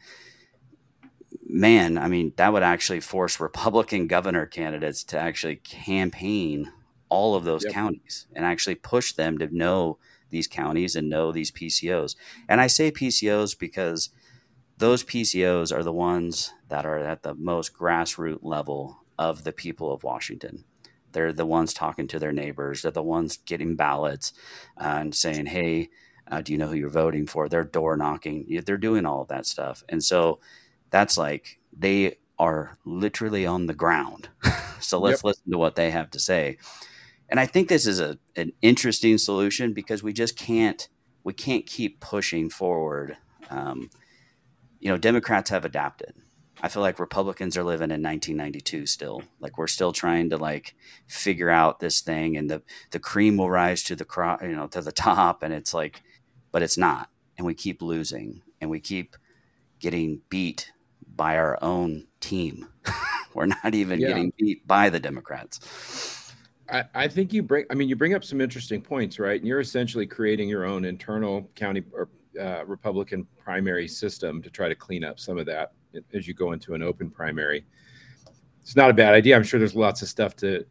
man, 1.48 1.98
I 1.98 2.08
mean, 2.08 2.34
that 2.38 2.52
would 2.54 2.64
actually 2.64 3.00
force 3.00 3.40
Republican 3.40 4.08
governor 4.08 4.46
candidates 4.46 5.04
to 5.06 5.20
actually 5.20 5.58
campaign 5.58 6.72
all 7.10 7.36
of 7.36 7.44
those 7.44 7.64
yep. 7.64 7.74
counties 7.74 8.28
and 8.34 8.44
actually 8.44 8.76
push 8.76 9.14
them 9.14 9.38
to 9.38 9.56
know 9.56 10.00
these 10.30 10.48
counties 10.48 10.96
and 10.96 11.10
know 11.10 11.32
these 11.32 11.52
PCOs. 11.52 12.16
And 12.50 12.60
I 12.60 12.68
say 12.68 12.92
PCOs 12.92 13.58
because 13.58 14.10
those 14.78 15.04
PCOs 15.04 15.72
are 15.72 15.84
the 15.84 15.94
ones 15.94 16.52
that 16.70 16.86
are 16.86 16.98
at 16.98 17.22
the 17.22 17.36
most 17.36 17.74
grassroots 17.78 18.40
level 18.42 19.04
of 19.18 19.44
the 19.44 19.52
people 19.52 19.94
of 19.94 20.04
Washington. 20.04 20.66
They're 21.12 21.32
the 21.32 21.46
ones 21.46 21.74
talking 21.74 22.08
to 22.08 22.20
their 22.20 22.32
neighbors. 22.32 22.82
They're 22.82 22.92
the 22.92 23.04
ones 23.04 23.38
getting 23.38 23.76
ballots 23.76 24.34
uh, 24.78 24.98
and 25.00 25.16
saying, 25.16 25.46
"Hey, 25.46 25.90
uh, 26.30 26.42
do 26.42 26.52
you 26.52 26.58
know 26.58 26.68
who 26.68 26.76
you're 26.76 26.90
voting 26.90 27.28
for? 27.28 27.50
They're 27.50 27.64
door 27.64 27.98
knocking. 27.98 28.62
They're 28.66 28.78
doing 28.78 29.06
all 29.06 29.22
of 29.22 29.28
that 29.28 29.46
stuff. 29.46 29.84
And 29.90 30.04
so 30.04 30.40
that's 30.90 31.18
like 31.18 31.60
they 31.78 32.18
are 32.40 32.78
literally 32.86 33.46
on 33.46 33.68
the 33.68 33.74
ground. 33.74 34.30
so 34.80 35.00
let's 35.00 35.20
yep. 35.20 35.26
listen 35.26 35.52
to 35.52 35.58
what 35.58 35.76
they 35.76 35.92
have 35.92 36.10
to 36.12 36.20
say. 36.20 36.58
And 37.30 37.40
I 37.40 37.46
think 37.46 37.68
this 37.68 37.88
is 37.88 38.00
a, 38.00 38.18
an 38.36 38.52
interesting 38.62 39.18
solution 39.18 39.74
because 39.74 40.04
we 40.04 40.14
just 40.14 40.38
can't 40.38 40.88
we 41.24 41.34
can't 41.34 41.66
keep 41.66 42.02
pushing 42.02 42.50
forward. 42.50 43.18
Um, 43.50 43.90
you 44.80 44.90
know, 44.90 44.98
Democrats 44.98 45.50
have 45.50 45.64
adapted. 45.64 46.14
I 46.62 46.70
feel 46.70 46.82
like 46.82 47.00
Republicans 47.00 47.58
are 47.58 47.64
living 47.64 47.92
in 47.92 48.02
1992 48.02 48.86
still. 48.86 49.24
Like 49.40 49.58
we're 49.58 49.68
still 49.68 49.92
trying 49.92 50.30
to 50.30 50.38
like 50.38 50.76
figure 51.08 51.50
out 51.50 51.80
this 51.80 52.02
thing, 52.02 52.38
and 52.38 52.50
the 52.50 52.62
the 52.92 53.00
cream 53.00 53.38
will 53.38 53.50
rise 53.50 53.84
to 53.84 53.96
the 53.96 54.06
cro- 54.06 54.38
you 54.42 54.56
know 54.56 54.68
to 54.68 54.82
the 54.82 54.92
top, 55.10 55.44
and 55.44 55.54
it's 55.54 55.74
like 55.74 56.04
but 56.54 56.62
it's 56.62 56.78
not. 56.78 57.10
And 57.38 57.46
we 57.46 57.54
keep 57.54 57.82
losing 57.82 58.42
and 58.62 58.70
we 58.70 58.80
keep 58.80 59.18
getting 59.80 60.22
beat 60.30 60.72
by 61.16 61.36
our 61.36 61.62
own 61.62 62.08
team. 62.22 62.70
We're 63.34 63.48
not 63.48 63.74
even 63.74 64.00
yeah. 64.00 64.10
getting 64.10 64.32
beat 64.38 64.66
by 64.66 64.90
the 64.90 65.00
Democrats. 65.00 66.32
I, 66.70 66.86
I, 66.94 67.08
think 67.10 67.34
you 67.34 67.44
bring, 67.44 67.66
I 67.70 67.74
mean, 67.74 67.90
you 67.90 67.96
bring 67.96 68.14
up 68.14 68.24
some 68.24 68.40
interesting 68.40 68.82
points, 68.82 69.20
right? 69.20 69.40
And 69.40 69.48
you're 69.48 69.60
essentially 69.60 70.06
creating 70.06 70.48
your 70.48 70.64
own 70.64 70.86
internal 70.86 71.50
county 71.56 71.84
or 71.92 72.10
uh, 72.40 72.64
Republican 72.66 73.28
primary 73.38 73.88
system 73.88 74.42
to 74.44 74.50
try 74.50 74.70
to 74.70 74.76
clean 74.76 75.04
up 75.04 75.20
some 75.20 75.38
of 75.38 75.46
that 75.48 75.74
as 76.14 76.28
you 76.28 76.34
go 76.34 76.54
into 76.54 76.76
an 76.76 76.84
open 76.84 77.10
primary. 77.10 77.66
It's 78.62 78.76
not 78.76 78.90
a 78.92 78.94
bad 78.94 79.14
idea. 79.14 79.36
I'm 79.36 79.44
sure 79.44 79.60
there's 79.60 79.76
lots 79.76 80.04
of 80.04 80.08
stuff 80.08 80.36
to, 80.38 80.66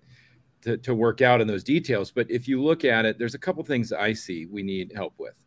to, 0.63 0.77
to 0.79 0.95
work 0.95 1.21
out 1.21 1.41
in 1.41 1.49
those 1.49 1.65
details. 1.65 2.11
But 2.13 2.31
if 2.31 2.49
you 2.49 2.63
look 2.63 2.85
at 2.85 3.05
it, 3.05 3.19
there's 3.19 3.35
a 3.35 3.39
couple 3.39 3.63
things 3.65 3.93
I 3.93 4.13
see 4.13 4.47
we 4.47 4.63
need 4.63 4.93
help 4.95 5.15
with 5.19 5.43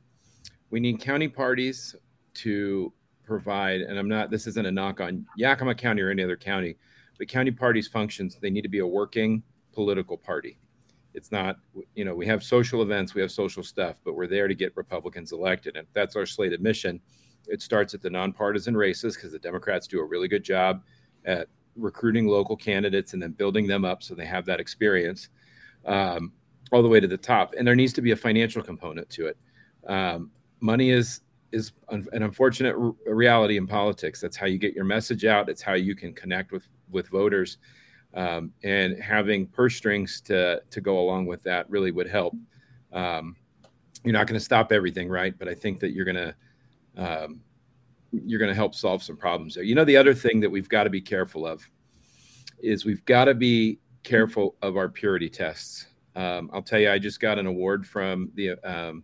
we 0.70 0.80
need 0.80 1.00
county 1.00 1.28
parties 1.28 1.96
to 2.36 2.92
provide, 3.24 3.82
and 3.82 3.98
I'm 3.98 4.08
not, 4.08 4.30
this 4.30 4.48
isn't 4.48 4.66
a 4.66 4.72
knock 4.72 5.00
on 5.00 5.26
Yakima 5.38 5.76
County 5.76 6.02
or 6.02 6.10
any 6.10 6.24
other 6.24 6.38
county, 6.38 6.78
but 7.18 7.28
county 7.28 7.52
parties 7.52 7.88
functions, 7.88 8.38
they 8.40 8.50
need 8.50 8.62
to 8.62 8.70
be 8.70 8.80
a 8.80 8.88
working 8.88 9.44
political 9.74 10.18
party. 10.18 10.58
It's 11.14 11.32
not, 11.32 11.58
you 11.96 12.04
know, 12.04 12.14
we 12.14 12.26
have 12.28 12.44
social 12.44 12.82
events, 12.82 13.16
we 13.16 13.22
have 13.22 13.32
social 13.32 13.64
stuff, 13.64 14.02
but 14.04 14.16
we're 14.16 14.28
there 14.28 14.48
to 14.48 14.56
get 14.56 14.76
Republicans 14.76 15.32
elected. 15.32 15.78
And 15.78 15.88
that's 15.94 16.16
our 16.16 16.26
slated 16.26 16.62
mission. 16.62 17.00
It 17.48 17.62
starts 17.62 17.94
at 17.94 18.02
the 18.02 18.10
nonpartisan 18.10 18.76
races 18.76 19.16
because 19.16 19.32
the 19.32 19.40
Democrats 19.40 19.88
do 19.88 20.02
a 20.02 20.04
really 20.04 20.28
good 20.28 20.44
job 20.44 20.84
at 21.24 21.48
recruiting 21.78 22.28
local 22.28 22.58
candidates 22.58 23.14
and 23.14 23.22
then 23.22 23.32
building 23.32 23.66
them 23.66 23.86
up 23.86 24.04
so 24.04 24.14
they 24.14 24.26
have 24.26 24.46
that 24.46 24.60
experience 24.60 25.30
um, 25.86 26.34
all 26.72 26.82
the 26.82 26.90
way 26.90 27.00
to 27.00 27.08
the 27.08 27.18
top. 27.18 27.54
And 27.58 27.66
there 27.66 27.76
needs 27.76 27.94
to 27.94 28.02
be 28.02 28.12
a 28.12 28.16
financial 28.16 28.62
component 28.62 29.10
to 29.12 29.28
it. 29.28 29.38
Um, 29.88 30.32
money 30.60 30.92
is 30.92 31.22
is 31.52 31.72
an 31.90 32.08
unfortunate 32.12 32.76
reality 33.06 33.58
in 33.58 33.66
politics. 33.66 34.20
That's 34.20 34.36
how 34.36 34.46
you 34.46 34.58
get 34.58 34.74
your 34.74 34.84
message 34.84 35.24
out. 35.24 35.48
It's 35.48 35.62
how 35.62 35.74
you 35.74 35.96
can 35.96 36.14
connect 36.14 36.52
with 36.52 36.68
with 36.90 37.08
voters, 37.08 37.58
um, 38.14 38.52
and 38.64 39.02
having 39.02 39.48
purse 39.48 39.76
strings 39.76 40.22
to 40.22 40.62
to 40.70 40.82
go 40.82 41.00
along 41.00 41.28
with 41.28 41.44
that 41.44 41.70
really 41.70 41.92
would 41.92 42.08
help. 42.08 42.36
Um, 42.92 43.36
you're 44.04 44.14
not 44.14 44.28
going 44.28 44.40
to 44.40 44.44
stop 44.44 44.72
everything, 44.72 45.10
right? 45.10 45.38
But 45.38 45.48
I 45.48 45.56
think 45.56 45.80
that 45.80 45.92
you're 45.92 46.06
going 46.06 46.16
to 46.16 46.36
um, 46.98 47.42
you're 48.12 48.40
going 48.40 48.52
to 48.52 48.56
help 48.56 48.76
solve 48.76 49.04
some 49.04 49.18
problems 49.18 49.56
there. 49.56 49.64
You 49.64 49.76
know, 49.76 49.86
the 49.86 49.98
other 49.98 50.14
thing 50.14 50.40
that 50.42 50.50
we've 50.50 50.70
got 50.70 50.84
to 50.84 50.90
be 50.90 51.02
careful 51.02 51.46
of 51.46 51.68
is 52.60 52.86
we've 52.86 53.04
got 53.06 53.26
to 53.26 53.34
be 53.34 53.80
careful 54.04 54.56
of 54.62 54.78
our 54.78 54.88
purity 54.88 55.30
tests. 55.30 55.88
Um, 56.16 56.50
I'll 56.54 56.62
tell 56.62 56.80
you, 56.80 56.92
I 56.92 57.00
just 57.00 57.20
got 57.20 57.40
an 57.40 57.46
award 57.46 57.86
from 57.86 58.32
the 58.36 58.52
um, 58.64 59.04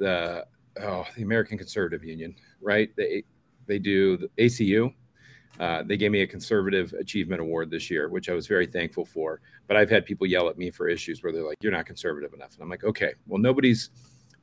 the 0.00 0.46
oh 0.82 1.06
the 1.14 1.22
American 1.22 1.56
Conservative 1.56 2.02
Union, 2.02 2.34
right? 2.60 2.90
They 2.96 3.22
they 3.66 3.78
do 3.78 4.16
the 4.16 4.28
ACU. 4.38 4.92
Uh, 5.60 5.82
they 5.82 5.96
gave 5.96 6.10
me 6.10 6.22
a 6.22 6.26
conservative 6.26 6.92
achievement 6.94 7.40
award 7.40 7.70
this 7.70 7.90
year, 7.90 8.08
which 8.08 8.28
I 8.28 8.34
was 8.34 8.46
very 8.46 8.66
thankful 8.66 9.04
for. 9.04 9.40
But 9.68 9.76
I've 9.76 9.90
had 9.90 10.06
people 10.06 10.26
yell 10.26 10.48
at 10.48 10.56
me 10.56 10.70
for 10.70 10.88
issues 10.88 11.22
where 11.22 11.32
they're 11.32 11.46
like, 11.46 11.58
"You're 11.62 11.72
not 11.72 11.86
conservative 11.86 12.32
enough," 12.32 12.54
and 12.54 12.62
I'm 12.62 12.68
like, 12.68 12.82
"Okay, 12.82 13.12
well, 13.28 13.40
nobody's 13.40 13.90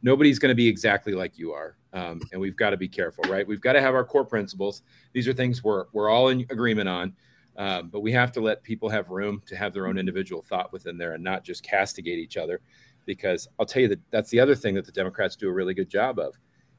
nobody's 0.04 0.38
going 0.38 0.52
to 0.52 0.56
be 0.56 0.68
exactly 0.68 1.14
like 1.14 1.38
you 1.38 1.52
are, 1.54 1.76
um, 1.94 2.22
and 2.32 2.40
we've 2.40 2.56
got 2.56 2.70
to 2.70 2.78
be 2.78 2.88
careful, 2.88 3.24
right? 3.28 3.48
We've 3.48 3.62
got 3.62 3.74
to 3.74 3.82
have 3.82 3.96
our 3.96 4.06
core 4.06 4.26
principles. 4.26 4.84
These 5.14 5.28
are 5.28 5.34
things 5.34 5.64
we're 5.64 5.86
we're 5.92 6.10
all 6.10 6.30
in 6.30 6.42
agreement 6.50 6.88
on. 6.88 7.14
Um, 7.58 7.90
but 7.90 8.02
we 8.02 8.12
have 8.12 8.32
to 8.34 8.40
let 8.40 8.62
people 8.62 8.88
have 8.88 9.10
room 9.10 9.42
to 9.48 9.56
have 9.56 9.74
their 9.74 9.88
own 9.88 9.98
individual 9.98 10.44
thought 10.44 10.72
within 10.72 10.96
there 10.98 11.14
and 11.14 11.24
not 11.24 11.44
just 11.44 11.64
castigate 11.64 12.20
each 12.20 12.38
other. 12.38 12.62
Because 13.08 13.48
I'll 13.58 13.66
tell 13.66 13.82
you 13.82 13.88
that 13.88 14.02
that's 14.12 14.30
the 14.30 14.40
other 14.40 14.54
thing 14.54 14.76
that 14.76 14.86
the 14.86 14.92
Democrats 14.92 15.36
do 15.36 15.50
a 15.50 15.52
really 15.52 15.74
good 15.74 15.90
job 15.90 16.20
of 16.20 16.36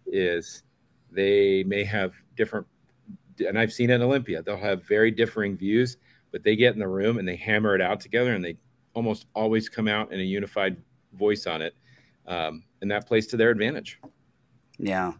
is 0.06 0.62
they 1.10 1.64
may 1.64 1.82
have 1.82 2.12
different, 2.36 2.66
and 3.44 3.58
I've 3.58 3.72
seen 3.72 3.90
it 3.90 3.94
in 3.94 4.02
Olympia, 4.02 4.42
they'll 4.42 4.56
have 4.58 4.86
very 4.86 5.10
differing 5.10 5.56
views, 5.56 5.96
but 6.30 6.44
they 6.44 6.54
get 6.54 6.74
in 6.74 6.78
the 6.78 6.86
room 6.86 7.18
and 7.18 7.26
they 7.26 7.36
hammer 7.36 7.74
it 7.74 7.80
out 7.80 8.00
together 8.00 8.34
and 8.34 8.44
they 8.44 8.56
almost 8.94 9.26
always 9.34 9.68
come 9.68 9.88
out 9.88 10.12
in 10.12 10.20
a 10.20 10.22
unified 10.22 10.76
voice 11.14 11.46
on 11.46 11.62
it. 11.62 11.74
Um, 12.26 12.64
and 12.82 12.90
that 12.90 13.08
plays 13.08 13.26
to 13.28 13.36
their 13.36 13.50
advantage. 13.50 13.98
Yeah. 14.78 15.14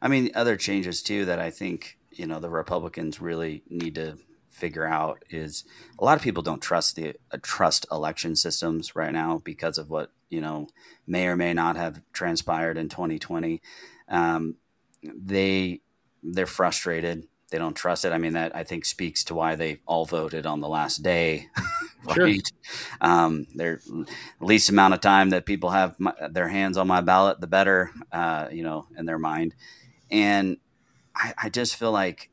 I 0.00 0.08
mean, 0.08 0.30
other 0.34 0.56
changes 0.56 1.02
too 1.02 1.26
that 1.26 1.38
I 1.38 1.50
think, 1.50 1.98
you 2.10 2.26
know, 2.26 2.40
the 2.40 2.50
Republicans 2.50 3.20
really 3.20 3.62
need 3.68 3.94
to 3.96 4.16
figure 4.48 4.86
out 4.86 5.24
is 5.30 5.64
a 5.98 6.04
lot 6.04 6.16
of 6.16 6.22
people 6.22 6.42
don't 6.42 6.62
trust 6.62 6.96
the 6.96 7.14
uh, 7.30 7.38
trust 7.42 7.86
election 7.92 8.34
systems 8.34 8.96
right 8.96 9.12
now 9.12 9.40
because 9.44 9.78
of 9.78 9.90
what, 9.90 10.10
you 10.30 10.40
know, 10.40 10.68
may 11.06 11.26
or 11.26 11.36
may 11.36 11.54
not 11.54 11.76
have 11.76 12.00
transpired 12.12 12.76
in 12.76 12.88
2020. 12.88 13.60
Um, 14.08 14.56
they 15.02 15.80
they're 16.22 16.46
frustrated. 16.46 17.26
They 17.50 17.58
don't 17.58 17.74
trust 17.74 18.04
it. 18.04 18.12
I 18.12 18.18
mean, 18.18 18.34
that 18.34 18.54
I 18.54 18.62
think 18.62 18.84
speaks 18.84 19.24
to 19.24 19.34
why 19.34 19.54
they 19.54 19.80
all 19.86 20.04
voted 20.04 20.44
on 20.44 20.60
the 20.60 20.68
last 20.68 21.02
day, 21.02 21.48
right? 22.04 22.16
Sure. 22.16 22.38
Um, 23.00 23.46
they're 23.54 23.80
least 24.40 24.68
amount 24.68 24.94
of 24.94 25.00
time 25.00 25.30
that 25.30 25.46
people 25.46 25.70
have 25.70 25.98
my, 25.98 26.12
their 26.30 26.48
hands 26.48 26.76
on 26.76 26.86
my 26.86 27.00
ballot, 27.00 27.40
the 27.40 27.46
better, 27.46 27.90
uh, 28.12 28.48
you 28.52 28.62
know, 28.62 28.86
in 28.98 29.06
their 29.06 29.18
mind. 29.18 29.54
And 30.10 30.58
I, 31.14 31.32
I 31.44 31.48
just 31.48 31.76
feel 31.76 31.92
like, 31.92 32.30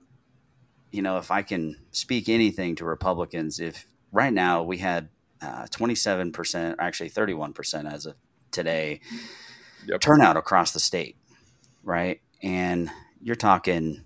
you 0.91 1.01
know, 1.01 1.17
if 1.17 1.31
I 1.31 1.43
can 1.43 1.77
speak 1.91 2.27
anything 2.27 2.75
to 2.75 2.85
Republicans, 2.85 3.59
if 3.59 3.87
right 4.11 4.33
now 4.33 4.63
we 4.63 4.79
had 4.79 5.09
uh, 5.41 5.65
27%, 5.65 6.75
actually 6.79 7.09
31% 7.09 7.91
as 7.91 8.05
of 8.05 8.15
today, 8.51 9.01
yep. 9.85 9.99
turnout 9.99 10.37
across 10.37 10.71
the 10.71 10.79
state, 10.79 11.17
right? 11.83 12.21
And 12.41 12.89
you're 13.21 13.35
talking 13.35 14.03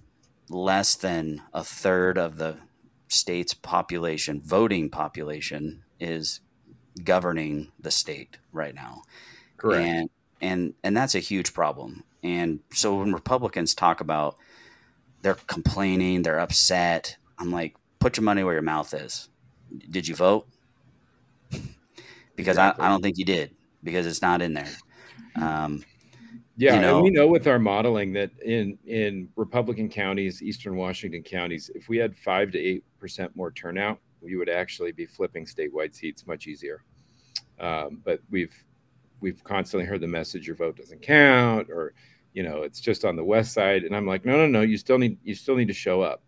less 0.49 0.95
than 0.95 1.41
a 1.53 1.63
third 1.63 2.17
of 2.17 2.37
the 2.37 2.57
state's 3.07 3.53
population, 3.53 4.41
voting 4.41 4.89
population, 4.89 5.83
is 5.99 6.41
governing 7.03 7.71
the 7.79 7.91
state 7.91 8.37
right 8.51 8.73
now. 8.73 9.03
Correct. 9.57 9.87
And 9.87 10.09
and 10.41 10.73
and 10.83 10.95
that's 10.95 11.15
a 11.15 11.19
huge 11.19 11.53
problem. 11.53 12.03
And 12.23 12.59
so 12.73 12.95
when 12.95 13.13
Republicans 13.13 13.73
talk 13.73 14.01
about 14.01 14.37
they're 15.21 15.35
complaining, 15.47 16.21
they're 16.21 16.39
upset, 16.39 17.17
I'm 17.37 17.51
like, 17.51 17.75
put 17.99 18.17
your 18.17 18.23
money 18.23 18.43
where 18.43 18.53
your 18.53 18.61
mouth 18.61 18.93
is. 18.93 19.27
Did 19.89 20.07
you 20.07 20.15
vote? 20.15 20.47
Because 22.39 22.55
exactly. 22.55 22.83
I, 22.83 22.87
I 22.87 22.89
don't 22.89 23.01
think 23.01 23.17
you 23.17 23.25
did 23.25 23.53
because 23.83 24.05
it's 24.05 24.21
not 24.21 24.41
in 24.41 24.53
there. 24.53 24.69
Um, 25.35 25.83
yeah, 26.55 26.75
you 26.75 26.81
know, 26.81 26.95
and 26.95 27.03
we 27.03 27.09
know 27.09 27.27
with 27.27 27.47
our 27.47 27.59
modeling 27.59 28.13
that 28.13 28.31
in 28.41 28.77
in 28.85 29.27
Republican 29.35 29.89
counties, 29.89 30.41
Eastern 30.41 30.77
Washington 30.77 31.21
counties, 31.21 31.69
if 31.75 31.89
we 31.89 31.97
had 31.97 32.17
five 32.17 32.51
to 32.51 32.57
eight 32.57 32.85
percent 32.97 33.35
more 33.35 33.51
turnout, 33.51 33.99
we 34.21 34.37
would 34.37 34.47
actually 34.47 34.93
be 34.93 35.05
flipping 35.05 35.45
statewide 35.45 35.93
seats 35.93 36.25
much 36.27 36.47
easier. 36.47 36.83
Um, 37.59 38.01
but 38.05 38.21
we've 38.29 38.55
we've 39.19 39.43
constantly 39.43 39.85
heard 39.85 39.99
the 39.99 40.07
message: 40.07 40.47
your 40.47 40.55
vote 40.55 40.77
doesn't 40.77 41.01
count, 41.01 41.69
or 41.69 41.93
you 42.31 42.43
know, 42.43 42.61
it's 42.61 42.79
just 42.79 43.03
on 43.03 43.17
the 43.17 43.23
west 43.23 43.53
side. 43.53 43.83
And 43.83 43.93
I'm 43.93 44.07
like, 44.07 44.23
no, 44.23 44.37
no, 44.37 44.47
no, 44.47 44.61
you 44.61 44.77
still 44.77 44.97
need 44.97 45.17
you 45.23 45.35
still 45.35 45.57
need 45.57 45.67
to 45.67 45.73
show 45.73 46.01
up. 46.01 46.23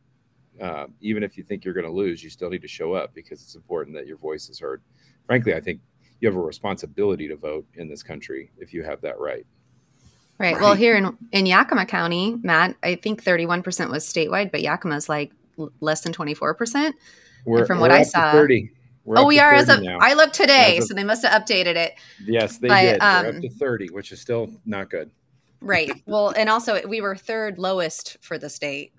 Uh, 0.61 0.87
even 0.99 1.23
if 1.23 1.37
you 1.37 1.43
think 1.43 1.63
you're 1.63 1.73
going 1.73 1.85
to 1.85 1.91
lose, 1.91 2.21
you 2.21 2.29
still 2.29 2.49
need 2.49 2.61
to 2.61 2.67
show 2.67 2.93
up 2.93 3.13
because 3.13 3.41
it's 3.41 3.55
important 3.55 3.95
that 3.95 4.07
your 4.07 4.17
voice 4.17 4.49
is 4.49 4.59
heard. 4.59 4.81
Frankly, 5.25 5.53
I 5.53 5.61
think 5.61 5.79
you 6.21 6.29
have 6.29 6.37
a 6.37 6.41
responsibility 6.41 7.27
to 7.27 7.35
vote 7.35 7.65
in 7.75 7.89
this 7.89 8.03
country 8.03 8.51
if 8.57 8.73
you 8.73 8.83
have 8.83 9.01
that 9.01 9.19
right. 9.19 9.45
Right. 10.37 10.53
right. 10.53 10.61
Well, 10.61 10.73
here 10.73 10.95
in 10.95 11.17
in 11.31 11.45
Yakima 11.45 11.85
County, 11.85 12.37
Matt, 12.41 12.75
I 12.81 12.95
think 12.95 13.23
31% 13.23 13.89
was 13.89 14.05
statewide, 14.05 14.51
but 14.51 14.61
Yakima's 14.61 15.09
like 15.09 15.33
less 15.81 16.01
than 16.01 16.13
24%. 16.13 16.93
We're, 17.45 17.65
from 17.65 17.79
what 17.79 17.91
I 17.91 18.03
saw. 18.03 18.31
30. 18.31 18.71
We're 19.03 19.17
oh, 19.17 19.25
we 19.25 19.39
are 19.39 19.53
as 19.53 19.67
of 19.67 19.81
now. 19.81 19.97
I 19.99 20.13
looked 20.13 20.35
today, 20.35 20.77
of, 20.77 20.83
so 20.83 20.93
they 20.93 21.03
must 21.03 21.25
have 21.25 21.41
updated 21.41 21.75
it. 21.75 21.93
Yes, 22.23 22.59
they 22.59 22.67
but, 22.67 22.81
did. 22.81 23.01
Um, 23.01 23.25
up 23.37 23.41
to 23.41 23.49
30, 23.49 23.89
which 23.89 24.11
is 24.11 24.21
still 24.21 24.51
not 24.63 24.91
good. 24.91 25.09
Right. 25.59 25.91
Well, 26.05 26.33
and 26.37 26.49
also 26.49 26.87
we 26.87 27.01
were 27.01 27.15
third 27.15 27.57
lowest 27.57 28.17
for 28.21 28.37
the 28.37 28.49
state 28.49 28.93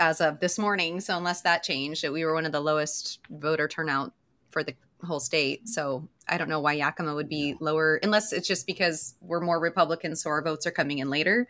as 0.00 0.20
of 0.22 0.40
this 0.40 0.58
morning. 0.58 1.00
So 1.00 1.16
unless 1.16 1.42
that 1.42 1.62
changed, 1.62 2.06
we 2.08 2.24
were 2.24 2.34
one 2.34 2.46
of 2.46 2.52
the 2.52 2.60
lowest 2.60 3.20
voter 3.30 3.68
turnout 3.68 4.12
for 4.50 4.62
the 4.62 4.74
whole 5.06 5.20
state. 5.20 5.60
Mm-hmm. 5.60 5.68
So 5.68 6.08
I 6.28 6.38
don't 6.38 6.48
know 6.48 6.60
why 6.60 6.74
Yakima 6.74 7.14
would 7.14 7.28
be 7.28 7.56
lower, 7.60 7.96
unless 7.96 8.32
it's 8.32 8.48
just 8.48 8.66
because 8.66 9.14
we're 9.20 9.40
more 9.40 9.60
Republicans, 9.60 10.22
so 10.22 10.30
our 10.30 10.42
votes 10.42 10.66
are 10.66 10.70
coming 10.70 10.98
in 10.98 11.10
later. 11.10 11.48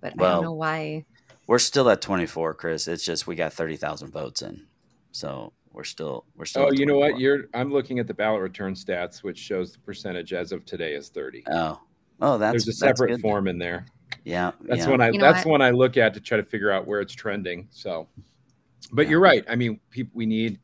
But 0.00 0.16
well, 0.16 0.30
I 0.30 0.34
don't 0.34 0.44
know 0.44 0.52
why. 0.52 1.04
We're 1.46 1.58
still 1.58 1.88
at 1.90 2.00
24, 2.00 2.54
Chris. 2.54 2.88
It's 2.88 3.04
just 3.04 3.26
we 3.26 3.36
got 3.36 3.52
30,000 3.52 4.10
votes 4.10 4.42
in, 4.42 4.66
so 5.12 5.52
we're 5.72 5.84
still 5.84 6.24
we're 6.34 6.46
still. 6.46 6.64
Oh, 6.64 6.72
you 6.72 6.86
know 6.86 6.98
what? 6.98 7.20
You're 7.20 7.44
I'm 7.54 7.70
looking 7.72 7.98
at 7.98 8.06
the 8.06 8.14
ballot 8.14 8.40
return 8.40 8.74
stats, 8.74 9.22
which 9.22 9.38
shows 9.38 9.72
the 9.72 9.78
percentage 9.78 10.32
as 10.32 10.50
of 10.50 10.64
today 10.64 10.94
is 10.94 11.10
30. 11.10 11.44
Oh, 11.50 11.80
oh, 12.20 12.38
that's 12.38 12.64
there's 12.64 12.68
a 12.68 12.72
separate 12.72 13.20
form 13.20 13.46
in 13.46 13.58
there. 13.58 13.86
Yeah, 14.24 14.52
that's 14.62 14.86
yeah. 14.86 14.90
when 14.90 15.00
I 15.00 15.10
you 15.10 15.18
know 15.18 15.32
that's 15.32 15.44
what? 15.44 15.52
when 15.52 15.62
I 15.62 15.70
look 15.70 15.96
at 15.96 16.14
to 16.14 16.20
try 16.20 16.38
to 16.38 16.44
figure 16.44 16.72
out 16.72 16.86
where 16.86 17.00
it's 17.00 17.12
trending. 17.12 17.68
So, 17.70 18.08
but 18.90 19.02
yeah. 19.02 19.10
you're 19.10 19.20
right. 19.20 19.44
I 19.48 19.54
mean, 19.54 19.78
people 19.90 20.12
we 20.14 20.26
need 20.26 20.58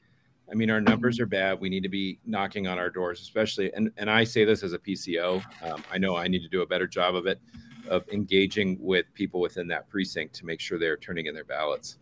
I 0.52 0.54
mean, 0.54 0.70
our 0.70 0.80
numbers 0.82 1.18
are 1.18 1.26
bad. 1.26 1.60
We 1.60 1.70
need 1.70 1.82
to 1.82 1.88
be 1.88 2.18
knocking 2.26 2.66
on 2.66 2.78
our 2.78 2.90
doors, 2.90 3.22
especially. 3.22 3.72
And, 3.72 3.90
and 3.96 4.10
I 4.10 4.22
say 4.22 4.44
this 4.44 4.62
as 4.62 4.74
a 4.74 4.78
PCO. 4.78 5.42
Um, 5.62 5.82
I 5.90 5.96
know 5.96 6.14
I 6.14 6.28
need 6.28 6.42
to 6.42 6.48
do 6.48 6.60
a 6.60 6.66
better 6.66 6.86
job 6.86 7.14
of 7.14 7.26
it, 7.26 7.40
of 7.88 8.06
engaging 8.10 8.76
with 8.78 9.06
people 9.14 9.40
within 9.40 9.66
that 9.68 9.88
precinct 9.88 10.34
to 10.36 10.46
make 10.46 10.60
sure 10.60 10.78
they're 10.78 10.98
turning 10.98 11.24
in 11.24 11.34
their 11.34 11.44
ballots, 11.44 11.96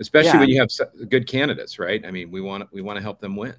especially 0.00 0.30
yeah. 0.30 0.40
when 0.40 0.48
you 0.48 0.60
have 0.60 1.08
good 1.08 1.28
candidates, 1.28 1.78
right? 1.78 2.04
I 2.04 2.10
mean, 2.10 2.32
we 2.32 2.40
want 2.40 2.68
we 2.72 2.82
want 2.82 2.96
to 2.96 3.02
help 3.02 3.20
them 3.20 3.36
win. 3.36 3.54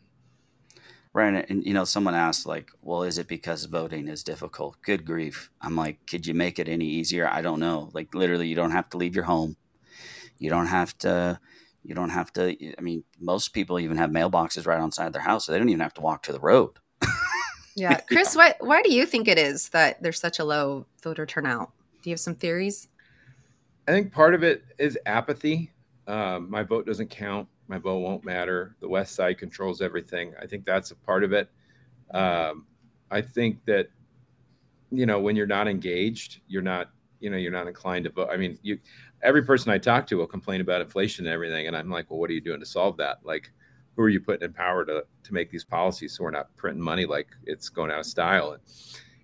Right. 1.14 1.46
And, 1.48 1.64
you 1.64 1.76
know, 1.76 1.86
someone 1.86 2.16
asked, 2.16 2.48
like, 2.48 2.72
well, 2.82 3.04
is 3.04 3.20
it 3.20 3.28
because 3.28 3.66
voting 3.66 4.08
is 4.08 4.24
difficult? 4.24 4.82
Good 4.82 5.06
grief. 5.06 5.52
I'm 5.62 5.76
like, 5.76 6.06
could 6.08 6.26
you 6.26 6.34
make 6.34 6.58
it 6.58 6.68
any 6.68 6.86
easier? 6.86 7.30
I 7.30 7.44
don't 7.44 7.60
know. 7.60 7.92
Like, 7.94 8.16
literally, 8.16 8.48
you 8.48 8.56
don't 8.56 8.72
have 8.72 8.90
to 8.90 8.98
leave 8.98 9.16
your 9.16 9.26
home. 9.26 9.56
You 10.40 10.50
don't 10.50 10.66
have 10.66 10.98
to 11.00 11.40
you 11.84 11.94
don't 11.94 12.10
have 12.10 12.32
to. 12.34 12.56
I 12.78 12.82
mean, 12.82 13.04
most 13.20 13.50
people 13.50 13.80
even 13.80 13.98
have 13.98 14.10
mailboxes 14.10 14.66
right 14.66 14.80
outside 14.80 15.14
their 15.14 15.22
house, 15.22 15.46
so 15.46 15.52
they 15.52 15.58
don't 15.58 15.70
even 15.70 15.82
have 15.82 15.94
to 15.96 16.02
walk 16.02 16.24
to 16.24 16.34
the 16.34 16.40
road. 16.40 16.72
yeah, 17.76 18.00
Chris, 18.08 18.36
why 18.36 18.56
why 18.60 18.82
do 18.82 18.94
you 18.94 19.06
think 19.06 19.28
it 19.28 19.38
is 19.38 19.70
that 19.70 20.02
there's 20.02 20.20
such 20.20 20.40
a 20.40 20.44
low 20.44 20.86
voter 21.02 21.26
turnout? 21.26 21.72
Do 22.02 22.10
you 22.10 22.14
have 22.14 22.20
some 22.20 22.36
theories? 22.36 22.88
I 23.88 23.92
think 23.92 24.12
part 24.12 24.34
of 24.34 24.44
it 24.44 24.64
is 24.78 24.98
apathy. 25.06 25.72
Um, 26.08 26.50
my 26.50 26.64
vote 26.64 26.86
doesn't 26.86 27.10
count. 27.10 27.48
My 27.68 27.78
vote 27.78 28.00
won't 28.00 28.24
matter. 28.24 28.76
The 28.80 28.88
West 28.88 29.16
Side 29.16 29.38
controls 29.38 29.82
everything. 29.82 30.34
I 30.42 30.48
think 30.48 30.66
that's 30.66 30.92
a 30.92 30.96
part 30.96 31.24
of 31.24 31.34
it. 31.34 31.50
Um, 32.14 32.66
I 33.12 33.22
think 33.22 33.66
that 33.66 33.88
you 34.92 35.06
know 35.06 35.20
when 35.20 35.36
you're 35.36 35.48
not 35.48 35.68
engaged, 35.68 36.40
you're 36.48 36.62
not 36.62 36.92
you 37.24 37.30
know 37.30 37.38
you're 37.38 37.52
not 37.52 37.68
inclined 37.68 38.04
to 38.04 38.12
vote. 38.12 38.30
I 38.30 38.38
mean, 38.38 38.60
you 38.62 38.78
every 39.24 39.44
person 39.44 39.72
I 39.72 39.78
talk 39.78 40.06
to 40.08 40.18
will 40.18 40.28
complain 40.28 40.60
about 40.60 40.82
inflation 40.82 41.26
and 41.26 41.34
everything, 41.34 41.68
and 41.68 41.76
I'm 41.76 41.90
like, 41.90 42.12
well, 42.12 42.20
what 42.20 42.30
are 42.30 42.34
you 42.34 42.42
doing 42.42 42.60
to 42.60 42.66
solve 42.66 42.98
that? 42.98 43.20
Like, 43.24 43.50
who 43.96 44.04
are 44.04 44.10
you 44.10 44.20
putting 44.20 44.46
in 44.46 44.54
power 44.54 44.84
to 44.86 45.06
to 45.24 45.34
make 45.34 45.50
these 45.50 45.64
policies 45.64 46.18
so 46.18 46.26
we're 46.26 46.32
not 46.32 46.54
printing 46.58 46.84
money 46.84 47.06
like 47.06 47.28
it's 47.46 47.70
going 47.70 47.92
out 47.92 48.00
of 48.00 48.06
style 48.06 48.52
and 48.52 48.62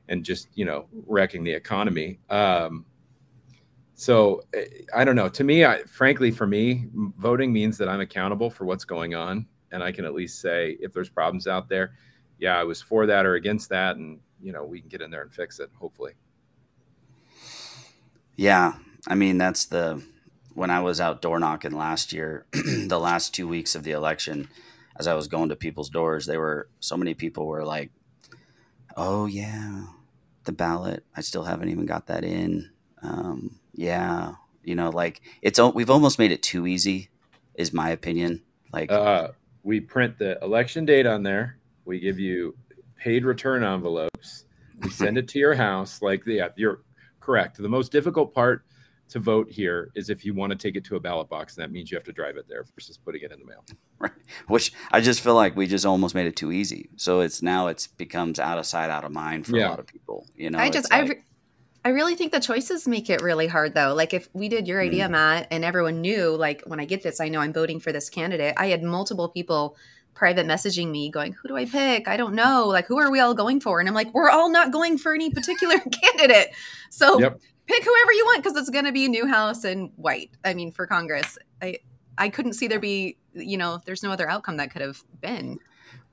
and 0.07 0.23
just 0.23 0.47
you 0.55 0.63
know 0.65 0.87
wrecking 1.05 1.43
the 1.43 1.51
economy. 1.51 2.19
Um, 2.29 2.85
so 3.95 4.41
I 4.95 5.03
don't 5.03 5.17
know. 5.17 5.27
To 5.27 5.43
me, 5.43 5.65
I, 5.65 5.83
frankly, 5.83 6.31
for 6.31 6.47
me, 6.47 6.87
voting 7.17 7.51
means 7.51 7.77
that 7.79 7.89
I'm 7.89 7.99
accountable 7.99 8.49
for 8.49 8.63
what's 8.63 8.85
going 8.85 9.13
on, 9.13 9.45
and 9.73 9.83
I 9.83 9.91
can 9.91 10.05
at 10.05 10.13
least 10.13 10.39
say 10.39 10.77
if 10.79 10.93
there's 10.93 11.09
problems 11.09 11.47
out 11.47 11.67
there, 11.67 11.91
yeah, 12.37 12.57
I 12.57 12.63
was 12.63 12.81
for 12.81 13.05
that 13.07 13.25
or 13.25 13.35
against 13.35 13.67
that, 13.69 13.97
and 13.97 14.19
you 14.41 14.53
know 14.53 14.63
we 14.63 14.79
can 14.79 14.87
get 14.87 15.01
in 15.01 15.11
there 15.11 15.23
and 15.23 15.33
fix 15.33 15.59
it. 15.59 15.69
Hopefully. 15.77 16.13
Yeah, 18.39 18.75
I 19.05 19.15
mean, 19.15 19.37
that's 19.37 19.65
the 19.65 20.01
when 20.53 20.69
I 20.69 20.79
was 20.79 21.01
out 21.01 21.21
door 21.21 21.39
knocking 21.39 21.73
last 21.73 22.13
year, 22.13 22.45
the 22.53 22.97
last 22.97 23.35
two 23.35 23.49
weeks 23.49 23.75
of 23.75 23.83
the 23.83 23.91
election, 23.91 24.47
as 24.97 25.07
I 25.07 25.13
was 25.13 25.27
going 25.27 25.49
to 25.49 25.57
people's 25.57 25.89
doors, 25.89 26.25
they 26.25 26.37
were 26.37 26.69
so 26.79 26.95
many 26.95 27.13
people 27.13 27.47
were 27.47 27.65
like, 27.65 27.91
"Oh 28.95 29.25
yeah, 29.25 29.87
the 30.45 30.53
ballot. 30.53 31.03
I 31.13 31.19
still 31.19 31.43
haven't 31.43 31.67
even 31.67 31.85
got 31.85 32.07
that 32.07 32.23
in." 32.23 32.69
Um, 33.01 33.59
yeah, 33.73 34.35
you 34.63 34.73
know, 34.73 34.89
like 34.89 35.19
it's 35.41 35.59
we've 35.59 35.89
almost 35.89 36.17
made 36.17 36.31
it 36.31 36.41
too 36.41 36.65
easy, 36.65 37.09
is 37.55 37.73
my 37.73 37.89
opinion. 37.89 38.41
Like, 38.71 38.89
uh, 38.89 39.31
we 39.63 39.81
print 39.81 40.17
the 40.17 40.41
election 40.41 40.85
date 40.85 41.05
on 41.05 41.23
there. 41.23 41.57
We 41.83 41.99
give 41.99 42.19
you 42.19 42.55
paid 42.95 43.25
return 43.25 43.65
envelopes. 43.65 44.45
We 44.81 44.91
send 44.91 45.17
it 45.17 45.27
to 45.27 45.39
your 45.39 45.55
house. 45.55 46.01
Like, 46.01 46.25
yeah, 46.25 46.47
you're 46.55 46.79
correct. 47.29 47.57
The 47.57 47.69
most 47.69 47.91
difficult 47.91 48.33
part 48.33 48.63
to 49.09 49.19
vote 49.19 49.49
here 49.51 49.89
is 49.95 50.09
if 50.09 50.25
you 50.25 50.33
want 50.33 50.51
to 50.51 50.57
take 50.57 50.75
it 50.75 50.83
to 50.85 50.95
a 50.95 50.99
ballot 50.99 51.29
box, 51.29 51.55
and 51.55 51.63
that 51.63 51.71
means 51.71 51.91
you 51.91 51.97
have 51.97 52.03
to 52.05 52.11
drive 52.11 52.37
it 52.37 52.45
there 52.47 52.65
versus 52.75 52.97
putting 52.97 53.21
it 53.21 53.31
in 53.31 53.39
the 53.39 53.45
mail. 53.45 53.63
Right. 54.01 54.11
Which 54.47 54.71
I 54.93 55.01
just 55.01 55.19
feel 55.19 55.35
like 55.35 55.57
we 55.57 55.67
just 55.67 55.85
almost 55.85 56.15
made 56.15 56.25
it 56.25 56.37
too 56.37 56.53
easy. 56.53 56.89
So 56.95 57.19
it's 57.19 57.41
now 57.41 57.67
it's 57.67 57.85
becomes 57.85 58.39
out 58.39 58.57
of 58.57 58.65
sight, 58.65 58.89
out 58.89 59.03
of 59.03 59.11
mind 59.11 59.45
for 59.45 59.57
Yeah. 59.57 59.67
a 59.67 59.71
lot 59.71 59.79
of 59.79 59.87
people. 59.87 60.25
You 60.37 60.49
know, 60.51 60.57
I 60.57 60.69
just 60.69 60.85
it's 60.85 60.93
I, 60.93 60.99
re- 61.01 61.23
I 61.83 61.89
really 61.89 62.15
think 62.15 62.31
the 62.31 62.39
choices 62.39 62.87
make 62.87 63.09
it 63.09 63.21
really 63.21 63.47
hard 63.47 63.73
though. 63.73 63.93
Like 63.93 64.13
if 64.13 64.29
we 64.31 64.47
did 64.47 64.69
your 64.69 64.79
idea, 64.81 65.07
Mm. 65.07 65.11
Matt, 65.11 65.47
and 65.51 65.65
everyone 65.65 65.99
knew, 65.99 66.33
like 66.35 66.63
when 66.65 66.79
I 66.79 66.85
get 66.85 67.03
this, 67.03 67.19
I 67.19 67.27
know 67.27 67.41
I'm 67.41 67.51
voting 67.51 67.81
for 67.81 67.91
this 67.91 68.09
candidate. 68.09 68.53
I 68.55 68.67
had 68.67 68.81
multiple 68.83 69.27
people 69.27 69.75
private 70.19 70.45
messaging 70.45 70.91
me 70.91 71.09
going, 71.09 71.33
"Who 71.33 71.47
do 71.47 71.55
I 71.55 71.65
pick? 71.65 72.07
I 72.07 72.17
don't 72.17 72.35
know. 72.35 72.67
Like 72.67 72.85
who 72.85 72.99
are 72.99 73.09
we 73.09 73.21
all 73.21 73.33
going 73.33 73.61
for?" 73.61 73.79
And 73.79 73.87
I'm 73.87 73.95
like, 73.95 74.13
"We're 74.13 74.29
all 74.29 74.51
not 74.51 74.71
going 74.71 74.97
for 74.97 75.15
any 75.15 75.31
particular 75.31 75.79
candidate." 76.01 76.49
So 76.91 77.19
Yep. 77.19 77.39
pick 77.65 77.83
whoever 77.83 78.11
you 78.11 78.25
want 78.25 78.43
because 78.43 78.57
it's 78.57 78.69
going 78.69 78.85
to 78.85 78.91
be 78.91 79.07
Newhouse 79.07 79.63
and 79.63 79.91
White. 79.95 80.31
I 80.43 80.53
mean, 80.53 80.71
for 80.71 80.85
Congress, 80.85 81.39
I 81.61 81.77
I 82.17 82.27
couldn't 82.27 82.53
see 82.53 82.67
there 82.67 82.81
be, 82.81 83.17
you 83.33 83.57
know, 83.57 83.79
there's 83.85 84.03
no 84.03 84.11
other 84.11 84.29
outcome 84.29 84.57
that 84.57 84.71
could 84.71 84.81
have 84.81 85.01
been. 85.21 85.57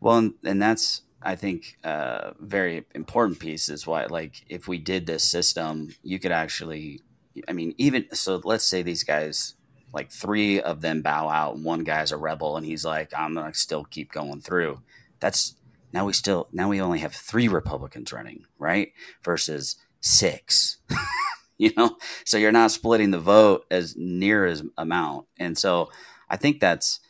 Well, 0.01 0.19
and, 0.19 0.35
and 0.45 0.63
that's 0.63 1.03
I 1.21 1.35
think 1.35 1.77
a 1.83 2.33
very 2.39 2.85
important 2.95 3.41
piece 3.41 3.69
is 3.69 3.89
why 3.89 4.07
like 4.07 4.45
if 4.49 4.69
we 4.69 4.79
did 4.79 5.07
this 5.07 5.25
system, 5.25 5.97
you 6.05 6.21
could 6.21 6.33
actually 6.33 7.03
I 7.49 7.53
mean 7.53 7.75
even 7.77 8.07
so 8.15 8.41
let's 8.45 8.65
say 8.65 8.83
these 8.83 9.03
guys 9.03 9.56
like 9.97 10.13
three 10.13 10.61
of 10.61 10.83
them 10.83 11.01
bow 11.01 11.31
out 11.31 11.57
and 11.57 11.65
one 11.65 11.83
guy's 11.83 12.13
a 12.13 12.19
rebel 12.19 12.59
and 12.59 12.67
he's 12.67 12.85
like 12.85 13.13
I'm 13.17 13.35
to 13.35 13.55
still 13.55 13.85
keep 13.85 14.13
going 14.13 14.43
through. 14.43 14.83
That's 15.21 15.57
now 15.91 16.05
we 16.05 16.13
still 16.13 16.49
now 16.53 16.69
we 16.69 16.83
only 16.83 16.99
have 16.99 17.15
3 17.15 17.49
Republicans 17.49 18.13
running, 18.13 18.45
right? 18.59 18.93
Versus 19.25 19.77
6. 20.01 20.77
you 21.59 21.73
know? 21.79 21.97
So 22.27 22.37
you're 22.37 22.53
not 22.53 22.73
splitting 22.73 23.11
the 23.11 23.19
vote 23.19 23.65
as 23.71 23.97
near 23.97 24.45
as 24.45 24.63
amount. 24.77 25.29
And 25.39 25.57
so 25.57 25.89
I 26.29 26.37
think 26.37 26.61
that's 26.61 27.01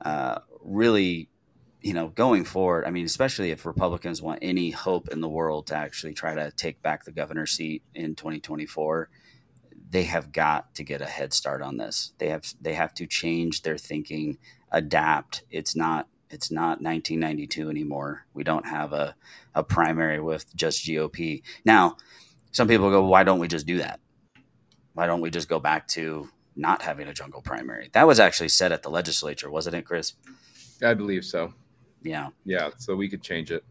uh, 0.00 0.38
really 0.62 1.28
you 1.82 1.94
know, 1.94 2.08
going 2.08 2.44
forward, 2.44 2.84
I 2.84 2.90
mean, 2.90 3.06
especially 3.06 3.52
if 3.52 3.64
Republicans 3.64 4.20
want 4.20 4.40
any 4.42 4.70
hope 4.70 5.08
in 5.08 5.20
the 5.20 5.28
world 5.28 5.68
to 5.68 5.76
actually 5.76 6.14
try 6.14 6.34
to 6.34 6.50
take 6.50 6.82
back 6.82 7.04
the 7.04 7.12
governor's 7.12 7.52
seat 7.52 7.82
in 7.94 8.16
2024, 8.16 9.08
they 9.88 10.04
have 10.04 10.32
got 10.32 10.74
to 10.74 10.84
get 10.84 11.00
a 11.00 11.06
head 11.06 11.32
start 11.32 11.62
on 11.62 11.76
this. 11.76 12.12
They 12.18 12.28
have 12.28 12.54
they 12.60 12.74
have 12.74 12.94
to 12.94 13.06
change 13.06 13.62
their 13.62 13.78
thinking, 13.78 14.38
adapt. 14.70 15.44
It's 15.50 15.76
not 15.76 16.08
it's 16.30 16.50
not 16.50 16.82
1992 16.82 17.70
anymore. 17.70 18.26
We 18.34 18.44
don't 18.44 18.66
have 18.66 18.92
a, 18.92 19.14
a 19.54 19.62
primary 19.62 20.20
with 20.20 20.54
just 20.56 20.84
GOP. 20.84 21.42
Now, 21.64 21.96
some 22.50 22.68
people 22.68 22.90
go, 22.90 23.06
why 23.06 23.22
don't 23.22 23.38
we 23.38 23.48
just 23.48 23.66
do 23.66 23.78
that? 23.78 24.00
Why 24.94 25.06
don't 25.06 25.20
we 25.20 25.30
just 25.30 25.48
go 25.48 25.60
back 25.60 25.86
to 25.88 26.28
not 26.56 26.82
having 26.82 27.06
a 27.06 27.12
jungle 27.12 27.42
primary? 27.42 27.90
That 27.92 28.06
was 28.06 28.18
actually 28.18 28.48
said 28.48 28.72
at 28.72 28.82
the 28.82 28.90
legislature, 28.90 29.50
wasn't 29.50 29.76
it, 29.76 29.84
Chris? 29.84 30.14
I 30.82 30.94
believe 30.94 31.24
so. 31.24 31.54
Yeah. 32.02 32.30
Yeah, 32.44 32.70
so 32.76 32.96
we 32.96 33.08
could 33.08 33.22
change 33.22 33.50
it. 33.50 33.64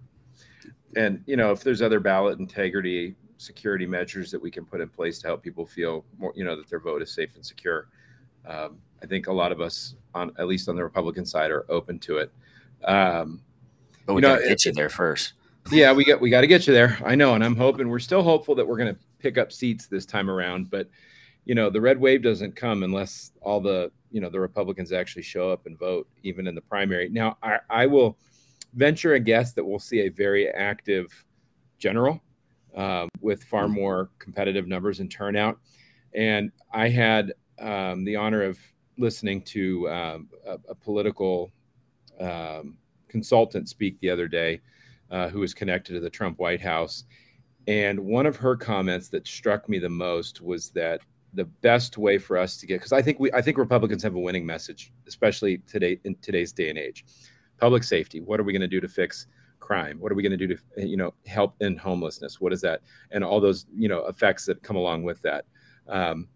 And 0.96 1.24
you 1.26 1.36
know, 1.36 1.52
if 1.52 1.62
there's 1.62 1.82
other 1.82 2.00
ballot 2.00 2.40
integrity 2.40 3.16
security 3.38 3.86
measures 3.86 4.32
that 4.32 4.42
we 4.42 4.50
can 4.52 4.66
put 4.66 4.82
in 4.82 4.90
place 4.90 5.20
to 5.20 5.28
help 5.28 5.44
people 5.44 5.66
feel 5.66 6.06
more, 6.18 6.34
you 6.36 6.44
know, 6.44 6.56
that 6.56 6.70
their 6.70 6.80
vote 6.80 7.02
is 7.02 7.12
safe 7.14 7.36
and 7.36 7.46
secure, 7.46 7.88
um, 8.48 8.78
I 9.04 9.06
think 9.08 9.28
a 9.28 9.34
lot 9.34 9.52
of 9.52 9.62
us, 9.62 9.96
on 10.14 10.32
at 10.40 10.48
least 10.48 10.70
on 10.70 10.76
the 10.76 10.84
Republican 10.84 11.26
side, 11.26 11.52
are 11.52 11.66
open 11.70 12.00
to 12.00 12.18
it. 12.20 12.32
Um, 12.84 13.42
But 14.06 14.14
we 14.16 14.22
You 14.22 14.28
know, 14.28 14.36
gotta 14.36 14.48
get 14.48 14.66
you 14.66 14.72
there 14.74 14.90
first. 14.90 15.34
yeah, 15.72 15.92
we 15.94 16.06
got 16.06 16.22
we 16.22 16.30
got 16.30 16.42
to 16.42 16.48
get 16.48 16.68
you 16.68 16.74
there. 16.74 16.98
I 17.04 17.16
know, 17.16 17.34
and 17.34 17.44
I'm 17.44 17.56
hoping 17.56 17.90
we're 17.90 18.00
still 18.00 18.22
hopeful 18.24 18.56
that 18.56 18.68
we're 18.68 18.78
going 18.78 18.94
to 18.94 19.00
pick 19.20 19.38
up 19.38 19.52
seats 19.52 19.88
this 19.88 20.06
time 20.06 20.30
around. 20.30 20.70
But 20.70 20.90
you 21.46 21.56
know, 21.56 21.70
the 21.70 21.82
red 21.82 22.00
wave 22.00 22.22
doesn't 22.24 22.56
come 22.56 22.84
unless 22.84 23.32
all 23.42 23.60
the 23.60 23.92
you 24.12 24.22
know 24.22 24.30
the 24.30 24.40
Republicans 24.40 24.92
actually 24.92 25.24
show 25.24 25.52
up 25.52 25.66
and 25.66 25.78
vote, 25.78 26.08
even 26.24 26.48
in 26.48 26.56
the 26.56 26.62
primary. 26.62 27.10
Now, 27.10 27.38
I, 27.42 27.60
I 27.70 27.86
will 27.88 28.18
venture 28.76 29.14
a 29.16 29.20
guess 29.20 29.54
that 29.54 29.64
we'll 29.66 29.80
see 29.80 30.02
a 30.02 30.10
very 30.10 30.50
active 30.50 31.26
general 31.80 32.22
um, 32.76 33.10
with 33.22 33.44
far 33.44 33.68
more 33.68 34.10
competitive 34.20 34.68
numbers 34.68 35.00
and 35.00 35.10
turnout. 35.10 35.60
And 36.14 36.52
I 36.74 36.90
had 36.90 37.34
um, 37.60 38.04
the 38.04 38.16
honor 38.16 38.44
of 38.44 38.60
listening 38.98 39.42
to 39.42 39.90
um, 39.90 40.30
a, 40.46 40.58
a 40.70 40.76
political 40.76 41.52
um, 42.20 42.78
consultant 43.08 43.70
speak 43.70 44.00
the 44.00 44.10
other 44.10 44.28
day 44.28 44.62
uh, 45.12 45.30
who 45.30 45.40
was 45.40 45.54
connected 45.54 45.94
to 45.94 46.00
the 46.00 46.10
Trump 46.10 46.40
White 46.40 46.62
House. 46.62 47.06
And 47.68 48.00
one 48.00 48.26
of 48.26 48.36
her 48.36 48.56
comments 48.56 49.10
that 49.10 49.28
struck 49.28 49.68
me 49.68 49.80
the 49.80 49.90
most 49.90 50.42
was 50.42 50.70
that 50.72 51.02
the 51.34 51.46
best 51.46 51.98
way 51.98 52.18
for 52.18 52.38
us 52.38 52.58
to 52.58 52.66
get 52.66 52.80
because 52.80 52.94
I 52.94 53.02
think 53.02 53.20
we 53.20 53.32
I 53.34 53.42
think 53.42 53.58
Republicans 53.58 54.02
have 54.04 54.16
a 54.16 54.20
winning 54.20 54.46
message, 54.46 54.94
especially 55.08 55.58
today 55.60 56.00
in 56.06 56.16
today's 56.22 56.54
day 56.54 56.70
and 56.70 56.78
age. 56.78 57.06
Public 57.58 57.84
safety. 57.84 58.22
What 58.22 58.40
are 58.40 58.44
we 58.44 58.54
going 58.54 58.62
to 58.62 58.68
do 58.68 58.80
to 58.82 58.88
fix 58.88 59.28
crime? 59.66 59.98
What 60.00 60.12
are 60.12 60.16
we 60.16 60.24
going 60.24 60.38
to 60.38 60.48
do 60.48 60.56
to 60.56 60.88
you 60.88 60.98
know 60.98 61.14
help 61.26 61.56
in 61.62 61.78
homelessness? 61.78 62.40
What 62.40 62.54
is 62.54 62.62
that? 62.62 62.82
And 63.12 63.24
all 63.24 63.40
those 63.40 63.66
you 63.76 63.90
know 63.90 64.06
effects 64.06 64.46
that 64.46 64.64
come 64.64 64.76
along 64.76 65.04
with 65.04 65.22
that. 65.24 65.46
Um, 65.88 66.28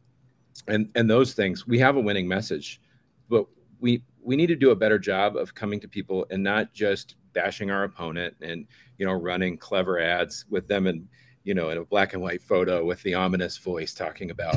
and 0.67 0.89
and 0.95 1.09
those 1.09 1.33
things 1.33 1.67
we 1.67 1.79
have 1.79 1.95
a 1.95 2.01
winning 2.01 2.27
message, 2.27 2.81
but 3.29 3.45
we 3.79 4.03
we 4.21 4.35
need 4.35 4.47
to 4.47 4.55
do 4.55 4.71
a 4.71 4.75
better 4.75 4.99
job 4.99 5.35
of 5.35 5.55
coming 5.55 5.79
to 5.79 5.87
people 5.87 6.25
and 6.29 6.43
not 6.43 6.73
just 6.73 7.15
bashing 7.33 7.71
our 7.71 7.83
opponent 7.83 8.35
and 8.41 8.65
you 8.97 9.05
know 9.05 9.13
running 9.13 9.57
clever 9.57 9.99
ads 9.99 10.45
with 10.49 10.67
them 10.67 10.87
and 10.87 11.07
you 11.43 11.53
know 11.53 11.69
in 11.69 11.77
a 11.77 11.85
black 11.85 12.13
and 12.13 12.21
white 12.21 12.41
photo 12.41 12.83
with 12.83 13.01
the 13.03 13.13
ominous 13.13 13.57
voice 13.57 13.93
talking 13.93 14.31
about 14.31 14.55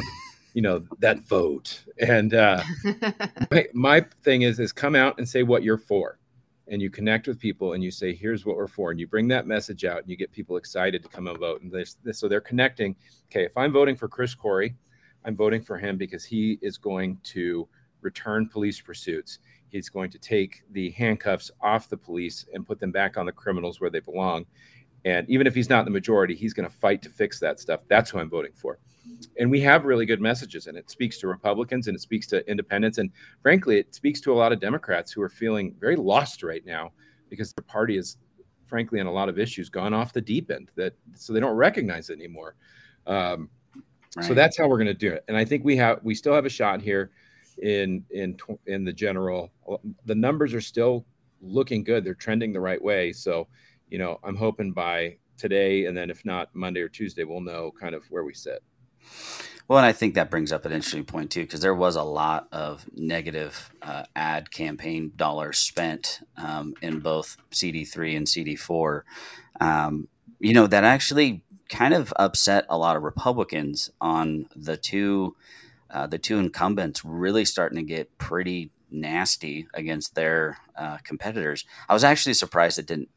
you 0.54 0.62
know 0.62 0.84
that 0.98 1.20
vote 1.20 1.84
and 1.98 2.34
uh 2.34 2.62
my, 3.50 3.66
my 3.72 4.06
thing 4.22 4.42
is 4.42 4.58
is 4.58 4.72
come 4.72 4.94
out 4.94 5.16
and 5.18 5.28
say 5.28 5.42
what 5.42 5.62
you're 5.62 5.78
for 5.78 6.18
and 6.68 6.80
you 6.80 6.90
connect 6.90 7.26
with 7.26 7.38
people 7.38 7.72
and 7.72 7.82
you 7.82 7.90
say 7.90 8.14
here's 8.14 8.46
what 8.46 8.56
we're 8.56 8.68
for 8.68 8.90
and 8.90 9.00
you 9.00 9.06
bring 9.06 9.28
that 9.28 9.46
message 9.46 9.84
out 9.84 10.00
and 10.00 10.08
you 10.08 10.16
get 10.16 10.30
people 10.32 10.56
excited 10.56 11.02
to 11.02 11.08
come 11.08 11.26
and 11.26 11.38
vote 11.38 11.62
and 11.62 11.72
this, 11.72 11.96
this 12.04 12.18
so 12.18 12.28
they're 12.28 12.40
connecting 12.40 12.94
okay 13.30 13.44
if 13.44 13.56
i'm 13.56 13.72
voting 13.72 13.96
for 13.96 14.08
chris 14.08 14.34
corry 14.34 14.74
i'm 15.24 15.34
voting 15.34 15.60
for 15.60 15.76
him 15.76 15.96
because 15.96 16.24
he 16.24 16.58
is 16.62 16.78
going 16.78 17.18
to 17.24 17.68
return 18.02 18.48
police 18.48 18.80
pursuits. 18.80 19.38
He's 19.68 19.88
going 19.88 20.10
to 20.10 20.18
take 20.18 20.62
the 20.72 20.90
handcuffs 20.90 21.50
off 21.60 21.88
the 21.88 21.96
police 21.96 22.44
and 22.52 22.66
put 22.66 22.78
them 22.78 22.92
back 22.92 23.16
on 23.16 23.26
the 23.26 23.32
criminals 23.32 23.80
where 23.80 23.90
they 23.90 24.00
belong. 24.00 24.44
And 25.04 25.28
even 25.30 25.46
if 25.46 25.54
he's 25.54 25.70
not 25.70 25.84
the 25.84 25.90
majority 25.90 26.34
he's 26.34 26.52
going 26.52 26.68
to 26.68 26.76
fight 26.76 27.02
to 27.02 27.08
fix 27.08 27.40
that 27.40 27.58
stuff. 27.58 27.80
That's 27.88 28.10
who 28.10 28.18
i'm 28.18 28.30
voting 28.30 28.52
for 28.54 28.78
and 29.38 29.50
we 29.50 29.60
have 29.60 29.84
really 29.84 30.06
good 30.06 30.20
messages 30.20 30.66
and 30.66 30.76
it 30.76 30.90
speaks 30.90 31.18
to 31.18 31.26
republicans 31.26 31.88
and 31.88 31.96
it 31.96 32.00
speaks 32.00 32.26
to 32.26 32.48
independents 32.50 32.98
and 32.98 33.10
frankly 33.42 33.78
it 33.78 33.94
speaks 33.94 34.20
to 34.20 34.32
a 34.32 34.34
lot 34.34 34.52
of 34.52 34.60
democrats 34.60 35.12
who 35.12 35.20
are 35.22 35.28
feeling 35.28 35.74
very 35.80 35.96
lost 35.96 36.42
right 36.42 36.64
now 36.64 36.90
because 37.28 37.52
their 37.52 37.64
party 37.64 37.96
is 37.96 38.18
frankly 38.66 39.00
on 39.00 39.06
a 39.06 39.12
lot 39.12 39.28
of 39.28 39.38
issues 39.38 39.68
gone 39.68 39.92
off 39.92 40.12
the 40.12 40.20
deep 40.20 40.50
end 40.50 40.70
that 40.76 40.94
so 41.14 41.32
they 41.32 41.40
don't 41.40 41.56
recognize 41.56 42.08
it 42.08 42.14
anymore. 42.14 42.54
Um, 43.06 43.50
so 44.20 44.34
that's 44.34 44.56
how 44.56 44.68
we're 44.68 44.78
going 44.78 44.86
to 44.86 44.94
do 44.94 45.10
it. 45.10 45.24
And 45.28 45.36
i 45.36 45.44
think 45.44 45.64
we 45.64 45.76
have 45.76 46.00
we 46.02 46.14
still 46.14 46.34
have 46.34 46.46
a 46.46 46.50
shot 46.50 46.80
here 46.80 47.10
in 47.62 48.04
in 48.10 48.36
in 48.66 48.84
the 48.84 48.92
general 48.92 49.50
the 50.04 50.14
numbers 50.14 50.54
are 50.54 50.60
still 50.60 51.04
looking 51.40 51.82
good. 51.84 52.04
They're 52.04 52.14
trending 52.14 52.52
the 52.52 52.60
right 52.60 52.82
way. 52.82 53.12
So 53.12 53.48
you 53.92 53.98
know 53.98 54.18
i'm 54.24 54.34
hoping 54.34 54.72
by 54.72 55.14
today 55.36 55.84
and 55.84 55.94
then 55.94 56.08
if 56.08 56.24
not 56.24 56.48
monday 56.54 56.80
or 56.80 56.88
tuesday 56.88 57.24
we'll 57.24 57.42
know 57.42 57.70
kind 57.78 57.94
of 57.94 58.02
where 58.08 58.24
we 58.24 58.32
sit 58.32 58.62
Well, 59.68 59.78
and 59.78 59.86
I 59.86 59.92
think 59.92 60.14
that 60.14 60.30
brings 60.30 60.52
up 60.52 60.66
an 60.66 60.72
interesting 60.72 61.04
point 61.04 61.30
too, 61.30 61.42
because 61.42 61.60
there 61.60 61.74
was 61.74 61.96
a 61.96 62.02
lot 62.02 62.48
of 62.52 62.84
negative 62.94 63.70
uh, 63.80 64.04
ad 64.14 64.50
campaign 64.50 65.12
dollars 65.16 65.58
spent 65.58 66.20
um, 66.36 66.74
in 66.82 67.00
both 67.00 67.36
CD3 67.52 68.16
and 68.16 68.26
CD4. 68.26 69.02
Um, 69.60 70.08
you 70.40 70.52
know, 70.52 70.66
that 70.66 70.84
actually 70.84 71.42
kind 71.68 71.94
of 71.94 72.12
upset 72.16 72.66
a 72.68 72.76
lot 72.76 72.96
of 72.96 73.02
Republicans 73.02 73.90
on 74.00 74.46
the 74.54 74.76
two 74.76 75.36
uh, 75.90 76.06
the 76.06 76.18
two 76.18 76.38
incumbents 76.38 77.04
really 77.04 77.44
starting 77.44 77.76
to 77.76 77.82
get 77.82 78.16
pretty 78.16 78.70
nasty 78.90 79.66
against 79.74 80.14
their 80.14 80.58
uh, 80.76 80.96
competitors. 81.04 81.64
I 81.88 81.94
was 81.94 82.02
actually 82.02 82.34
surprised 82.34 82.78
it 82.78 82.86
didn't 82.86 83.08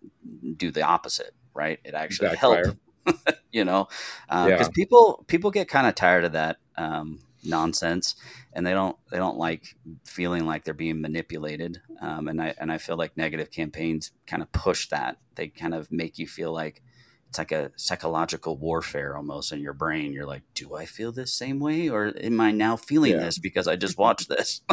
do 0.58 0.71
the 0.71 0.84
opposite. 0.84 1.34
Right? 1.54 1.80
It 1.86 1.93
actually 1.93 2.30
Backfire. 2.30 2.76
helped 3.06 3.30
you 3.56 3.63
know 3.65 3.88
because 4.28 4.68
Yeah. 4.68 4.74
people 4.76 5.24
people 5.28 5.50
get 5.50 5.70
kind 5.70 5.88
of 5.88 5.96
tired 5.96 6.26
of 6.26 6.34
that 6.34 6.58
um, 6.78 7.20
nonsense 7.44 8.15
and 8.54 8.68
they 8.68 8.74
don't 8.74 8.98
they 9.10 9.18
don't 9.18 9.38
like 9.38 9.76
feeling 10.04 10.46
like 10.46 10.63
they're 10.65 10.74
being 10.74 11.00
manipulated 11.02 11.82
um, 12.02 12.28
and 12.28 12.41
I 12.41 12.54
and 12.60 12.72
I 12.72 12.78
feel 12.78 12.98
like 12.98 13.15
negative 13.15 13.50
campaigns 13.52 14.12
kind 14.28 14.44
of 14.44 14.52
push 14.52 14.89
that 14.89 15.18
they 15.36 15.48
kind 15.48 15.74
of 15.74 15.91
make 15.91 16.18
you 16.20 16.28
feel 16.28 16.52
like 16.52 16.84
it's 17.30 17.38
like 17.38 17.52
a 17.54 17.72
psychological 17.78 18.58
warfare 18.58 19.15
almost 19.15 19.54
in 19.54 19.62
your 19.62 19.74
brain 19.74 20.12
you're 20.12 20.26
like 20.28 20.44
do 20.54 20.76
I 20.76 20.86
feel 20.86 21.12
this 21.13 21.34
same 21.34 21.60
way 21.60 21.89
or 21.89 22.12
am 22.22 22.41
I 22.41 22.52
now 22.52 22.76
feeling 22.76 23.12
Yeah. 23.13 23.20
this 23.20 23.39
because 23.39 23.68
I 23.68 23.78
just 23.78 23.98
watched 23.98 24.28
this 24.28 24.62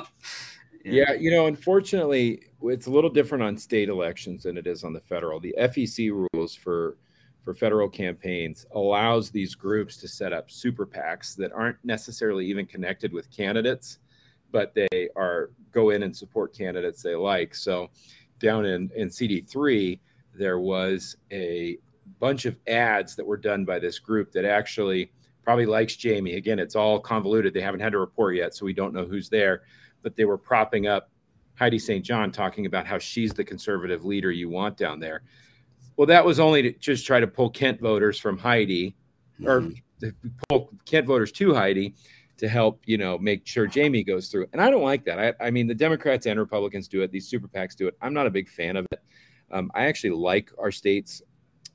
Yeah, 0.84 1.12
you 1.12 1.30
know, 1.30 1.46
unfortunately, 1.46 2.42
it's 2.64 2.86
a 2.86 2.90
little 2.90 3.10
different 3.10 3.44
on 3.44 3.56
state 3.56 3.88
elections 3.88 4.42
than 4.42 4.56
it 4.58 4.66
is 4.66 4.82
on 4.82 4.92
the 4.92 5.00
federal. 5.00 5.38
The 5.38 5.54
FEC 5.56 6.10
rules 6.34 6.54
for 6.56 6.96
for 7.42 7.54
federal 7.54 7.88
campaigns 7.88 8.66
allows 8.72 9.30
these 9.30 9.54
groups 9.54 9.96
to 9.98 10.08
set 10.08 10.32
up 10.32 10.50
super 10.50 10.86
PACs 10.86 11.34
that 11.36 11.52
aren't 11.52 11.76
necessarily 11.84 12.46
even 12.46 12.66
connected 12.66 13.12
with 13.12 13.30
candidates, 13.30 13.98
but 14.50 14.74
they 14.74 15.08
are 15.16 15.50
go 15.72 15.90
in 15.90 16.02
and 16.04 16.16
support 16.16 16.56
candidates 16.56 17.02
they 17.02 17.14
like. 17.14 17.54
So 17.54 17.90
down 18.38 18.64
in, 18.66 18.90
in 18.94 19.08
CD3, 19.08 19.98
there 20.34 20.60
was 20.60 21.16
a 21.32 21.78
bunch 22.20 22.46
of 22.46 22.56
ads 22.66 23.16
that 23.16 23.26
were 23.26 23.36
done 23.36 23.64
by 23.64 23.78
this 23.78 23.98
group 23.98 24.30
that 24.32 24.44
actually 24.44 25.10
probably 25.42 25.66
likes 25.66 25.96
Jaime. 26.00 26.36
Again, 26.36 26.58
it's 26.58 26.76
all 26.76 27.00
convoluted. 27.00 27.52
They 27.52 27.60
haven't 27.60 27.80
had 27.80 27.94
a 27.94 27.98
report 27.98 28.36
yet, 28.36 28.54
so 28.54 28.64
we 28.64 28.72
don't 28.72 28.94
know 28.94 29.04
who's 29.04 29.28
there, 29.28 29.62
but 30.02 30.14
they 30.16 30.24
were 30.24 30.38
propping 30.38 30.86
up 30.86 31.10
Heidi 31.54 31.78
St. 31.78 32.04
John 32.04 32.30
talking 32.30 32.66
about 32.66 32.86
how 32.86 32.98
she's 32.98 33.32
the 33.32 33.44
conservative 33.44 34.04
leader 34.04 34.30
you 34.30 34.48
want 34.48 34.76
down 34.76 35.00
there. 35.00 35.22
Well, 36.02 36.08
that 36.08 36.24
was 36.24 36.40
only 36.40 36.62
to 36.62 36.72
just 36.72 37.06
try 37.06 37.20
to 37.20 37.28
pull 37.28 37.48
Kent 37.48 37.80
voters 37.80 38.18
from 38.18 38.36
Heidi 38.36 38.96
or 39.46 39.60
mm-hmm. 39.60 40.08
pull 40.48 40.72
Kent 40.84 41.06
voters 41.06 41.30
to 41.30 41.54
Heidi 41.54 41.94
to 42.38 42.48
help, 42.48 42.82
you 42.86 42.98
know, 42.98 43.16
make 43.18 43.46
sure 43.46 43.68
Jaime 43.72 44.02
goes 44.02 44.26
through. 44.26 44.48
And 44.52 44.60
I 44.60 44.68
don't 44.68 44.82
like 44.82 45.04
that. 45.04 45.20
I, 45.20 45.32
I 45.46 45.52
mean, 45.52 45.68
the 45.68 45.76
Democrats 45.76 46.26
and 46.26 46.40
Republicans 46.40 46.88
do 46.88 47.02
it. 47.02 47.12
These 47.12 47.28
super 47.28 47.46
PACs 47.46 47.76
do 47.76 47.86
it. 47.86 47.96
I'm 48.02 48.12
not 48.12 48.26
a 48.26 48.30
big 48.30 48.48
fan 48.48 48.74
of 48.76 48.84
it. 48.90 49.00
Um, 49.52 49.70
I 49.76 49.84
actually 49.84 50.10
like 50.10 50.50
our 50.58 50.72
state's 50.72 51.22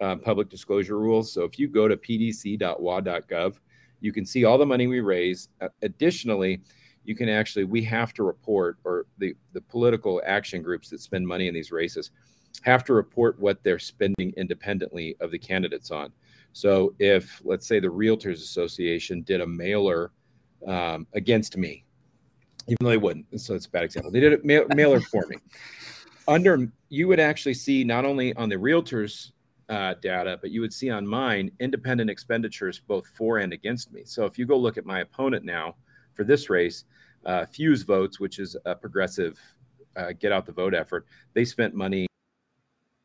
uh, 0.01 0.17
public 0.17 0.49
disclosure 0.49 0.99
rules. 0.99 1.31
So 1.31 1.45
if 1.45 1.57
you 1.57 1.69
go 1.69 1.87
to 1.87 1.95
pdc.wa.gov, 1.95 3.55
you 4.01 4.11
can 4.11 4.25
see 4.25 4.43
all 4.43 4.57
the 4.57 4.65
money 4.65 4.87
we 4.87 4.99
raise. 4.99 5.47
Uh, 5.61 5.69
additionally, 5.83 6.59
you 7.05 7.15
can 7.15 7.29
actually 7.29 7.63
we 7.63 7.81
have 7.85 8.11
to 8.15 8.23
report 8.23 8.77
or 8.83 9.05
the 9.19 9.37
the 9.53 9.61
political 9.61 10.21
action 10.25 10.61
groups 10.61 10.89
that 10.89 10.99
spend 10.99 11.25
money 11.25 11.47
in 11.47 11.53
these 11.53 11.71
races 11.71 12.11
have 12.63 12.83
to 12.85 12.93
report 12.93 13.39
what 13.39 13.63
they're 13.63 13.79
spending 13.79 14.33
independently 14.37 15.15
of 15.19 15.31
the 15.31 15.39
candidates 15.39 15.91
on. 15.91 16.11
So 16.53 16.95
if 16.99 17.41
let's 17.45 17.67
say 17.67 17.79
the 17.79 17.87
Realtors 17.87 18.35
Association 18.35 19.21
did 19.21 19.41
a 19.41 19.47
mailer 19.47 20.11
um, 20.65 21.05
against 21.13 21.55
me, 21.57 21.85
even 22.67 22.77
though 22.81 22.89
they 22.89 22.97
wouldn't, 22.97 23.39
so 23.39 23.53
it's 23.53 23.67
a 23.67 23.69
bad 23.69 23.83
example. 23.83 24.11
They 24.11 24.19
did 24.19 24.33
a 24.33 24.45
mail, 24.45 24.65
mailer 24.75 24.99
for 24.99 25.25
me. 25.27 25.37
Under 26.27 26.69
you 26.89 27.07
would 27.07 27.19
actually 27.19 27.53
see 27.53 27.83
not 27.83 28.05
only 28.05 28.33
on 28.35 28.49
the 28.49 28.55
Realtors 28.55 29.31
uh, 29.69 29.93
data, 30.01 30.37
but 30.41 30.51
you 30.51 30.61
would 30.61 30.73
see 30.73 30.89
on 30.89 31.07
mine 31.07 31.51
independent 31.59 32.09
expenditures 32.09 32.79
both 32.79 33.07
for 33.15 33.37
and 33.37 33.53
against 33.53 33.91
me. 33.93 34.01
So 34.05 34.25
if 34.25 34.37
you 34.37 34.45
go 34.45 34.57
look 34.57 34.77
at 34.77 34.85
my 34.85 35.01
opponent 35.01 35.45
now 35.45 35.75
for 36.13 36.23
this 36.23 36.49
race, 36.49 36.85
uh, 37.25 37.45
Fuse 37.45 37.83
Votes, 37.83 38.19
which 38.19 38.39
is 38.39 38.55
a 38.65 38.75
progressive 38.75 39.39
uh, 39.95 40.13
get 40.19 40.31
out 40.31 40.45
the 40.45 40.51
vote 40.51 40.73
effort, 40.73 41.05
they 41.33 41.45
spent 41.45 41.73
money 41.73 42.06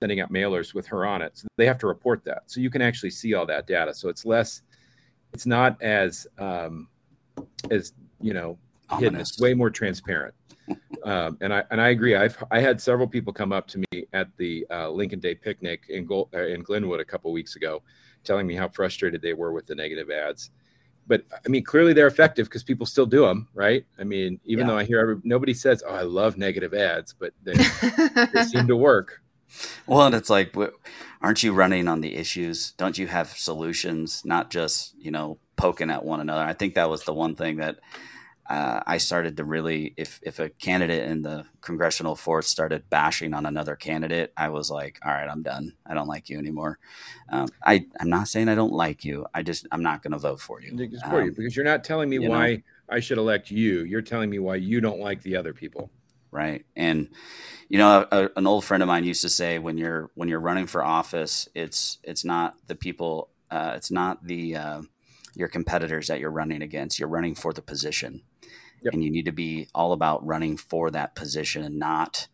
sending 0.02 0.18
out 0.18 0.32
mailers 0.32 0.74
with 0.74 0.84
her 0.88 1.06
on 1.06 1.22
it. 1.22 1.38
So 1.38 1.46
they 1.56 1.64
have 1.64 1.78
to 1.78 1.86
report 1.86 2.24
that. 2.24 2.42
So 2.46 2.60
you 2.60 2.70
can 2.70 2.82
actually 2.82 3.10
see 3.10 3.34
all 3.34 3.46
that 3.46 3.68
data. 3.68 3.94
So 3.94 4.08
it's 4.08 4.26
less, 4.26 4.62
it's 5.32 5.46
not 5.46 5.80
as, 5.80 6.26
um, 6.40 6.88
as, 7.70 7.92
you 8.20 8.34
know, 8.34 8.58
hidden. 8.98 9.20
It's 9.20 9.38
way 9.38 9.54
more 9.54 9.70
transparent. 9.70 10.34
um, 11.04 11.38
and 11.40 11.54
I 11.54 11.62
and 11.70 11.80
I 11.80 11.90
agree. 11.90 12.16
I've 12.16 12.42
I 12.50 12.60
had 12.60 12.80
several 12.80 13.06
people 13.06 13.32
come 13.32 13.52
up 13.52 13.68
to 13.68 13.78
me 13.78 14.06
at 14.12 14.28
the 14.38 14.66
uh, 14.70 14.90
Lincoln 14.90 15.20
Day 15.20 15.36
picnic 15.36 15.84
in 15.88 16.04
Gold, 16.04 16.30
uh, 16.34 16.46
in 16.46 16.62
Glenwood 16.62 17.00
a 17.00 17.04
couple 17.04 17.30
weeks 17.32 17.54
ago, 17.56 17.82
telling 18.24 18.46
me 18.46 18.54
how 18.54 18.68
frustrated 18.68 19.22
they 19.22 19.34
were 19.34 19.52
with 19.52 19.66
the 19.66 19.74
negative 19.74 20.10
ads. 20.10 20.50
But 21.06 21.24
I 21.32 21.48
mean, 21.48 21.64
clearly 21.64 21.92
they're 21.92 22.06
effective 22.06 22.46
because 22.46 22.62
people 22.62 22.86
still 22.86 23.06
do 23.06 23.26
them, 23.26 23.48
right? 23.54 23.84
I 23.98 24.04
mean, 24.04 24.38
even 24.44 24.66
yeah. 24.66 24.72
though 24.72 24.78
I 24.78 24.84
hear 24.84 25.00
every, 25.00 25.16
nobody 25.24 25.54
says, 25.54 25.82
"Oh, 25.86 25.94
I 25.94 26.02
love 26.02 26.36
negative 26.36 26.74
ads," 26.74 27.12
but 27.12 27.32
they, 27.42 27.54
they 28.32 28.44
seem 28.44 28.66
to 28.68 28.76
work. 28.76 29.21
Well, 29.86 30.06
and 30.06 30.14
it's 30.14 30.30
like, 30.30 30.54
aren't 31.20 31.42
you 31.42 31.52
running 31.52 31.88
on 31.88 32.00
the 32.00 32.16
issues? 32.16 32.72
Don't 32.72 32.98
you 32.98 33.06
have 33.06 33.30
solutions, 33.30 34.22
not 34.24 34.50
just 34.50 34.94
you 34.98 35.10
know 35.10 35.38
poking 35.56 35.90
at 35.90 36.04
one 36.04 36.20
another? 36.20 36.42
I 36.42 36.52
think 36.52 36.74
that 36.74 36.90
was 36.90 37.04
the 37.04 37.14
one 37.14 37.34
thing 37.34 37.56
that 37.56 37.78
uh, 38.52 38.82
I 38.86 38.98
started 38.98 39.36
to 39.36 39.44
really, 39.44 39.94
if 39.96 40.20
if 40.22 40.38
a 40.38 40.48
candidate 40.48 41.08
in 41.08 41.22
the 41.22 41.46
congressional 41.60 42.16
force 42.16 42.48
started 42.48 42.90
bashing 42.90 43.34
on 43.34 43.46
another 43.46 43.76
candidate, 43.76 44.32
I 44.36 44.48
was 44.48 44.70
like, 44.70 44.98
all 45.04 45.12
right, 45.12 45.28
I'm 45.28 45.42
done. 45.42 45.74
I 45.86 45.94
don't 45.94 46.08
like 46.08 46.28
you 46.28 46.38
anymore. 46.38 46.78
Um, 47.30 47.48
I 47.64 47.86
I'm 48.00 48.10
not 48.10 48.28
saying 48.28 48.48
I 48.48 48.54
don't 48.54 48.72
like 48.72 49.04
you. 49.04 49.26
I 49.32 49.42
just 49.42 49.66
I'm 49.70 49.82
not 49.82 50.02
going 50.02 50.12
to 50.12 50.18
vote 50.18 50.40
for 50.40 50.60
you. 50.60 50.76
For 51.08 51.20
um, 51.20 51.26
you 51.26 51.32
because 51.32 51.56
you're 51.56 51.64
not 51.64 51.84
telling 51.84 52.10
me 52.10 52.18
why 52.18 52.56
know? 52.56 52.62
I 52.88 53.00
should 53.00 53.18
elect 53.18 53.50
you. 53.50 53.84
You're 53.84 54.02
telling 54.02 54.28
me 54.28 54.38
why 54.38 54.56
you 54.56 54.80
don't 54.80 55.00
like 55.00 55.22
the 55.22 55.36
other 55.36 55.54
people. 55.54 55.90
Right. 56.32 56.64
And 56.74 57.10
you 57.68 57.78
know, 57.78 58.06
a, 58.10 58.30
an 58.36 58.46
old 58.46 58.64
friend 58.64 58.82
of 58.82 58.86
mine 58.88 59.04
used 59.04 59.22
to 59.22 59.28
say, 59.28 59.58
when 59.58 59.78
you're 59.78 60.10
when 60.14 60.28
you're 60.28 60.40
running 60.40 60.66
for 60.66 60.82
office, 60.82 61.48
it's 61.54 61.98
it's 62.02 62.24
not 62.24 62.56
the 62.66 62.74
people, 62.74 63.28
uh, 63.50 63.74
it's 63.76 63.90
not 63.90 64.26
the 64.26 64.56
uh, 64.56 64.82
your 65.34 65.48
competitors 65.48 66.08
that 66.08 66.18
you're 66.18 66.30
running 66.30 66.62
against. 66.62 66.98
You're 66.98 67.08
running 67.08 67.34
for 67.34 67.52
the 67.52 67.62
position 67.62 68.22
Yep. 68.84 68.94
And 68.94 69.04
you 69.04 69.10
need 69.10 69.26
to 69.26 69.32
be 69.32 69.68
all 69.74 69.92
about 69.92 70.24
running 70.26 70.56
for 70.56 70.90
that 70.90 71.14
position 71.14 71.62
and 71.62 71.78
not 71.78 72.26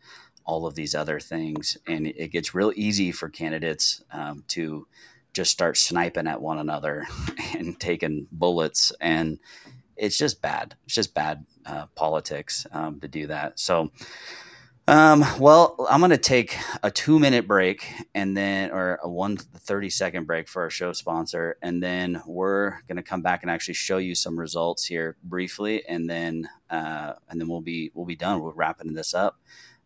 all 0.44 0.66
of 0.66 0.74
these 0.74 0.94
other 0.94 1.20
things. 1.20 1.76
And 1.86 2.06
it 2.06 2.32
gets 2.32 2.54
real 2.54 2.72
easy 2.74 3.12
for 3.12 3.28
candidates 3.28 4.02
um, 4.10 4.44
to 4.48 4.86
just 5.34 5.50
start 5.50 5.76
sniping 5.76 6.26
at 6.26 6.40
one 6.40 6.58
another 6.58 7.06
and 7.54 7.78
taking 7.78 8.26
bullets. 8.32 8.92
And 9.00 9.38
it's 9.96 10.16
just 10.16 10.40
bad. 10.40 10.76
It's 10.86 10.94
just 10.94 11.14
bad 11.14 11.44
uh, 11.68 11.86
politics 11.94 12.66
um, 12.72 13.00
to 13.00 13.08
do 13.08 13.26
that. 13.26 13.60
So, 13.60 13.90
um, 14.86 15.22
well, 15.38 15.76
I'm 15.90 16.00
going 16.00 16.10
to 16.10 16.16
take 16.16 16.56
a 16.82 16.90
two 16.90 17.18
minute 17.18 17.46
break 17.46 17.92
and 18.14 18.34
then, 18.34 18.70
or 18.70 18.98
a 19.02 19.08
one 19.08 19.36
30 19.36 19.90
second 19.90 20.26
break 20.26 20.48
for 20.48 20.62
our 20.62 20.70
show 20.70 20.94
sponsor. 20.94 21.58
And 21.60 21.82
then 21.82 22.22
we're 22.26 22.80
going 22.88 22.96
to 22.96 23.02
come 23.02 23.20
back 23.20 23.42
and 23.42 23.50
actually 23.50 23.74
show 23.74 23.98
you 23.98 24.14
some 24.14 24.38
results 24.38 24.86
here 24.86 25.16
briefly. 25.22 25.84
And 25.86 26.08
then, 26.08 26.48
uh, 26.70 27.12
and 27.28 27.38
then 27.38 27.48
we'll 27.48 27.60
be, 27.60 27.90
we'll 27.92 28.06
be 28.06 28.16
done. 28.16 28.40
We're 28.40 28.52
wrapping 28.52 28.94
this 28.94 29.12
up. 29.12 29.38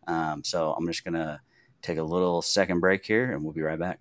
Um, 0.07 0.43
so 0.43 0.73
I'm 0.73 0.87
just 0.87 1.03
going 1.03 1.15
to 1.15 1.41
take 1.81 1.97
a 1.97 2.03
little 2.03 2.41
second 2.41 2.79
break 2.79 3.05
here 3.05 3.31
and 3.33 3.43
we'll 3.43 3.53
be 3.53 3.61
right 3.61 3.79
back. 3.79 3.99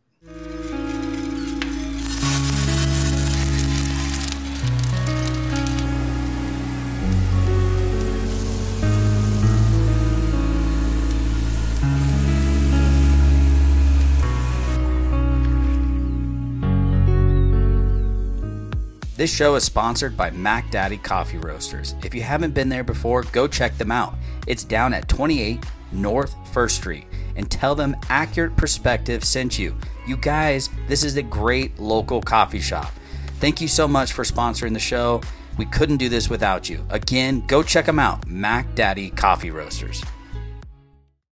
This 19.14 19.30
show 19.30 19.56
is 19.56 19.64
sponsored 19.64 20.16
by 20.16 20.30
Mac 20.30 20.70
Daddy 20.70 20.96
Coffee 20.96 21.36
Roasters. 21.36 21.94
If 22.02 22.14
you 22.14 22.22
haven't 22.22 22.54
been 22.54 22.70
there 22.70 22.82
before, 22.82 23.24
go 23.24 23.46
check 23.46 23.76
them 23.76 23.92
out. 23.92 24.14
It's 24.46 24.64
down 24.64 24.94
at 24.94 25.06
28 25.06 25.62
North 25.92 26.34
First 26.50 26.76
Street 26.76 27.04
and 27.36 27.50
tell 27.50 27.74
them 27.74 27.94
Accurate 28.08 28.56
Perspective 28.56 29.22
sent 29.22 29.58
you. 29.58 29.76
You 30.06 30.16
guys, 30.16 30.70
this 30.88 31.04
is 31.04 31.18
a 31.18 31.22
great 31.22 31.78
local 31.78 32.22
coffee 32.22 32.58
shop. 32.58 32.90
Thank 33.38 33.60
you 33.60 33.68
so 33.68 33.86
much 33.86 34.14
for 34.14 34.22
sponsoring 34.24 34.72
the 34.72 34.80
show. 34.80 35.20
We 35.58 35.66
couldn't 35.66 35.98
do 35.98 36.08
this 36.08 36.30
without 36.30 36.70
you. 36.70 36.82
Again, 36.88 37.44
go 37.46 37.62
check 37.62 37.84
them 37.84 37.98
out 37.98 38.26
Mac 38.26 38.74
Daddy 38.74 39.10
Coffee 39.10 39.50
Roasters. 39.50 40.02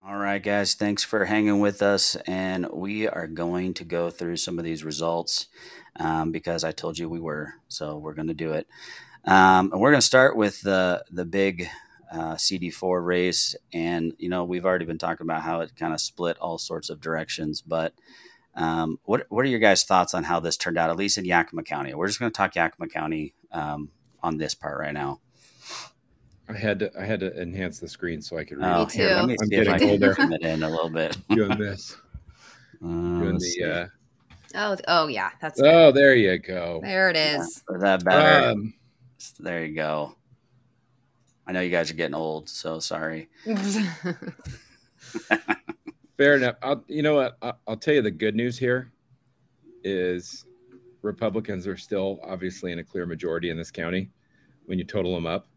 All 0.05 0.17
right, 0.17 0.43
guys, 0.43 0.73
thanks 0.73 1.03
for 1.03 1.25
hanging 1.25 1.59
with 1.59 1.81
us. 1.81 2.17
And 2.27 2.67
we 2.73 3.07
are 3.07 3.27
going 3.27 3.73
to 3.75 3.85
go 3.85 4.09
through 4.09 4.37
some 4.37 4.57
of 4.57 4.65
these 4.65 4.83
results 4.83 5.47
um, 5.95 6.31
because 6.31 6.63
I 6.63 6.71
told 6.71 6.97
you 6.97 7.09
we 7.09 7.19
were. 7.19 7.53
So 7.67 7.97
we're 7.97 8.13
going 8.13 8.27
to 8.27 8.33
do 8.33 8.53
it. 8.53 8.67
Um, 9.25 9.71
and 9.71 9.81
we're 9.81 9.91
going 9.91 10.01
to 10.01 10.05
start 10.05 10.35
with 10.35 10.61
the 10.61 11.03
the 11.11 11.25
big 11.25 11.67
uh, 12.11 12.35
CD4 12.35 13.05
race, 13.05 13.55
and 13.73 14.13
you 14.17 14.29
know 14.29 14.43
we've 14.43 14.65
already 14.65 14.85
been 14.85 14.97
talking 14.97 15.25
about 15.25 15.43
how 15.43 15.61
it 15.61 15.75
kind 15.75 15.93
of 15.93 16.01
split 16.01 16.37
all 16.39 16.57
sorts 16.57 16.89
of 16.89 17.01
directions. 17.01 17.61
But 17.61 17.93
um, 18.55 18.99
what 19.03 19.25
what 19.29 19.45
are 19.45 19.49
your 19.49 19.59
guys' 19.59 19.83
thoughts 19.83 20.13
on 20.13 20.23
how 20.23 20.39
this 20.39 20.57
turned 20.57 20.77
out? 20.77 20.89
At 20.89 20.97
least 20.97 21.17
in 21.17 21.25
Yakima 21.25 21.63
County, 21.63 21.93
we're 21.93 22.07
just 22.07 22.19
going 22.19 22.31
to 22.31 22.37
talk 22.37 22.55
Yakima 22.55 22.87
County 22.87 23.33
um, 23.51 23.89
on 24.23 24.37
this 24.37 24.55
part 24.55 24.79
right 24.79 24.93
now. 24.93 25.19
I 26.49 26.57
had 26.57 26.79
to 26.79 26.91
I 26.99 27.05
had 27.05 27.19
to 27.19 27.39
enhance 27.39 27.79
the 27.79 27.87
screen 27.87 28.21
so 28.21 28.37
I 28.37 28.43
could 28.43 28.57
read. 28.57 28.73
Oh, 28.73 28.83
it. 28.83 28.91
Here, 28.91 29.09
let 29.09 29.27
me 29.27 29.35
I'm 29.39 29.49
getting 29.49 29.89
older. 29.89 30.15
it 30.17 30.41
in 30.41 30.63
a 30.63 30.69
little 30.69 30.89
bit. 30.89 31.17
Doing 31.29 31.57
this. 31.57 31.95
Uh, 32.81 32.87
Doing 32.87 33.37
the 33.37 33.63
uh, 33.65 33.87
Oh, 34.55 34.77
oh 34.87 35.07
yeah, 35.07 35.31
that's. 35.41 35.61
Oh, 35.61 35.91
there 35.91 36.15
you 36.15 36.37
go. 36.37 36.79
There 36.83 37.09
it 37.09 37.17
is. 37.17 37.63
Yeah, 37.69 37.77
that 37.77 38.03
better? 38.03 38.51
Um, 38.51 38.73
there 39.39 39.65
you 39.65 39.75
go. 39.75 40.15
I 41.45 41.51
know 41.51 41.61
you 41.61 41.71
guys 41.71 41.89
are 41.89 41.95
getting 41.95 42.15
old, 42.15 42.49
so 42.49 42.79
sorry. 42.79 43.29
Fair 46.17 46.35
enough. 46.35 46.55
I'll, 46.61 46.83
you 46.87 47.01
know 47.01 47.15
what? 47.15 47.37
I'll, 47.41 47.59
I'll 47.67 47.77
tell 47.77 47.93
you 47.93 48.01
the 48.01 48.11
good 48.11 48.35
news 48.35 48.57
here 48.57 48.91
is 49.83 50.45
Republicans 51.01 51.65
are 51.65 51.77
still 51.77 52.19
obviously 52.23 52.71
in 52.71 52.79
a 52.79 52.83
clear 52.83 53.05
majority 53.05 53.49
in 53.49 53.57
this 53.57 53.71
county 53.71 54.09
when 54.65 54.77
you 54.77 54.85
total 54.85 55.15
them 55.15 55.25
up. 55.25 55.47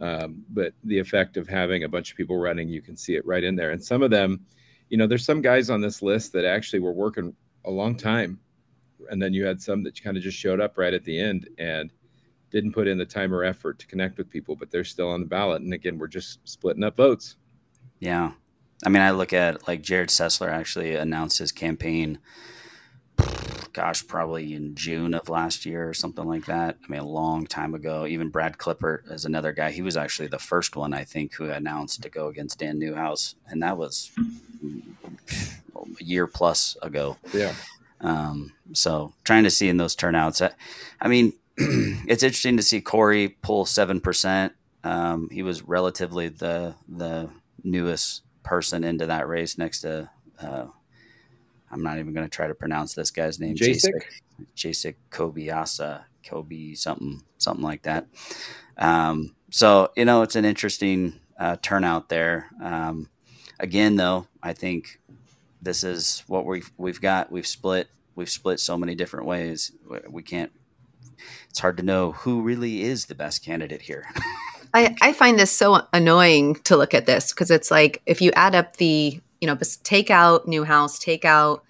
Um, 0.00 0.44
but 0.50 0.74
the 0.84 0.98
effect 0.98 1.36
of 1.36 1.48
having 1.48 1.84
a 1.84 1.88
bunch 1.88 2.10
of 2.10 2.16
people 2.16 2.36
running, 2.36 2.68
you 2.68 2.82
can 2.82 2.96
see 2.96 3.16
it 3.16 3.26
right 3.26 3.42
in 3.42 3.56
there. 3.56 3.70
And 3.70 3.82
some 3.82 4.02
of 4.02 4.10
them, 4.10 4.44
you 4.90 4.96
know, 4.96 5.06
there's 5.06 5.24
some 5.24 5.42
guys 5.42 5.70
on 5.70 5.80
this 5.80 6.02
list 6.02 6.32
that 6.32 6.44
actually 6.44 6.80
were 6.80 6.92
working 6.92 7.34
a 7.66 7.70
long 7.70 7.94
time 7.96 8.40
and 9.10 9.22
then 9.22 9.32
you 9.32 9.44
had 9.44 9.60
some 9.60 9.82
that 9.84 10.02
kind 10.02 10.16
of 10.16 10.22
just 10.22 10.38
showed 10.38 10.60
up 10.60 10.78
right 10.78 10.94
at 10.94 11.04
the 11.04 11.18
end 11.18 11.48
and 11.58 11.90
didn't 12.50 12.72
put 12.72 12.86
in 12.86 12.98
the 12.98 13.04
time 13.04 13.34
or 13.34 13.44
effort 13.44 13.78
to 13.78 13.86
connect 13.86 14.18
with 14.18 14.30
people, 14.30 14.56
but 14.56 14.70
they're 14.70 14.84
still 14.84 15.08
on 15.08 15.20
the 15.20 15.26
ballot. 15.26 15.62
And 15.62 15.74
again, 15.74 15.98
we're 15.98 16.06
just 16.06 16.46
splitting 16.48 16.84
up 16.84 16.96
votes. 16.96 17.36
Yeah. 17.98 18.32
I 18.84 18.88
mean, 18.88 19.02
I 19.02 19.10
look 19.10 19.32
at 19.32 19.66
like 19.66 19.82
Jerrod 19.82 20.08
Sessler 20.08 20.48
actually 20.48 20.94
announced 20.94 21.38
his 21.38 21.50
campaign, 21.50 22.18
gosh, 23.76 24.06
probably 24.06 24.54
in 24.54 24.74
June 24.74 25.12
of 25.12 25.28
last 25.28 25.66
year 25.66 25.86
or 25.86 25.92
something 25.92 26.24
like 26.24 26.46
that. 26.46 26.78
I 26.82 26.90
mean, 26.90 27.02
a 27.02 27.06
long 27.06 27.46
time 27.46 27.74
ago. 27.74 28.06
Even 28.06 28.30
Brad 28.30 28.56
Klippert 28.56 29.12
is 29.12 29.26
another 29.26 29.52
guy. 29.52 29.70
He 29.70 29.82
was 29.82 29.98
actually 29.98 30.28
the 30.28 30.38
first 30.38 30.76
one, 30.76 30.94
I 30.94 31.04
think, 31.04 31.34
who 31.34 31.50
announced 31.50 32.02
to 32.02 32.08
go 32.08 32.28
against 32.28 32.58
Dan 32.58 32.78
Newhouse. 32.78 33.34
And 33.46 33.62
that 33.62 33.76
was 33.76 34.12
a 36.00 36.02
year 36.02 36.26
plus 36.26 36.74
ago. 36.80 37.18
Yeah. 37.34 37.52
Um, 38.00 38.54
so 38.72 39.12
trying 39.24 39.44
to 39.44 39.50
see 39.50 39.68
in 39.68 39.76
those 39.76 39.94
turnouts. 39.94 40.40
I, 40.40 40.52
I 40.98 41.08
mean, 41.08 41.34
it's 41.58 42.22
interesting 42.22 42.56
to 42.56 42.62
see 42.62 42.80
Corey 42.80 43.36
pull 43.42 43.66
seven 43.66 44.00
percent. 44.00 44.54
Um, 44.84 45.28
he 45.30 45.42
was 45.42 45.62
relatively 45.62 46.28
the 46.28 46.76
the 46.88 47.28
newest 47.62 48.22
person 48.42 48.84
into 48.84 49.04
that 49.04 49.28
race 49.28 49.58
next 49.58 49.82
to. 49.82 50.08
Uh, 50.40 50.66
I'm 51.70 51.82
not 51.82 51.98
even 51.98 52.12
going 52.12 52.26
to 52.26 52.34
try 52.34 52.46
to 52.46 52.54
pronounce 52.54 52.94
this 52.94 53.10
guy's 53.10 53.40
name. 53.40 53.56
Jacek. 53.56 53.92
Jacek 54.56 54.96
Kobiesa, 55.10 56.04
Kobe 56.24 56.74
something 56.74 57.22
something 57.38 57.64
like 57.64 57.82
that. 57.82 58.06
Um, 58.76 59.34
so 59.50 59.90
you 59.96 60.04
know, 60.04 60.22
it's 60.22 60.36
an 60.36 60.44
interesting 60.44 61.20
uh, 61.38 61.56
turnout 61.62 62.08
there. 62.08 62.50
Um, 62.62 63.08
again, 63.58 63.96
though, 63.96 64.26
I 64.42 64.52
think 64.52 65.00
this 65.62 65.84
is 65.84 66.22
what 66.26 66.46
we've 66.46 66.70
we've 66.76 67.00
got. 67.00 67.32
We've 67.32 67.46
split 67.46 67.88
we've 68.14 68.30
split 68.30 68.60
so 68.60 68.76
many 68.76 68.94
different 68.94 69.26
ways. 69.26 69.72
We 70.08 70.22
can't. 70.22 70.52
It's 71.50 71.60
hard 71.60 71.76
to 71.78 71.82
know 71.82 72.12
who 72.12 72.42
really 72.42 72.82
is 72.82 73.06
the 73.06 73.14
best 73.14 73.44
candidate 73.44 73.82
here. 73.82 74.04
I, 74.74 74.94
I 75.00 75.12
find 75.14 75.38
this 75.38 75.52
so 75.52 75.86
annoying 75.92 76.56
to 76.64 76.76
look 76.76 76.92
at 76.92 77.06
this 77.06 77.32
because 77.32 77.50
it's 77.50 77.70
like 77.70 78.02
if 78.04 78.20
you 78.20 78.30
add 78.32 78.54
up 78.54 78.76
the 78.76 79.20
you 79.40 79.46
know 79.46 79.58
take 79.82 80.10
out 80.10 80.46
Newhouse, 80.46 80.98
take 80.98 81.24
out 81.24 81.64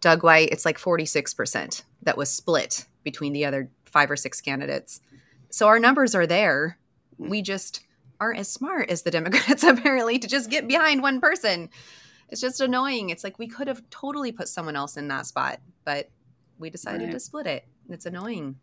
Doug 0.00 0.22
White, 0.22 0.50
it's 0.50 0.64
like 0.64 0.78
forty 0.78 1.04
six 1.04 1.34
percent 1.34 1.84
that 2.02 2.16
was 2.16 2.30
split 2.30 2.86
between 3.04 3.32
the 3.32 3.44
other 3.44 3.70
five 3.84 4.10
or 4.10 4.16
six 4.16 4.40
candidates. 4.40 5.00
So 5.50 5.68
our 5.68 5.78
numbers 5.78 6.14
are 6.14 6.26
there. 6.26 6.78
We 7.18 7.42
just 7.42 7.80
aren't 8.20 8.38
as 8.38 8.48
smart 8.48 8.90
as 8.90 9.02
the 9.02 9.10
Democrats 9.10 9.62
apparently 9.62 10.18
to 10.18 10.28
just 10.28 10.50
get 10.50 10.66
behind 10.66 11.02
one 11.02 11.20
person 11.20 11.68
it's 12.32 12.40
just 12.40 12.62
annoying. 12.62 13.10
It's 13.10 13.22
like 13.22 13.38
we 13.38 13.46
could 13.46 13.68
have 13.68 13.88
totally 13.90 14.32
put 14.32 14.48
someone 14.48 14.74
else 14.74 14.96
in 14.96 15.06
that 15.08 15.26
spot, 15.26 15.60
but 15.84 16.08
we 16.58 16.70
decided 16.70 17.04
right. 17.04 17.12
to 17.12 17.20
split 17.20 17.46
it. 17.46 17.66
It's 17.90 18.06
annoying. 18.06 18.56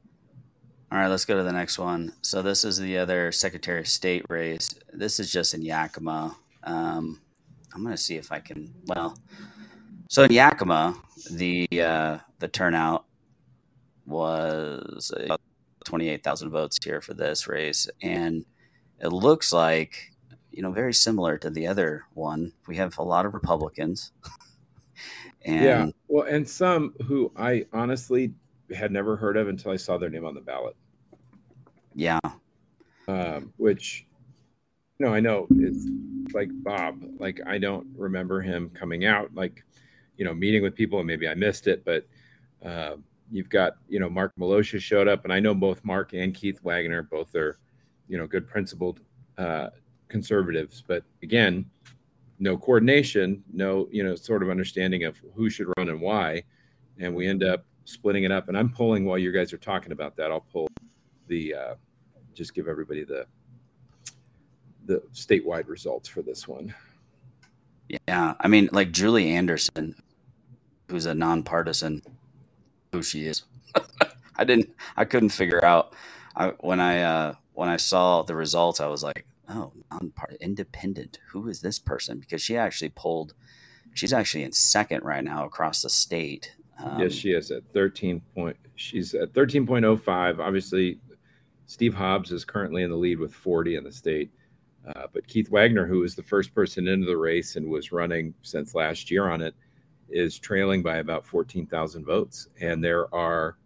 All 0.91 0.97
right, 0.97 1.07
let's 1.07 1.23
go 1.23 1.37
to 1.37 1.43
the 1.43 1.53
next 1.53 1.77
one. 1.77 2.13
So 2.23 2.41
this 2.41 2.63
is 2.63 2.79
the 2.79 2.97
other 2.97 3.31
Secretary 3.31 3.79
of 3.79 3.87
State 3.87 4.25
race. 4.27 4.73
This 4.91 5.19
is 5.19 5.31
just 5.31 5.53
in 5.53 5.61
Yakima. 5.61 6.35
Um, 6.63 7.21
I'm 7.73 7.83
going 7.83 7.95
to 7.95 8.01
see 8.01 8.15
if 8.15 8.31
I 8.31 8.39
can. 8.39 8.73
Well, 8.85 9.17
so 10.09 10.23
in 10.23 10.31
Yakima, 10.31 10.95
the 11.31 11.67
uh, 11.81 12.17
the 12.39 12.47
turnout 12.47 13.05
was 14.05 15.11
eight 16.01 16.23
thousand 16.23 16.51
votes 16.51 16.77
here 16.83 17.01
for 17.01 17.13
this 17.13 17.47
race, 17.47 17.87
and 18.01 18.45
it 18.99 19.09
looks 19.09 19.53
like 19.53 20.09
you 20.51 20.63
know, 20.63 20.71
very 20.71 20.93
similar 20.93 21.37
to 21.37 21.49
the 21.49 21.67
other 21.67 22.05
one. 22.13 22.51
We 22.67 22.77
have 22.77 22.97
a 22.97 23.03
lot 23.03 23.25
of 23.25 23.33
Republicans. 23.33 24.11
and 25.45 25.63
yeah, 25.63 25.87
well, 26.07 26.25
and 26.25 26.47
some 26.47 26.93
who 27.05 27.31
I 27.37 27.65
honestly 27.71 28.33
had 28.75 28.91
never 28.91 29.15
heard 29.15 29.37
of 29.37 29.47
until 29.47 29.71
I 29.71 29.77
saw 29.77 29.97
their 29.97 30.09
name 30.09 30.25
on 30.25 30.33
the 30.33 30.41
ballot. 30.41 30.75
Yeah. 31.95 32.19
Um, 33.07 33.53
which, 33.57 34.05
know, 34.99 35.13
I 35.13 35.19
know 35.19 35.47
it's 35.51 35.87
like 36.33 36.49
Bob. 36.63 37.03
Like 37.19 37.39
I 37.45 37.57
don't 37.57 37.87
remember 37.95 38.41
him 38.41 38.69
coming 38.71 39.05
out, 39.05 39.33
like, 39.33 39.63
you 40.17 40.25
know, 40.25 40.33
meeting 40.33 40.61
with 40.61 40.75
people, 40.75 40.99
and 40.99 41.07
maybe 41.07 41.27
I 41.27 41.35
missed 41.35 41.67
it, 41.67 41.83
but. 41.85 42.05
Uh, 42.65 42.97
you've 43.31 43.49
got, 43.49 43.77
you 43.87 43.99
know, 43.99 44.09
Mark 44.09 44.33
Miloscia 44.37 44.79
showed 44.79 45.07
up, 45.07 45.23
and 45.23 45.31
I 45.31 45.39
know 45.39 45.53
both 45.53 45.83
Mark 45.83 46.13
and 46.13 46.33
Keith 46.33 46.59
Wagner, 46.63 47.03
both 47.03 47.35
are, 47.35 47.59
you 48.07 48.17
know, 48.17 48.27
good 48.27 48.47
principled 48.47 49.01
uh, 49.37 49.69
conservatives. 50.07 50.83
But 50.85 51.03
again, 51.23 51.65
no 52.39 52.57
coordination, 52.57 53.43
no 53.51 53.87
you 53.91 54.03
know 54.03 54.15
sort 54.15 54.43
of 54.43 54.49
understanding 54.49 55.03
of 55.03 55.17
who 55.35 55.49
should 55.49 55.67
run 55.77 55.89
and 55.89 56.01
why, 56.01 56.43
and 56.99 57.13
we 57.15 57.27
end 57.27 57.43
up 57.43 57.65
splitting 57.85 58.23
it 58.23 58.31
up. 58.31 58.47
And 58.47 58.57
I'm 58.57 58.69
pulling 58.69 59.05
while 59.05 59.17
you 59.17 59.31
guys 59.31 59.53
are 59.53 59.57
talking 59.57 59.91
about 59.91 60.15
that. 60.17 60.31
I'll 60.31 60.41
pull 60.41 60.67
the 61.27 61.53
uh, 61.53 61.75
just 62.33 62.53
give 62.53 62.67
everybody 62.67 63.03
the 63.03 63.25
the 64.89 65.03
statewide 65.13 65.69
results 65.69 66.09
for 66.09 66.21
this 66.21 66.47
one. 66.47 66.73
Yeah, 68.07 68.33
I 68.39 68.47
mean, 68.47 68.69
like 68.71 68.91
Julie 68.91 69.31
Anderson, 69.31 69.95
who's 70.89 71.05
a 71.05 71.13
nonpartisan, 71.13 72.01
who 72.91 73.03
she 73.03 73.25
is. 73.25 73.43
I 74.35 74.43
didn't, 74.43 74.73
I 74.97 75.05
couldn't 75.05 75.29
figure 75.29 75.63
out. 75.63 75.93
I, 76.35 76.49
when 76.59 76.79
I 76.79 77.01
uh, 77.01 77.33
when 77.53 77.69
I 77.69 77.77
saw 77.77 78.23
the 78.23 78.35
results, 78.35 78.79
I 78.79 78.87
was 78.87 79.03
like, 79.03 79.25
oh, 79.47 79.73
non-part 79.91 80.37
independent. 80.41 81.19
Who 81.31 81.47
is 81.47 81.61
this 81.61 81.77
person? 81.77 82.19
Because 82.19 82.41
she 82.41 82.57
actually 82.57 82.89
pulled. 82.89 83.33
She's 83.93 84.13
actually 84.13 84.43
in 84.43 84.53
second 84.53 85.03
right 85.03 85.23
now 85.23 85.45
across 85.45 85.81
the 85.81 85.89
state. 85.89 86.55
Um, 86.83 86.99
yes, 86.99 87.13
she 87.13 87.31
is 87.31 87.51
at 87.51 87.63
thirteen 87.73 88.21
point. 88.33 88.57
She's 88.75 89.13
at 89.13 89.33
thirteen 89.33 89.67
point 89.67 89.85
oh 89.85 89.97
five. 89.97 90.39
Obviously, 90.39 90.99
Steve 91.67 91.93
Hobbs 91.93 92.31
is 92.31 92.43
currently 92.43 92.81
in 92.81 92.89
the 92.89 92.95
lead 92.95 93.19
with 93.19 93.33
forty 93.33 93.75
in 93.75 93.83
the 93.83 93.91
state. 93.91 94.31
Uh, 94.95 95.07
but 95.13 95.27
Keith 95.27 95.49
Wagner, 95.49 95.85
who 95.85 95.99
was 95.99 96.15
the 96.15 96.23
first 96.23 96.53
person 96.53 96.87
into 96.87 97.05
the 97.05 97.17
race 97.17 97.55
and 97.55 97.69
was 97.69 97.91
running 97.91 98.33
since 98.41 98.73
last 98.73 99.11
year 99.11 99.29
on 99.29 99.41
it, 99.41 99.53
is 100.09 100.39
trailing 100.39 100.81
by 100.81 100.97
about 100.97 101.25
14,000 101.25 102.03
votes. 102.03 102.47
And 102.59 102.83
there 102.83 103.13
are 103.13 103.57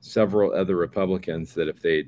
several 0.00 0.52
other 0.52 0.76
Republicans 0.76 1.54
that, 1.54 1.68
if 1.68 1.80
they 1.80 2.06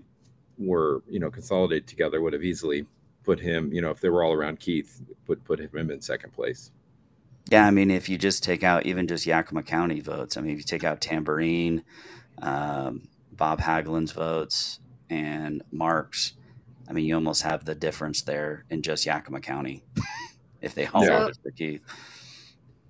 were 0.58 1.02
you 1.08 1.18
know 1.18 1.30
consolidated 1.30 1.86
together 1.86 2.20
would 2.20 2.32
have 2.32 2.44
easily 2.44 2.86
put 3.24 3.40
him 3.40 3.72
you 3.72 3.80
know 3.80 3.90
if 3.90 4.00
they 4.00 4.08
were 4.08 4.22
all 4.22 4.32
around 4.32 4.60
Keith 4.60 5.02
put 5.26 5.42
put 5.44 5.58
him 5.58 5.90
in 5.90 6.00
second 6.00 6.32
place. 6.32 6.70
Yeah, 7.50 7.66
I 7.66 7.70
mean 7.70 7.90
if 7.90 8.08
you 8.08 8.16
just 8.16 8.42
take 8.42 8.62
out 8.62 8.86
even 8.86 9.06
just 9.06 9.26
Yakima 9.26 9.62
County 9.62 10.00
votes, 10.00 10.36
I 10.36 10.40
mean 10.40 10.52
if 10.52 10.58
you 10.58 10.64
take 10.64 10.84
out 10.84 11.00
Tamborine, 11.00 11.82
um, 12.40 13.08
Bob 13.32 13.60
Hagglund's 13.60 14.12
votes, 14.12 14.80
and 15.10 15.62
Mark's, 15.70 16.34
I 16.88 16.92
mean 16.92 17.04
you 17.04 17.14
almost 17.14 17.42
have 17.42 17.64
the 17.64 17.74
difference 17.74 18.22
there 18.22 18.64
in 18.70 18.82
just 18.82 19.06
Yakima 19.06 19.40
County 19.40 19.82
if 20.60 20.74
they 20.74 20.86
all 20.86 21.04
yeah. 21.04 21.20
voted 21.20 21.38
for 21.42 21.50
Keith. 21.50 21.82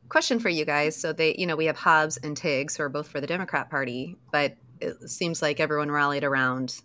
Question 0.08 0.38
for 0.38 0.48
you 0.48 0.64
guys: 0.64 0.96
So 0.96 1.12
they, 1.12 1.34
you 1.36 1.46
know, 1.46 1.56
we 1.56 1.66
have 1.66 1.76
Hobbs 1.76 2.16
and 2.18 2.36
Tiggs 2.36 2.76
who 2.76 2.84
are 2.84 2.88
both 2.88 3.08
for 3.08 3.20
the 3.20 3.26
Democrat 3.26 3.70
Party, 3.70 4.16
but 4.30 4.56
it 4.80 5.10
seems 5.10 5.42
like 5.42 5.60
everyone 5.60 5.90
rallied 5.90 6.24
around 6.24 6.80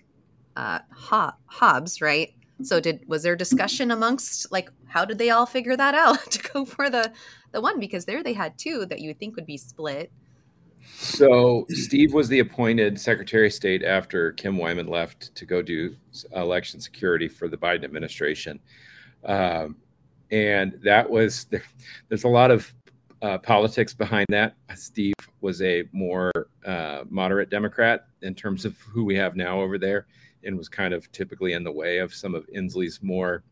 uh, 0.56 0.80
Hobbs, 0.92 2.02
right? 2.02 2.34
So 2.64 2.80
did 2.80 3.08
was 3.08 3.24
there 3.24 3.36
discussion 3.36 3.92
amongst 3.92 4.52
like 4.52 4.70
how 4.88 5.06
did 5.06 5.18
they 5.18 5.30
all 5.30 5.46
figure 5.46 5.78
that 5.78 5.94
out 5.96 6.32
to 6.32 6.52
go 6.52 6.66
for 6.66 6.90
the 6.90 7.12
the 7.52 7.62
one 7.62 7.80
because 7.80 8.06
there 8.06 8.24
they 8.24 8.34
had 8.34 8.58
two 8.58 8.86
that 8.88 9.00
you 9.00 9.10
would 9.10 9.20
think 9.20 9.36
would 9.36 9.46
be 9.46 9.58
split. 9.58 10.12
So 10.96 11.66
Steve 11.70 12.14
was 12.14 12.28
the 12.28 12.40
appointed 12.40 13.00
Secretary 13.00 13.48
of 13.48 13.54
State 13.54 13.84
after 13.84 14.34
Kim 14.34 14.58
Wyman 14.58 14.88
left 14.88 15.34
to 15.36 15.46
go 15.46 15.62
do 15.62 15.96
election 16.36 16.80
security 16.82 17.28
for 17.28 17.48
the 17.48 17.58
Biden 17.58 17.84
administration, 17.84 18.60
um, 19.24 19.78
and 20.32 20.80
that 20.84 21.10
was 21.10 21.46
there, 21.46 21.64
there's 22.10 22.26
a 22.26 22.30
lot 22.30 22.52
of 22.52 22.74
uh, 23.22 23.38
politics 23.38 23.94
behind 23.94 24.28
that. 24.30 24.56
Steve 24.76 25.14
was 25.42 25.62
a 25.62 25.84
more 25.92 26.32
uh, 26.66 27.04
moderate 27.10 27.50
Democrat 27.50 28.08
in 28.22 28.36
terms 28.36 28.66
of 28.66 28.78
who 28.80 29.04
we 29.04 29.16
have 29.16 29.36
now 29.36 29.60
over 29.60 29.78
there 29.78 30.08
and 30.44 30.58
was 30.58 30.70
kind 30.70 30.94
of 30.94 31.12
typically 31.12 31.54
in 31.54 31.64
the 31.64 31.72
way 31.72 31.98
of 31.98 32.14
some 32.14 32.36
of 32.36 32.46
Inslee's 32.48 33.02
more 33.02 33.44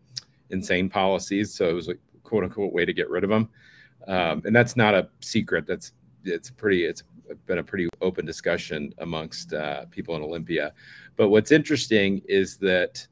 insane 0.50 0.90
policies. 0.90 1.54
So 1.54 1.70
it 1.70 1.74
was 1.74 1.90
a 1.90 1.96
quote 2.24 2.44
unquote 2.44 2.74
way 2.74 2.86
to 2.86 2.94
get 2.94 3.10
rid 3.10 3.24
of 3.24 3.32
him. 3.32 3.50
Um, 4.08 4.42
and 4.46 4.56
that's 4.56 4.76
not 4.76 4.94
a 4.94 5.10
secret. 5.20 5.66
That's 5.68 5.92
it's 6.24 6.50
pretty. 6.50 6.86
It's 6.86 7.04
been 7.46 7.58
a 7.58 7.64
pretty 7.64 7.88
open 8.02 8.26
discussion 8.26 8.94
amongst 9.00 9.54
uh, 9.54 9.86
people 9.86 10.16
in 10.16 10.22
Olympia. 10.22 10.74
But 11.16 11.30
what's 11.30 11.52
interesting 11.52 12.22
is 12.28 12.58
that 12.58 13.06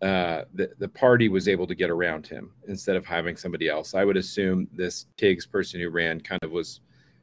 uh, 0.00 0.44
the 0.54 0.70
the 0.78 0.88
party 0.88 1.28
was 1.28 1.48
able 1.48 1.66
to 1.66 1.74
get 1.74 1.90
around 1.90 2.26
him 2.26 2.52
instead 2.66 2.96
of 2.96 3.06
having 3.06 3.36
somebody 3.36 3.68
else. 3.68 3.94
I 3.94 4.04
would 4.04 4.16
assume 4.16 4.68
this 4.72 5.06
Tiggs 5.16 5.46
person 5.46 5.80
who 5.80 5.90
ran 5.90 6.20
kind 6.20 6.42
of 6.42 6.50
was, 6.50 6.80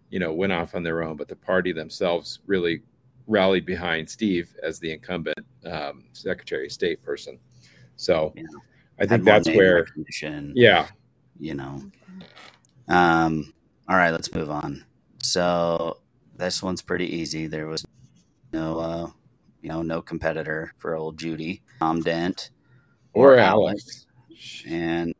you 0.09 0.19
know, 0.19 0.33
went 0.33 0.53
off 0.53 0.75
on 0.75 0.83
their 0.83 1.03
own, 1.03 1.17
but 1.17 1.27
the 1.27 1.35
party 1.35 1.73
themselves 1.73 2.39
really 2.45 2.81
rallied 3.27 3.65
behind 3.65 4.09
Steve 4.09 4.55
as 4.63 4.79
the 4.79 4.91
incumbent 4.91 5.45
um, 5.65 6.05
Secretary 6.13 6.65
of 6.65 6.71
State 6.71 7.03
person. 7.03 7.37
So 7.95 8.33
yeah. 8.35 8.43
I 8.99 9.05
think 9.05 9.23
that's 9.23 9.47
where, 9.47 9.85
yeah, 10.55 10.87
you 11.39 11.53
know. 11.53 11.81
Um, 12.87 13.53
all 13.87 13.97
right, 13.97 14.11
let's 14.11 14.33
move 14.33 14.49
on. 14.49 14.83
So 15.21 15.97
this 16.35 16.63
one's 16.63 16.81
pretty 16.81 17.15
easy. 17.15 17.47
There 17.47 17.67
was 17.67 17.85
no, 18.53 18.79
uh, 18.79 19.07
you 19.61 19.69
know, 19.69 19.81
no 19.81 20.01
competitor 20.01 20.73
for 20.77 20.95
old 20.95 21.17
Judy, 21.17 21.61
Tom 21.79 22.01
Dent, 22.01 22.51
or, 23.13 23.35
or 23.35 23.37
Alex. 23.37 24.05
Alex. 24.29 24.63
and 24.67 25.13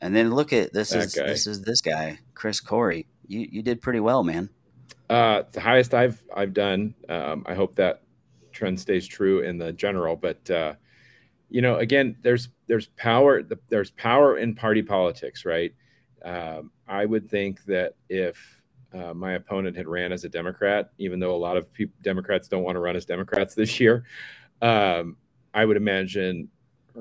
and 0.00 0.14
then 0.14 0.34
look 0.34 0.52
at 0.52 0.72
this 0.72 0.90
that 0.90 1.04
is 1.04 1.14
guy. 1.14 1.26
this 1.26 1.46
is 1.46 1.62
this 1.62 1.80
guy, 1.80 2.18
Chris 2.34 2.60
Corry. 2.60 3.06
You 3.26 3.46
you 3.50 3.62
did 3.62 3.80
pretty 3.80 4.00
well, 4.00 4.22
man. 4.22 4.50
Uh, 5.08 5.42
the 5.52 5.60
highest 5.60 5.94
I've 5.94 6.22
I've 6.34 6.52
done. 6.52 6.94
Um, 7.08 7.44
I 7.46 7.54
hope 7.54 7.76
that 7.76 8.02
trend 8.52 8.80
stays 8.80 9.06
true 9.06 9.40
in 9.40 9.58
the 9.58 9.72
general, 9.72 10.16
but 10.16 10.50
uh, 10.50 10.74
you 11.48 11.62
know, 11.62 11.76
again, 11.76 12.16
there's 12.22 12.48
there's 12.66 12.86
power 12.96 13.42
there's 13.68 13.90
power 13.92 14.36
in 14.36 14.54
party 14.54 14.82
politics, 14.82 15.44
right? 15.44 15.72
Um, 16.24 16.70
I 16.88 17.04
would 17.04 17.28
think 17.28 17.64
that 17.64 17.94
if 18.08 18.60
uh, 18.94 19.12
my 19.12 19.32
opponent 19.32 19.76
had 19.76 19.88
ran 19.88 20.12
as 20.12 20.24
a 20.24 20.28
Democrat, 20.28 20.90
even 20.98 21.18
though 21.18 21.34
a 21.34 21.36
lot 21.36 21.56
of 21.56 21.72
people, 21.72 21.94
Democrats 22.02 22.48
don't 22.48 22.62
want 22.62 22.76
to 22.76 22.80
run 22.80 22.96
as 22.96 23.04
Democrats 23.04 23.54
this 23.54 23.80
year, 23.80 24.04
um, 24.62 25.16
I 25.52 25.64
would 25.64 25.76
imagine 25.76 26.48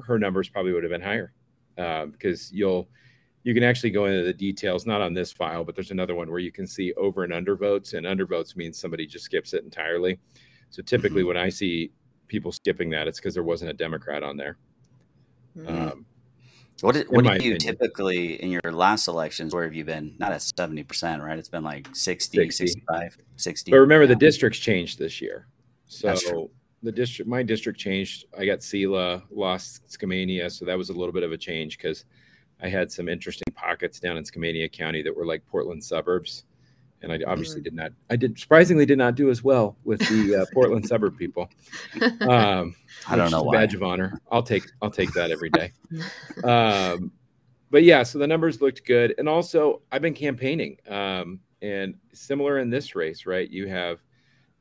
her 0.06 0.18
numbers 0.18 0.50
probably 0.50 0.74
would 0.74 0.84
have 0.84 0.92
been 0.92 1.02
higher 1.02 1.34
uh, 1.78 2.08
because 2.08 2.52
you'll 2.52 2.88
you 3.44 3.54
can 3.54 3.64
actually 3.64 3.90
go 3.90 4.06
into 4.06 4.24
the 4.24 4.34
details, 4.34 4.86
not 4.86 5.02
on 5.02 5.14
this 5.14 5.32
file, 5.32 5.66
but 5.66 5.76
there's 5.76 5.92
another 5.92 6.16
one 6.16 6.30
where 6.30 6.40
you 6.40 6.52
can 6.52 6.66
see 6.66 6.94
over 6.94 7.26
and 7.26 7.34
under 7.34 7.58
votes, 7.58 7.92
and 7.92 8.08
under 8.08 8.26
votes 8.26 8.56
means 8.56 8.80
somebody 8.80 9.06
just 9.06 9.26
skips 9.26 9.54
it 9.54 9.66
entirely. 9.66 10.18
So 10.70 10.82
typically, 10.82 11.22
mm-hmm. 11.22 11.28
when 11.28 11.38
I 11.38 11.50
see 11.50 11.92
people 12.28 12.54
skipping 12.54 12.90
that, 12.92 13.08
it's 13.08 13.20
because 13.20 13.34
there 13.34 13.44
wasn't 13.44 13.72
a 13.72 13.74
Democrat 13.74 14.24
on 14.24 14.38
there. 14.38 14.58
Mm-hmm. 15.58 15.68
Um, 15.68 16.06
what, 16.84 16.96
is, 16.96 17.06
what 17.10 17.24
do 17.24 17.32
you 17.32 17.36
opinion. 17.38 17.60
typically 17.60 18.42
in 18.42 18.52
your 18.52 18.72
last 18.72 19.08
elections? 19.08 19.54
Where 19.54 19.64
have 19.64 19.74
you 19.74 19.86
been? 19.86 20.16
Not 20.20 20.32
at 20.32 20.42
seventy 20.42 20.84
percent, 20.84 21.24
right? 21.24 21.38
It's 21.38 21.50
been 21.50 21.64
like 21.64 21.88
60, 21.94 22.38
60. 22.38 22.68
65, 22.68 23.18
60. 23.38 23.72
But 23.72 23.78
remember, 23.78 24.08
the 24.08 24.16
districts 24.16 24.60
changed 24.60 25.00
this 25.00 25.22
year, 25.22 25.48
so 25.88 26.50
the 26.82 26.92
district, 26.92 27.30
my 27.30 27.42
district 27.42 27.80
changed. 27.80 28.26
I 28.38 28.46
got 28.46 28.62
Selah, 28.62 29.24
lost 29.32 29.88
Skamania, 29.88 30.52
so 30.52 30.66
that 30.66 30.78
was 30.78 30.90
a 30.90 30.94
little 30.94 31.14
bit 31.14 31.24
of 31.24 31.32
a 31.32 31.38
change 31.38 31.78
because 31.78 32.06
I 32.62 32.68
had 32.68 32.92
some 32.92 33.08
interesting 33.08 33.54
pockets 33.56 34.00
down 34.00 34.18
in 34.18 34.24
Skamania 34.24 34.72
County 34.72 35.02
that 35.02 35.16
were 35.16 35.26
like 35.26 35.46
Portland 35.46 35.84
suburbs 35.84 36.44
and 37.04 37.12
I 37.12 37.20
obviously 37.28 37.62
mm. 37.62 37.66
did 37.66 37.74
not. 37.74 37.92
I 38.10 38.16
did 38.16 38.40
surprisingly 38.40 38.86
did 38.86 38.98
not 38.98 39.16
do 39.16 39.30
as 39.30 39.44
well 39.44 39.78
with 39.84 40.00
the 40.00 40.42
uh, 40.42 40.46
Portland 40.54 40.88
suburb 40.88 41.18
people. 41.18 41.50
Um, 42.22 42.76
I 43.08 43.16
don't 43.16 43.32
know 43.32 43.44
why. 43.44 43.58
Badge 43.58 43.74
of 43.74 43.84
honor. 43.84 44.20
I'll 44.32 44.44
take 44.44 44.64
I'll 44.82 44.90
take 44.90 45.12
that 45.14 45.30
every 45.30 45.50
day. 45.50 45.72
Um, 46.44 47.12
but 47.70 47.84
yeah, 47.84 48.04
so 48.04 48.20
the 48.20 48.28
numbers 48.28 48.62
looked 48.62 48.86
good, 48.86 49.16
and 49.18 49.28
also 49.28 49.82
I've 49.92 50.02
been 50.02 50.14
campaigning, 50.14 50.78
um, 50.88 51.40
and 51.62 51.96
similar 52.14 52.60
in 52.60 52.70
this 52.70 52.96
race, 52.96 53.26
right? 53.26 53.50
You 53.50 53.68
have 53.68 54.00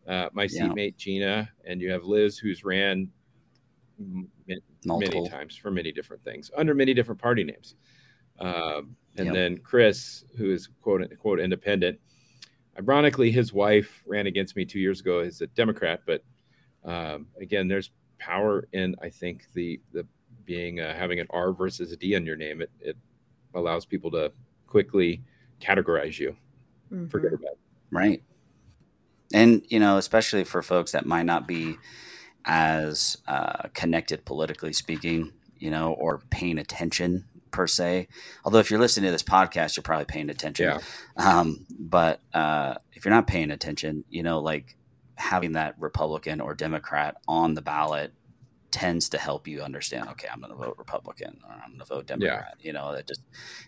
uh, 0.07 0.29
my 0.33 0.47
seatmate 0.47 0.97
Gina, 0.97 1.49
and 1.65 1.81
you 1.81 1.91
have 1.91 2.05
Liz, 2.05 2.39
who's 2.39 2.65
ran 2.65 3.09
m- 3.99 4.29
many 4.85 5.29
times 5.29 5.57
for 5.57 5.71
many 5.71 5.93
different 5.93 6.25
things 6.25 6.51
under 6.57 6.75
many 6.75 6.95
different 6.95 7.21
party 7.21 7.45
names. 7.45 7.75
Um, 8.39 8.97
and 9.17 9.27
yep. 9.27 9.35
then 9.35 9.59
Chris, 9.59 10.25
who 10.37 10.51
is 10.51 10.69
quote 10.81 11.03
unquote 11.03 11.39
independent, 11.39 11.99
Ironically, 12.79 13.31
his 13.31 13.53
wife 13.53 14.03
ran 14.07 14.27
against 14.27 14.57
me 14.57 14.65
two 14.65 14.81
years 14.81 15.01
ago 15.01 15.19
as 15.21 15.41
a 15.41 15.47
Democrat, 15.49 16.01
but 16.07 16.23
um, 16.85 17.27
again, 17.41 17.69
there's 17.69 17.91
power 18.19 18.67
in 18.73 18.97
I 19.03 19.11
think 19.11 19.47
the 19.53 19.81
the 19.93 20.07
being 20.45 20.81
uh, 20.81 20.95
having 20.95 21.21
an 21.21 21.27
R 21.31 21.53
versus 21.53 21.93
a 21.93 21.97
D 21.97 22.15
in 22.15 22.25
your 22.25 22.37
name. 22.37 22.63
It 22.63 22.71
it 22.81 22.97
allows 23.55 23.85
people 23.85 24.11
to 24.13 24.33
quickly 24.67 25.23
categorize 25.61 26.19
you 26.19 26.37
mm-hmm. 26.93 27.09
for 27.09 27.21
good 27.21 27.35
or 27.35 27.39
bad. 27.39 27.55
Right. 27.91 28.23
And 29.35 29.65
you 29.69 29.79
know, 29.79 29.99
especially 29.99 30.45
for 30.45 30.63
folks 30.63 30.93
that 30.93 31.07
might 31.07 31.27
not 31.27 31.47
be 31.47 31.77
as 32.45 33.19
uh, 33.29 33.69
connected 33.75 34.25
politically 34.25 34.73
speaking, 34.73 35.33
you 35.59 35.71
know, 35.71 35.93
or 35.93 36.23
paying 36.31 36.59
attention 36.59 37.25
per 37.53 37.67
se. 37.67 38.09
Although 38.45 38.59
if 38.59 38.71
you're 38.71 38.81
listening 38.81 39.07
to 39.07 39.13
this 39.13 39.23
podcast, 39.23 39.77
you're 39.77 39.83
probably 39.83 40.07
paying 40.07 40.31
attention. 40.31 40.67
Yeah. 40.67 40.81
Um, 41.17 41.67
but 41.79 42.21
uh, 42.35 42.75
if 42.93 43.05
you're 43.05 43.15
not 43.15 43.27
paying 43.27 43.51
attention, 43.51 44.05
you 44.11 44.23
know, 44.23 44.41
like 44.41 44.77
having 45.15 45.53
that 45.53 45.77
Republican 45.79 46.41
or 46.41 46.55
Democrat 46.55 47.17
on 47.29 47.55
the 47.55 47.63
ballot 47.63 48.13
tends 48.73 49.11
to 49.11 49.19
help 49.19 49.47
you 49.47 49.63
understand. 49.63 50.09
Okay, 50.09 50.27
I'm 50.33 50.41
going 50.41 50.51
to 50.51 50.57
vote 50.57 50.77
Republican 50.79 51.39
or 51.47 51.53
I'm 51.53 51.71
going 51.71 51.79
to 51.79 51.85
vote 51.85 52.07
Democrat. 52.07 52.57
Yeah. 52.59 52.67
You 52.67 52.73
know, 52.73 52.91
it 52.93 53.07
just 53.07 53.21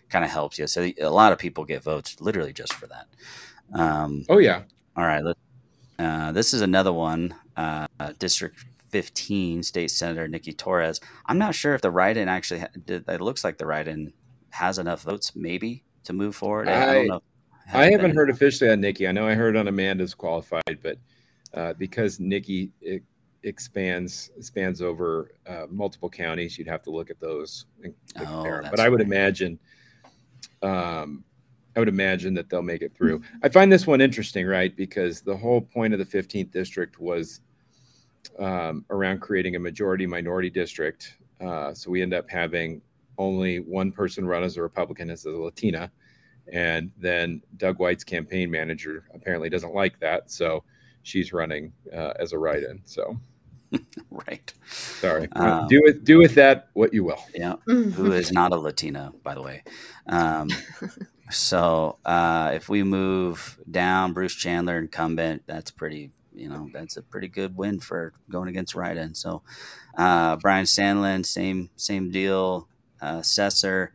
kind 0.09 0.25
of 0.25 0.31
helps 0.31 0.59
you. 0.59 0.67
So 0.67 0.91
a 0.99 1.09
lot 1.09 1.31
of 1.31 1.37
people 1.37 1.63
get 1.63 1.83
votes 1.83 2.19
literally 2.19 2.51
just 2.51 2.73
for 2.73 2.87
that. 2.87 3.07
Um, 3.73 4.25
oh 4.27 4.39
yeah. 4.39 4.63
All 4.97 5.05
right. 5.05 5.23
Uh, 5.97 6.31
this 6.31 6.53
is 6.53 6.61
another 6.61 6.91
one. 6.91 7.35
Uh, 7.55 7.87
District 8.19 8.65
15, 8.95 9.61
State 9.61 9.91
Senator 9.91 10.25
Nikki 10.25 10.53
Torres. 10.53 11.01
I'm 11.25 11.37
not 11.37 11.53
sure 11.53 11.75
if 11.75 11.81
the 11.81 11.91
write-in 11.91 12.29
actually 12.29 12.63
it 12.87 13.19
looks 13.19 13.43
like 13.43 13.57
the 13.57 13.65
write-in 13.65 14.13
has 14.51 14.79
enough 14.79 15.01
votes, 15.01 15.35
maybe 15.35 15.83
to 16.05 16.13
move 16.13 16.33
forward. 16.33 16.69
I, 16.69 16.91
I 16.91 16.93
don't 16.93 17.07
know. 17.07 17.21
I 17.73 17.91
haven't 17.91 18.15
heard 18.15 18.29
officially 18.29 18.71
on 18.71 18.79
Nikki. 18.79 19.05
I 19.05 19.11
know 19.11 19.27
I 19.27 19.33
heard 19.33 19.57
on 19.57 19.67
Amanda's 19.67 20.13
qualified, 20.13 20.79
but 20.81 20.97
uh, 21.53 21.73
because 21.73 22.21
Nikki 22.21 22.71
expands 23.43 24.31
spans 24.39 24.81
over 24.81 25.31
uh, 25.45 25.65
multiple 25.69 26.09
counties, 26.09 26.57
you'd 26.57 26.69
have 26.69 26.83
to 26.83 26.89
look 26.89 27.09
at 27.09 27.19
those 27.19 27.65
and 27.83 27.93
compare. 28.15 28.63
Oh, 28.65 28.69
but 28.69 28.79
I 28.79 28.87
would 28.87 29.01
right. 29.01 29.07
imagine, 29.07 29.59
um, 30.61 31.25
I 31.75 31.79
would 31.79 31.89
imagine 31.89 32.33
that 32.35 32.49
they'll 32.49 32.61
make 32.61 32.81
it 32.81 32.95
through. 32.95 33.21
I 33.43 33.49
find 33.49 33.69
this 33.69 33.85
one 33.85 33.99
interesting, 33.99 34.47
right? 34.47 34.73
Because 34.73 35.19
the 35.19 35.35
whole 35.35 35.59
point 35.59 35.93
of 35.93 35.99
the 35.99 36.05
15th 36.05 36.51
district 36.51 36.97
was 36.97 37.41
um, 38.39 38.85
around 38.89 39.19
creating 39.19 39.55
a 39.55 39.59
majority 39.59 40.05
minority 40.05 40.49
district. 40.49 41.17
Uh, 41.41 41.73
so 41.73 41.91
we 41.91 42.01
end 42.01 42.13
up 42.13 42.29
having 42.29 42.81
only 43.17 43.59
one 43.59 43.91
person 43.91 44.25
run 44.25 44.43
as 44.43 44.57
a 44.57 44.61
Republican 44.61 45.09
as 45.09 45.25
a 45.25 45.31
Latina. 45.31 45.91
And 46.51 46.91
then 46.97 47.41
Doug 47.57 47.79
White's 47.79 48.03
campaign 48.03 48.51
manager 48.51 49.05
apparently 49.13 49.49
doesn't 49.49 49.73
like 49.73 49.99
that. 49.99 50.29
So 50.29 50.63
she's 51.03 51.33
running 51.33 51.73
uh, 51.93 52.13
as 52.19 52.33
a 52.33 52.37
write 52.37 52.63
in. 52.63 52.81
So. 52.85 53.17
right. 54.09 54.53
Sorry. 54.67 55.27
Um, 55.33 55.67
do 55.67 55.81
with 55.83 56.05
do 56.05 56.19
with 56.19 56.35
that 56.35 56.69
what 56.73 56.93
you 56.93 57.03
will. 57.03 57.23
Yeah. 57.33 57.55
Who 57.65 58.11
is 58.11 58.31
not 58.31 58.53
a 58.53 58.57
Latina, 58.57 59.13
by 59.23 59.33
the 59.33 59.41
way. 59.41 59.63
Um, 60.07 60.49
so 61.31 61.97
uh, 62.05 62.51
if 62.53 62.69
we 62.69 62.83
move 62.83 63.59
down, 63.69 64.13
Bruce 64.13 64.35
Chandler 64.35 64.77
incumbent, 64.77 65.43
that's 65.47 65.71
pretty 65.71 66.11
you 66.35 66.49
know 66.49 66.69
that's 66.73 66.97
a 66.97 67.01
pretty 67.01 67.27
good 67.27 67.55
win 67.55 67.79
for 67.79 68.13
going 68.29 68.47
against 68.47 68.75
write-in. 68.75 69.15
So 69.15 69.41
uh, 69.97 70.35
Bryan 70.37 70.65
Sandlin, 70.65 71.25
same 71.25 71.69
same 71.75 72.11
deal. 72.11 72.67
Uh, 73.01 73.19
Sesser, 73.19 73.89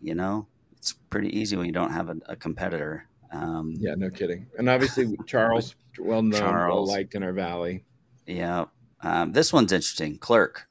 you 0.00 0.14
know, 0.14 0.46
it's 0.76 0.92
pretty 1.10 1.36
easy 1.38 1.56
when 1.56 1.66
you 1.66 1.72
don't 1.72 1.92
have 1.92 2.08
a, 2.08 2.16
a 2.26 2.36
competitor. 2.36 3.06
Um, 3.30 3.74
yeah, 3.78 3.94
no 3.96 4.10
kidding. 4.10 4.46
And 4.58 4.68
obviously 4.68 5.16
Charles, 5.26 5.74
well 5.98 6.22
known, 6.22 6.40
Charles, 6.40 6.88
well 6.88 6.96
liked 6.96 7.14
in 7.14 7.22
our 7.22 7.32
valley. 7.32 7.84
Yeah, 8.26 8.66
um, 9.00 9.32
this 9.32 9.52
one's 9.52 9.72
interesting. 9.72 10.18
Clerk. 10.18 10.68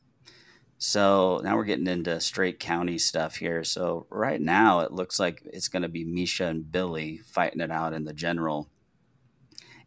So 0.84 1.40
now 1.44 1.58
we're 1.58 1.66
getting 1.66 1.86
into 1.86 2.20
straight 2.20 2.60
county 2.60 2.98
stuff 2.98 3.36
here. 3.36 3.64
So 3.64 4.08
right 4.10 4.42
now 4.42 4.80
it 4.80 4.92
looks 4.92 5.20
like 5.20 5.44
it's 5.46 5.68
going 5.68 5.84
to 5.84 5.88
be 5.88 6.04
Misha 6.04 6.46
and 6.48 6.72
Billy 6.72 7.20
fighting 7.20 7.62
it 7.62 7.70
out 7.70 7.94
in 7.94 8.06
the 8.06 8.14
general 8.14 8.68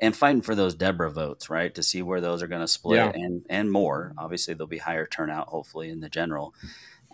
and 0.05 0.16
fighting 0.16 0.42
for 0.42 0.55
those 0.55 0.74
Deborah 0.74 1.11
votes, 1.11 1.48
right? 1.48 1.74
To 1.74 1.82
see 1.82 2.02
where 2.02 2.20
those 2.20 2.42
are 2.42 2.46
going 2.46 2.61
to 2.61 2.68
split 2.68 2.98
yeah. 2.98 3.12
and 3.14 3.44
and 3.48 3.70
more. 3.70 4.12
Obviously, 4.18 4.55
there'll 4.55 4.68
be 4.68 4.78
higher 4.78 5.07
turnout, 5.07 5.48
hopefully, 5.48 5.90
in 5.90 6.00
the 6.00 6.09
general. 6.09 6.55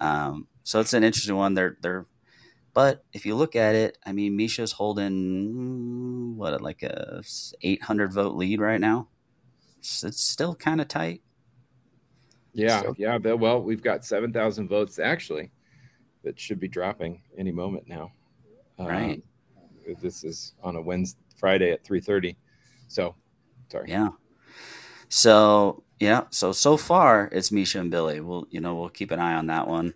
Um, 0.01 0.49
so 0.63 0.81
it's 0.81 0.93
an 0.93 1.05
interesting 1.05 1.37
one. 1.37 1.55
They're 1.55 1.77
they're, 1.81 2.07
but 2.75 3.05
if 3.13 3.25
you 3.25 3.35
look 3.35 3.57
at 3.57 3.75
it, 3.75 3.99
I 4.05 4.13
mean, 4.13 4.37
Misha's 4.37 4.73
holding 4.73 6.37
what 6.37 6.61
like 6.61 6.83
a 6.83 7.23
800 7.63 8.13
vote 8.13 8.35
lead 8.35 8.61
right 8.61 8.81
now. 8.81 9.09
It's, 9.79 10.05
it's 10.05 10.23
still 10.23 10.55
kind 10.55 10.81
of 10.81 10.89
tight. 10.89 11.23
Yeah, 12.53 12.83
so, 12.83 12.95
yeah. 12.99 13.17
Well, 13.17 13.63
we've 13.63 13.83
got 13.83 14.05
7,000 14.05 14.69
votes 14.69 14.99
actually 14.99 15.53
that 16.25 16.39
should 16.39 16.59
be 16.61 16.69
dropping 16.69 17.23
any 17.39 17.53
moment 17.53 17.89
now. 17.89 18.13
Right. 18.79 19.23
Um, 19.57 19.97
this 20.03 20.25
is 20.25 20.55
on 20.63 20.77
a 20.77 20.83
Wednesday, 20.83 21.21
Friday 21.37 21.71
at 21.73 21.85
3:30. 21.85 22.37
So, 22.91 23.15
sorry. 23.71 23.89
Yeah. 23.89 24.09
So 25.09 25.85
yeah. 26.01 26.25
So 26.31 26.51
so 26.51 26.77
far 26.77 27.29
it's 27.31 27.53
Misha 27.53 27.79
and 27.79 27.91
Billy. 27.91 28.21
We'll 28.21 28.47
you 28.51 28.61
know 28.61 28.75
we'll 28.75 28.89
keep 28.89 29.13
an 29.13 29.21
eye 29.21 29.35
on 29.35 29.47
that 29.47 29.69
one. 29.69 29.95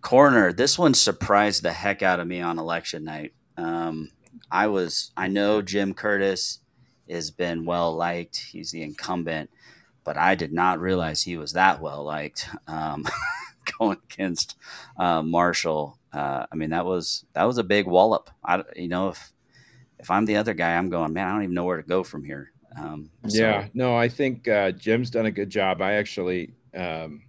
Coroner. 0.00 0.50
This 0.50 0.78
one 0.78 0.94
surprised 0.94 1.62
the 1.62 1.72
heck 1.72 2.02
out 2.02 2.18
of 2.18 2.26
me 2.26 2.40
on 2.40 2.58
election 2.58 3.04
night. 3.04 3.34
Um, 3.58 4.10
I 4.50 4.68
was 4.68 5.12
I 5.18 5.28
know 5.28 5.60
Jim 5.60 5.92
Curtis 5.92 6.60
has 7.10 7.30
been 7.30 7.66
well 7.66 7.94
liked. 7.94 8.38
He's 8.52 8.70
the 8.70 8.82
incumbent, 8.82 9.50
but 10.02 10.16
I 10.16 10.34
did 10.34 10.52
not 10.52 10.80
realize 10.80 11.22
he 11.22 11.36
was 11.36 11.52
that 11.52 11.82
well 11.82 12.02
liked. 12.04 12.48
Um, 12.66 13.06
going 13.78 13.98
against 14.10 14.56
uh, 14.98 15.22
Marshall. 15.22 15.98
Uh, 16.10 16.46
I 16.50 16.56
mean 16.56 16.70
that 16.70 16.86
was 16.86 17.26
that 17.34 17.44
was 17.44 17.58
a 17.58 17.64
big 17.64 17.86
wallop. 17.86 18.30
I 18.42 18.62
you 18.74 18.88
know 18.88 19.08
if 19.08 19.30
if 20.00 20.10
I'm 20.10 20.24
the 20.24 20.36
other 20.36 20.54
guy, 20.54 20.76
I'm 20.76 20.88
going, 20.88 21.12
man, 21.12 21.28
I 21.28 21.32
don't 21.32 21.42
even 21.44 21.54
know 21.54 21.64
where 21.64 21.76
to 21.76 21.86
go 21.86 22.02
from 22.02 22.24
here. 22.24 22.52
Um, 22.76 23.10
so. 23.28 23.38
Yeah, 23.38 23.68
no, 23.74 23.96
I 23.96 24.08
think 24.08 24.48
uh, 24.48 24.72
Jim's 24.72 25.10
done 25.10 25.26
a 25.26 25.30
good 25.30 25.50
job. 25.50 25.82
I 25.82 25.94
actually 25.94 26.54
um, 26.74 27.22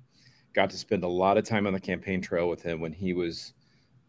got 0.53 0.69
to 0.69 0.77
spend 0.77 1.03
a 1.03 1.07
lot 1.07 1.37
of 1.37 1.43
time 1.43 1.67
on 1.67 1.73
the 1.73 1.79
campaign 1.79 2.21
trail 2.21 2.49
with 2.49 2.61
him 2.61 2.79
when 2.79 2.93
he 2.93 3.13
was 3.13 3.53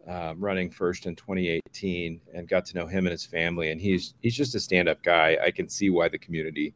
uh, 0.08 0.34
running 0.36 0.70
first 0.70 1.06
in 1.06 1.16
2018, 1.16 2.20
and 2.34 2.48
got 2.48 2.64
to 2.66 2.76
know 2.76 2.86
him 2.86 3.06
and 3.06 3.12
his 3.12 3.24
family. 3.24 3.70
And 3.70 3.80
he's 3.80 4.14
he's 4.20 4.36
just 4.36 4.54
a 4.54 4.60
stand 4.60 4.88
up 4.88 5.02
guy. 5.02 5.38
I 5.42 5.50
can 5.50 5.68
see 5.68 5.90
why 5.90 6.08
the 6.08 6.18
community 6.18 6.74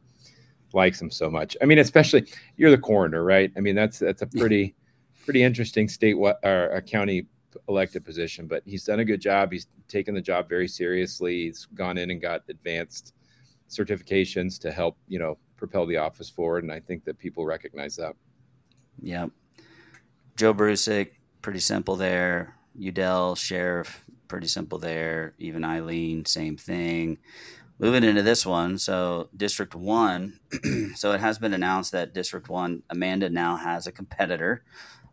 likes 0.73 1.01
him 1.01 1.11
so 1.11 1.29
much. 1.29 1.55
I 1.61 1.65
mean, 1.65 1.79
especially 1.79 2.27
you're 2.57 2.71
the 2.71 2.77
coroner, 2.77 3.23
right? 3.23 3.51
I 3.55 3.59
mean, 3.59 3.75
that's 3.75 3.99
that's 3.99 4.21
a 4.21 4.27
pretty 4.37 4.75
pretty 5.23 5.43
interesting 5.43 5.87
state 5.87 6.15
or 6.15 6.69
a 6.69 6.81
county 6.81 7.27
elected 7.67 8.05
position, 8.05 8.47
but 8.47 8.63
he's 8.65 8.83
done 8.83 8.99
a 8.99 9.05
good 9.05 9.21
job. 9.21 9.51
He's 9.51 9.67
taken 9.87 10.13
the 10.13 10.21
job 10.21 10.49
very 10.49 10.67
seriously. 10.67 11.45
He's 11.45 11.65
gone 11.73 11.97
in 11.97 12.11
and 12.11 12.21
got 12.21 12.43
advanced 12.49 13.13
certifications 13.69 14.59
to 14.59 14.71
help, 14.71 14.97
you 15.07 15.19
know, 15.19 15.37
propel 15.55 15.85
the 15.85 15.97
office 15.97 16.29
forward. 16.29 16.63
And 16.63 16.71
I 16.71 16.79
think 16.79 17.03
that 17.05 17.17
people 17.17 17.45
recognize 17.45 17.95
that. 17.97 18.15
Yeah. 19.01 19.27
Joe 20.35 20.53
Brusic, 20.53 21.11
pretty 21.41 21.59
simple 21.59 21.95
there. 21.95 22.55
Udell, 22.75 23.35
Sheriff, 23.35 24.05
pretty 24.27 24.47
simple 24.47 24.77
there. 24.77 25.33
Even 25.39 25.63
Eileen, 25.63 26.25
same 26.25 26.57
thing. 26.57 27.17
Moving 27.79 28.03
into 28.03 28.23
this 28.23 28.45
one, 28.45 28.79
so 28.79 29.29
District 29.35 29.75
1, 29.75 30.39
so 30.95 31.11
it 31.11 31.19
has 31.19 31.37
been 31.37 31.53
announced 31.53 31.91
that 31.91 32.11
District 32.11 32.49
1, 32.49 32.81
Amanda 32.89 33.29
now 33.29 33.55
has 33.55 33.85
a 33.85 33.91
competitor. 33.91 34.63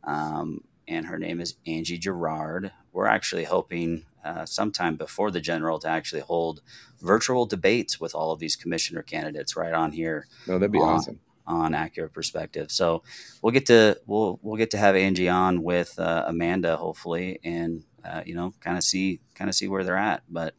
Um, 0.02 0.62
and 0.86 1.06
her 1.06 1.18
name 1.18 1.40
is 1.40 1.54
Angie 1.66 1.98
Gerard. 1.98 2.72
We're 2.92 3.06
actually 3.06 3.44
hoping 3.44 4.06
uh, 4.24 4.46
sometime 4.46 4.96
before 4.96 5.30
the 5.30 5.40
general 5.40 5.78
to 5.80 5.88
actually 5.88 6.22
hold 6.22 6.62
virtual 7.00 7.46
debates 7.46 8.00
with 8.00 8.14
all 8.14 8.32
of 8.32 8.38
these 8.38 8.56
commissioner 8.56 9.02
candidates 9.02 9.56
right 9.56 9.72
on 9.72 9.92
here. 9.92 10.26
No, 10.46 10.54
that'd 10.58 10.72
be 10.72 10.78
on, 10.78 10.88
awesome 10.88 11.20
on 11.46 11.74
accurate 11.74 12.12
perspective. 12.12 12.70
So 12.70 13.02
we'll 13.42 13.52
get 13.52 13.66
to 13.66 13.98
we'll 14.06 14.38
we'll 14.42 14.56
get 14.56 14.70
to 14.72 14.78
have 14.78 14.96
Angie 14.96 15.28
on 15.28 15.62
with 15.62 15.98
uh, 15.98 16.24
Amanda 16.26 16.76
hopefully, 16.76 17.40
and 17.44 17.84
uh, 18.04 18.22
you 18.24 18.34
know 18.34 18.54
kind 18.60 18.76
of 18.76 18.84
see 18.84 19.20
kind 19.34 19.48
of 19.48 19.54
see 19.54 19.68
where 19.68 19.84
they're 19.84 19.96
at. 19.96 20.22
But 20.28 20.54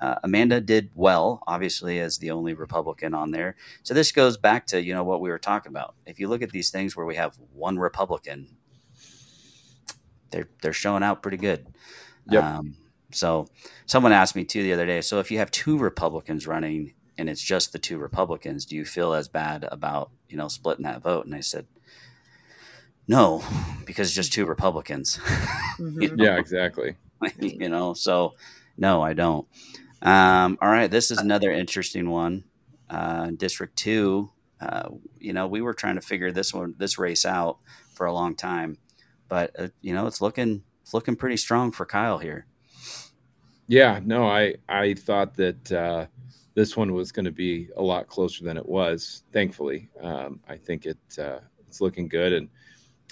uh, 0.00 0.16
Amanda 0.24 0.60
did 0.60 0.90
well, 0.94 1.42
obviously, 1.46 2.00
as 2.00 2.18
the 2.18 2.30
only 2.30 2.54
Republican 2.54 3.14
on 3.14 3.30
there. 3.30 3.56
So 3.82 3.94
this 3.94 4.12
goes 4.12 4.36
back 4.36 4.66
to 4.66 4.82
you 4.82 4.94
know 4.94 5.04
what 5.04 5.20
we 5.20 5.30
were 5.30 5.38
talking 5.38 5.70
about. 5.70 5.94
If 6.06 6.18
you 6.18 6.28
look 6.28 6.42
at 6.42 6.50
these 6.50 6.70
things 6.70 6.96
where 6.96 7.06
we 7.06 7.16
have 7.16 7.38
one 7.52 7.78
Republican 7.78 8.56
they're 10.30 10.48
they're 10.62 10.72
showing 10.72 11.02
out 11.02 11.22
pretty 11.22 11.36
good. 11.36 11.66
Yep. 12.30 12.42
Um, 12.42 12.76
so 13.12 13.46
someone 13.86 14.12
asked 14.12 14.36
me 14.36 14.44
too 14.44 14.62
the 14.62 14.72
other 14.72 14.86
day. 14.86 15.00
So 15.00 15.20
if 15.20 15.30
you 15.30 15.38
have 15.38 15.50
two 15.50 15.78
Republicans 15.78 16.46
running 16.46 16.94
and 17.16 17.28
it's 17.28 17.42
just 17.42 17.72
the 17.72 17.78
two 17.78 17.98
Republicans, 17.98 18.64
do 18.64 18.74
you 18.76 18.84
feel 18.84 19.14
as 19.14 19.28
bad 19.28 19.66
about 19.70 20.10
you 20.28 20.36
know 20.36 20.48
splitting 20.48 20.84
that 20.84 21.02
vote? 21.02 21.24
And 21.26 21.34
I 21.34 21.40
said, 21.40 21.66
no, 23.06 23.44
because 23.84 24.14
just 24.14 24.32
two 24.32 24.46
Republicans. 24.46 25.18
Mm-hmm. 25.74 26.02
you 26.02 26.14
know? 26.14 26.24
Yeah, 26.24 26.38
exactly. 26.38 26.94
you 27.40 27.68
know, 27.68 27.94
so 27.94 28.34
no, 28.78 29.02
I 29.02 29.12
don't. 29.12 29.44
Um, 30.00 30.56
all 30.62 30.68
right, 30.68 30.88
this 30.88 31.10
is 31.10 31.18
another 31.18 31.50
interesting 31.50 32.10
one. 32.10 32.44
Uh, 32.88 33.32
District 33.36 33.74
two. 33.74 34.30
Uh, 34.60 34.90
you 35.18 35.32
know, 35.32 35.48
we 35.48 35.60
were 35.60 35.74
trying 35.74 35.96
to 35.96 36.00
figure 36.00 36.30
this 36.30 36.54
one, 36.54 36.76
this 36.78 36.96
race 36.96 37.26
out 37.26 37.58
for 37.92 38.06
a 38.06 38.12
long 38.12 38.36
time 38.36 38.78
but 39.28 39.50
uh, 39.58 39.68
you 39.80 39.94
know 39.94 40.06
it's 40.06 40.20
looking 40.20 40.62
it's 40.82 40.94
looking 40.94 41.16
pretty 41.16 41.36
strong 41.36 41.72
for 41.72 41.86
Kyle 41.86 42.18
here. 42.18 42.46
Yeah, 43.66 44.00
no, 44.04 44.26
I 44.28 44.54
I 44.68 44.94
thought 44.94 45.34
that 45.36 45.72
uh, 45.72 46.06
this 46.54 46.76
one 46.76 46.92
was 46.92 47.12
going 47.12 47.24
to 47.24 47.32
be 47.32 47.68
a 47.76 47.82
lot 47.82 48.06
closer 48.06 48.44
than 48.44 48.56
it 48.56 48.68
was. 48.68 49.22
Thankfully, 49.32 49.88
um, 50.00 50.40
I 50.48 50.56
think 50.56 50.86
it 50.86 50.98
uh, 51.18 51.40
it's 51.66 51.80
looking 51.80 52.08
good, 52.08 52.32
and 52.32 52.48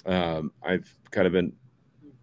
um, 0.05 0.51
I've 0.61 0.93
kind 1.11 1.27
of 1.27 1.33
been 1.33 1.53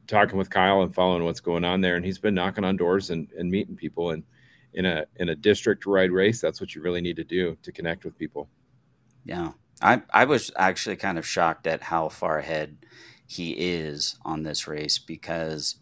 talking 0.07 0.39
with 0.39 0.51
Kyle 0.51 0.83
and 0.83 0.95
following 0.95 1.25
what's 1.25 1.41
going 1.41 1.65
on 1.65 1.81
there, 1.81 1.97
and 1.97 2.05
he's 2.05 2.19
been 2.19 2.35
knocking 2.35 2.65
on 2.65 2.77
doors 2.77 3.11
and, 3.11 3.31
and 3.39 3.51
meeting 3.51 3.77
people. 3.77 4.11
And 4.11 4.25
in 4.75 4.87
a 4.87 5.05
in 5.17 5.31
a 5.31 5.35
district 5.35 5.87
ride 5.87 6.11
race, 6.11 6.41
that's 6.41 6.61
what 6.61 6.75
you 6.75 6.83
really 6.83 7.01
need 7.01 7.17
to 7.17 7.25
do 7.25 7.57
to 7.63 7.73
connect 7.73 8.05
with 8.05 8.19
people. 8.19 8.49
Yeah, 9.25 9.53
I 9.83 10.03
I 10.11 10.25
was 10.25 10.51
actually 10.57 10.97
kind 10.97 11.19
of 11.19 11.27
shocked 11.27 11.67
at 11.67 11.83
how 11.83 12.09
far 12.09 12.39
ahead 12.39 12.77
he 13.31 13.53
is 13.53 14.17
on 14.25 14.43
this 14.43 14.67
race 14.67 14.99
because 14.99 15.77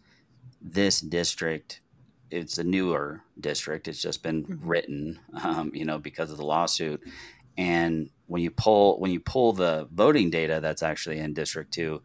this 0.61 1.01
district 1.01 1.81
it's 2.29 2.59
a 2.59 2.63
newer 2.63 3.23
district. 3.39 3.87
It's 3.87 4.03
just 4.03 4.21
been 4.21 4.43
mm-hmm. 4.43 4.67
written 4.67 5.19
um, 5.43 5.71
you 5.73 5.83
know 5.83 5.97
because 5.97 6.29
of 6.29 6.37
the 6.37 6.45
lawsuit. 6.45 7.01
And 7.57 8.11
when 8.27 8.43
you 8.43 8.51
pull 8.51 8.99
when 8.99 9.09
you 9.09 9.19
pull 9.19 9.53
the 9.53 9.87
voting 9.91 10.29
data 10.29 10.59
that's 10.61 10.83
actually 10.83 11.17
in 11.17 11.33
district 11.33 11.73
2 11.73 12.01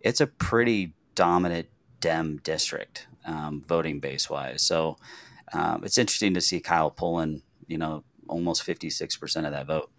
it's 0.00 0.22
a 0.22 0.26
pretty 0.26 0.94
dominant 1.14 1.68
dem 2.00 2.38
district 2.42 3.06
um, 3.26 3.62
voting 3.68 4.00
base 4.00 4.30
wise. 4.30 4.62
So 4.62 4.96
um, 5.52 5.84
it's 5.84 5.98
interesting 5.98 6.32
to 6.32 6.40
see 6.40 6.58
kyle 6.58 6.90
pulling 6.90 7.42
you 7.66 7.76
know 7.76 8.02
almost 8.28 8.66
56% 8.66 9.44
of 9.44 9.52
that 9.52 9.66
vote. 9.66 9.90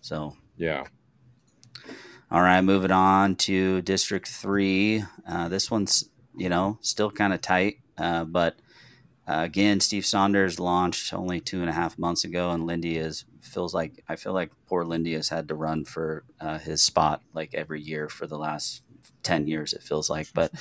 So 0.00 0.36
yeah 0.56 0.84
all 2.32 2.40
right, 2.40 2.62
moving 2.62 2.90
on 2.90 3.36
to 3.36 3.82
District 3.82 4.26
3. 4.26 5.04
Uh, 5.28 5.48
this 5.48 5.70
one's, 5.70 6.08
you 6.34 6.48
know, 6.48 6.78
still 6.80 7.10
kind 7.10 7.34
of 7.34 7.42
tight. 7.42 7.80
Uh, 7.98 8.24
but 8.24 8.56
uh, 9.28 9.40
again, 9.40 9.80
Steve 9.80 10.06
Saunders 10.06 10.58
launched 10.58 11.12
only 11.12 11.40
two 11.40 11.60
and 11.60 11.68
a 11.68 11.74
half 11.74 11.98
months 11.98 12.24
ago, 12.24 12.50
and 12.50 12.66
Linde 12.66 12.96
is 12.96 13.26
feels 13.42 13.74
like 13.74 14.02
I 14.08 14.16
feel 14.16 14.32
like 14.32 14.50
poor 14.66 14.82
Linde 14.82 15.12
has 15.12 15.28
had 15.28 15.46
to 15.48 15.54
run 15.54 15.84
for 15.84 16.24
uh, 16.40 16.58
his 16.58 16.82
spot 16.82 17.20
like 17.34 17.54
every 17.54 17.82
year 17.82 18.08
for 18.08 18.26
the 18.26 18.38
last 18.38 18.82
10 19.24 19.46
years, 19.46 19.74
it 19.74 19.82
feels 19.82 20.08
like. 20.08 20.28
But, 20.32 20.52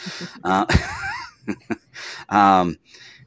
uh, 0.44 0.66
um, 2.30 2.80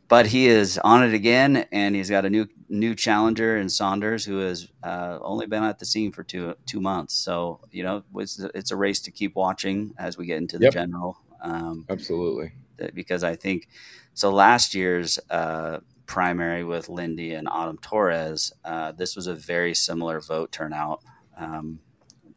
but 0.08 0.26
he 0.26 0.46
is 0.46 0.78
on 0.78 1.02
it 1.02 1.14
again, 1.14 1.66
and 1.72 1.94
he's 1.94 2.10
got 2.10 2.24
a 2.24 2.30
new 2.30 2.48
new 2.68 2.94
challenger 2.94 3.56
in 3.56 3.68
Saunders, 3.68 4.24
who 4.24 4.38
has 4.38 4.68
uh, 4.82 5.18
only 5.22 5.46
been 5.46 5.62
at 5.62 5.78
the 5.78 5.86
scene 5.86 6.12
for 6.12 6.22
two 6.22 6.54
two 6.66 6.80
months. 6.80 7.14
So 7.14 7.60
you 7.70 7.82
know, 7.82 8.04
it's, 8.16 8.38
it's 8.54 8.70
a 8.70 8.76
race 8.76 9.00
to 9.02 9.10
keep 9.10 9.34
watching 9.34 9.94
as 9.98 10.18
we 10.18 10.26
get 10.26 10.38
into 10.38 10.58
the 10.58 10.64
yep. 10.64 10.72
general. 10.72 11.18
Um, 11.40 11.86
Absolutely, 11.88 12.52
because 12.92 13.24
I 13.24 13.36
think 13.36 13.68
so. 14.12 14.30
Last 14.30 14.74
year's 14.74 15.18
uh, 15.30 15.80
primary 16.06 16.64
with 16.64 16.88
Linde 16.88 17.36
and 17.36 17.48
Autumn 17.48 17.78
Torres, 17.78 18.52
uh, 18.64 18.92
this 18.92 19.16
was 19.16 19.26
a 19.26 19.34
very 19.34 19.74
similar 19.74 20.20
vote 20.20 20.52
turnout. 20.52 21.02
Um, 21.36 21.80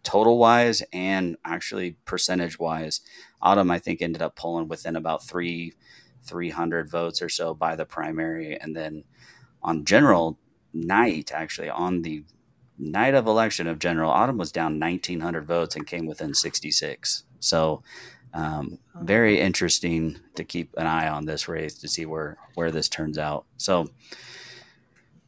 total 0.03 0.37
wise 0.37 0.81
and 0.93 1.35
actually 1.43 1.97
percentage 2.05 2.57
wise, 2.57 3.01
Autumn 3.41 3.69
I 3.69 3.77
think 3.77 4.01
ended 4.01 4.21
up 4.21 4.37
pulling 4.37 4.69
within 4.69 4.95
about 4.95 5.25
three 5.25 5.73
300 6.27 6.89
votes 6.89 7.21
or 7.21 7.29
so 7.29 7.53
by 7.53 7.75
the 7.75 7.85
primary. 7.85 8.59
And 8.59 8.75
then 8.75 9.03
on 9.63 9.85
general 9.85 10.37
night, 10.73 11.31
actually, 11.33 11.69
on 11.69 12.01
the 12.01 12.23
night 12.77 13.13
of 13.13 13.27
election 13.27 13.67
of 13.67 13.79
general, 13.79 14.11
Autumn 14.11 14.37
was 14.37 14.51
down 14.51 14.79
1,900 14.79 15.45
votes 15.45 15.75
and 15.75 15.87
came 15.87 16.05
within 16.05 16.33
66. 16.33 17.23
So, 17.39 17.83
um, 18.33 18.77
very 19.01 19.39
interesting 19.39 20.19
to 20.35 20.43
keep 20.43 20.73
an 20.77 20.85
eye 20.85 21.07
on 21.07 21.25
this 21.25 21.47
race 21.47 21.73
to 21.75 21.87
see 21.87 22.05
where 22.05 22.37
where 22.55 22.71
this 22.71 22.89
turns 22.89 23.17
out. 23.17 23.45
So, 23.57 23.89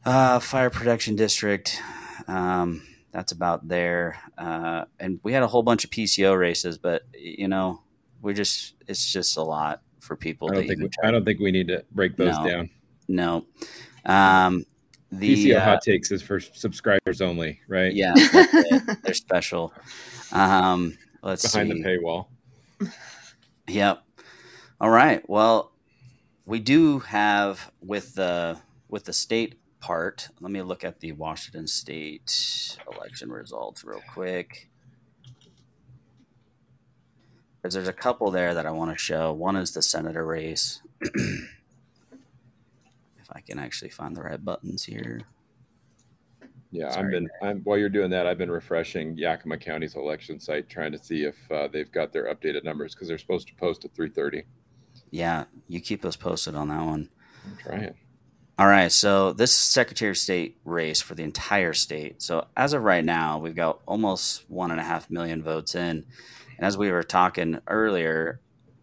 uh, 0.04 0.38
fire 0.38 0.70
protection 0.70 1.16
district, 1.16 1.80
um, 2.28 2.82
that's 3.12 3.32
about 3.32 3.68
there. 3.68 4.18
Uh, 4.38 4.84
and 4.98 5.18
we 5.22 5.32
had 5.32 5.42
a 5.42 5.48
whole 5.48 5.62
bunch 5.62 5.84
of 5.84 5.90
PCO 5.90 6.38
races, 6.38 6.78
but 6.78 7.02
you 7.12 7.48
know, 7.48 7.82
we 8.22 8.34
just 8.34 8.74
it's 8.86 9.12
just 9.12 9.36
a 9.36 9.42
lot 9.42 9.82
for 10.00 10.16
people. 10.16 10.50
I 10.50 10.54
don't, 10.54 10.66
think 10.66 10.80
we, 10.80 10.90
I 11.04 11.10
don't 11.10 11.24
think 11.24 11.40
we 11.40 11.52
need 11.52 11.68
to 11.68 11.84
break 11.92 12.16
those 12.16 12.36
no, 12.38 12.48
down. 12.48 12.70
No. 13.08 13.46
Um, 14.04 14.64
the 15.12 15.46
PCO 15.46 15.56
uh, 15.56 15.60
hot 15.60 15.82
takes 15.82 16.10
is 16.10 16.22
for 16.22 16.40
subscribers 16.40 17.20
only, 17.20 17.60
right? 17.68 17.92
Yeah, 17.92 18.14
they're 19.02 19.14
special. 19.14 19.72
Um, 20.32 20.96
let's 21.22 21.50
behind 21.50 21.70
see. 21.70 21.82
the 21.82 21.88
paywall. 21.88 22.26
Yep. 23.68 24.02
All 24.80 24.90
right. 24.90 25.28
Well, 25.28 25.72
we 26.46 26.60
do 26.60 27.00
have 27.00 27.70
with 27.80 28.14
the 28.14 28.58
with 28.88 29.04
the 29.04 29.12
state 29.12 29.60
part. 29.80 30.28
Let 30.40 30.52
me 30.52 30.62
look 30.62 30.84
at 30.84 31.00
the 31.00 31.12
Washington 31.12 31.66
State 31.66 32.78
election 32.92 33.30
results 33.30 33.84
real 33.84 34.02
quick 34.12 34.70
because 37.60 37.74
there's 37.74 37.88
a 37.88 37.92
couple 37.92 38.30
there 38.30 38.54
that 38.54 38.66
I 38.66 38.70
want 38.70 38.90
to 38.90 38.98
show. 38.98 39.32
One 39.32 39.56
is 39.56 39.72
the 39.72 39.82
senator 39.82 40.24
race. 40.24 40.80
if 41.00 41.48
I 43.30 43.40
can 43.40 43.58
actually 43.58 43.90
find 43.90 44.16
the 44.16 44.22
right 44.22 44.42
buttons 44.42 44.84
here. 44.84 45.22
Yeah, 46.72 46.90
Sorry. 46.90 47.04
I've 47.04 47.10
been. 47.10 47.28
I'm, 47.42 47.60
while 47.60 47.76
you're 47.76 47.88
doing 47.88 48.10
that, 48.10 48.26
I've 48.26 48.38
been 48.38 48.50
refreshing 48.50 49.16
Yakima 49.18 49.58
County's 49.58 49.96
election 49.96 50.38
site, 50.38 50.68
trying 50.68 50.92
to 50.92 50.98
see 50.98 51.24
if 51.24 51.36
uh, 51.50 51.68
they've 51.68 51.90
got 51.90 52.12
their 52.12 52.32
updated 52.32 52.64
numbers 52.64 52.94
because 52.94 53.08
they're 53.08 53.18
supposed 53.18 53.48
to 53.48 53.54
post 53.54 53.84
at 53.84 53.94
3:30. 53.94 54.44
Yeah, 55.10 55.44
you 55.66 55.80
keep 55.80 56.04
us 56.04 56.14
posted 56.14 56.54
on 56.54 56.68
that 56.68 56.84
one. 56.84 57.10
I'm 57.44 57.56
trying. 57.56 57.94
All 58.56 58.66
right, 58.66 58.92
so 58.92 59.32
this 59.32 59.56
Secretary 59.56 60.10
of 60.10 60.18
State 60.18 60.58
race 60.64 61.00
for 61.00 61.14
the 61.14 61.22
entire 61.22 61.72
state. 61.72 62.20
So 62.20 62.46
as 62.56 62.74
of 62.74 62.84
right 62.84 63.04
now, 63.04 63.38
we've 63.38 63.56
got 63.56 63.80
almost 63.86 64.44
one 64.50 64.70
and 64.70 64.78
a 64.78 64.84
half 64.84 65.10
million 65.10 65.42
votes 65.42 65.74
in, 65.74 66.04
and 66.60 66.66
as 66.66 66.76
we 66.76 66.92
were 66.92 67.02
talking 67.02 67.58
earlier, 67.66 68.38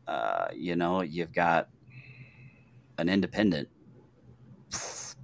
uh, 0.07 0.47
you 0.51 0.75
know, 0.75 1.01
you've 1.01 1.31
got 1.31 1.69
an 2.97 3.07
independent 3.07 3.69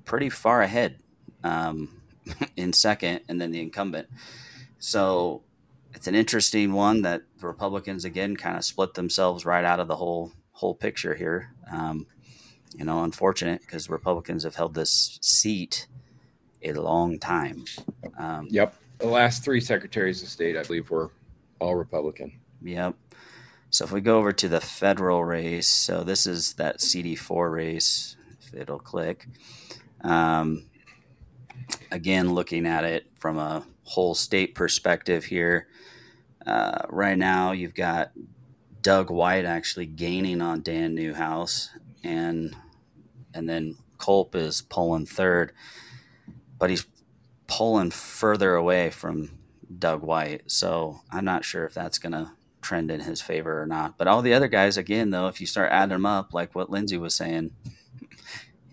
pretty 0.06 0.30
far 0.30 0.62
ahead 0.62 1.00
um, 1.44 2.00
in 2.56 2.72
second, 2.72 3.22
and 3.28 3.42
then 3.42 3.50
the 3.50 3.60
incumbent. 3.60 4.08
So 4.78 5.42
it's 5.96 6.06
an 6.06 6.14
interesting 6.14 6.74
one 6.74 7.02
that 7.02 7.24
the 7.40 7.48
Republicans 7.48 8.06
again 8.06 8.36
kind 8.36 8.56
of 8.56 8.64
split 8.64 8.94
themselves 8.94 9.48
right 9.48 9.66
out 9.66 9.80
of 9.80 9.88
the 9.88 9.96
whole 9.96 10.32
whole 10.52 10.76
picture 10.76 11.16
here. 11.16 11.56
Um, 11.72 12.06
you 12.76 12.86
know, 12.86 13.04
unfortunate 13.04 13.62
because 13.62 13.90
Republicans 13.90 14.44
have 14.44 14.54
held 14.54 14.76
this 14.76 15.18
seat 15.24 15.88
a 16.62 16.74
long 16.74 17.18
time. 17.18 17.66
Um, 18.16 18.48
yep. 18.52 18.76
The 19.00 19.08
last 19.08 19.44
three 19.44 19.60
secretaries 19.60 20.22
of 20.22 20.30
state, 20.30 20.56
I 20.56 20.62
believe, 20.62 20.92
were 20.92 21.10
all 21.60 21.76
Republican. 21.76 22.40
Yep. 22.64 22.96
So 23.70 23.86
if 23.86 23.92
we 23.92 24.02
go 24.02 24.18
over 24.18 24.32
to 24.32 24.48
the 24.48 24.62
federal 24.62 25.24
race, 25.24 25.68
so 25.68 26.04
this 26.04 26.28
is 26.28 26.54
that 26.54 26.78
CD4 26.78 27.52
race, 27.52 28.16
if 28.40 28.54
it'll 28.54 28.80
click. 28.80 29.28
Um, 30.02 30.66
again, 31.92 32.34
looking 32.34 32.68
at 32.68 32.84
it 32.84 33.08
from 33.20 33.38
a 33.38 33.66
whole 33.84 34.14
state 34.14 34.54
perspective 34.54 35.26
here, 35.26 35.68
uh, 36.46 36.86
right 36.90 37.18
now 37.18 37.52
you've 37.52 37.74
got 37.74 38.12
Doug 38.82 39.10
White 39.10 39.46
actually 39.46 39.86
gaining 39.86 40.42
on 40.42 40.62
Dan 40.62 40.94
Newhouse, 40.94 41.72
and 42.04 42.56
and 43.34 43.50
then 43.50 43.78
Culp 43.98 44.36
is 44.36 44.62
pulling 44.62 45.06
third, 45.06 45.54
but 46.60 46.70
he's 46.70 46.86
pulling 47.48 47.92
further 47.92 48.56
away 48.56 48.90
from 48.90 49.32
Doug 49.80 50.04
White. 50.04 50.52
So 50.52 51.00
I'm 51.12 51.26
not 51.26 51.46
sure 51.46 51.66
if 51.66 51.74
that's 51.74 51.98
going 51.98 52.12
to 52.12 52.32
trend 52.64 52.90
in 52.90 53.02
his 53.02 53.22
favor 53.22 53.62
or 53.62 53.66
not. 53.66 53.98
But 53.98 54.08
all 54.08 54.22
the 54.22 54.34
other 54.34 54.48
guys, 54.48 54.78
again, 54.78 55.12
though, 55.12 55.28
if 55.28 55.40
you 55.40 55.48
start 55.48 55.72
adding 55.72 55.90
them 55.90 56.06
up, 56.06 56.34
like 56.34 56.56
what 56.56 56.70
Lindsay 56.70 56.98
was 56.98 57.16
saying, 57.16 57.52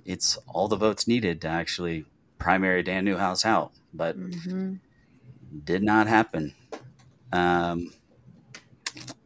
it's 0.04 0.38
all 0.48 0.68
the 0.68 0.76
votes 0.76 1.06
needed 1.06 1.40
to 1.42 1.48
actually 1.48 2.04
primary 2.38 2.82
Dan 2.82 3.04
Newhouse 3.04 3.44
out, 3.44 3.72
but 3.92 4.18
mm-hmm. 4.18 4.74
did 5.64 5.82
not 5.82 6.06
happen. 6.06 6.54
Um, 7.32 7.92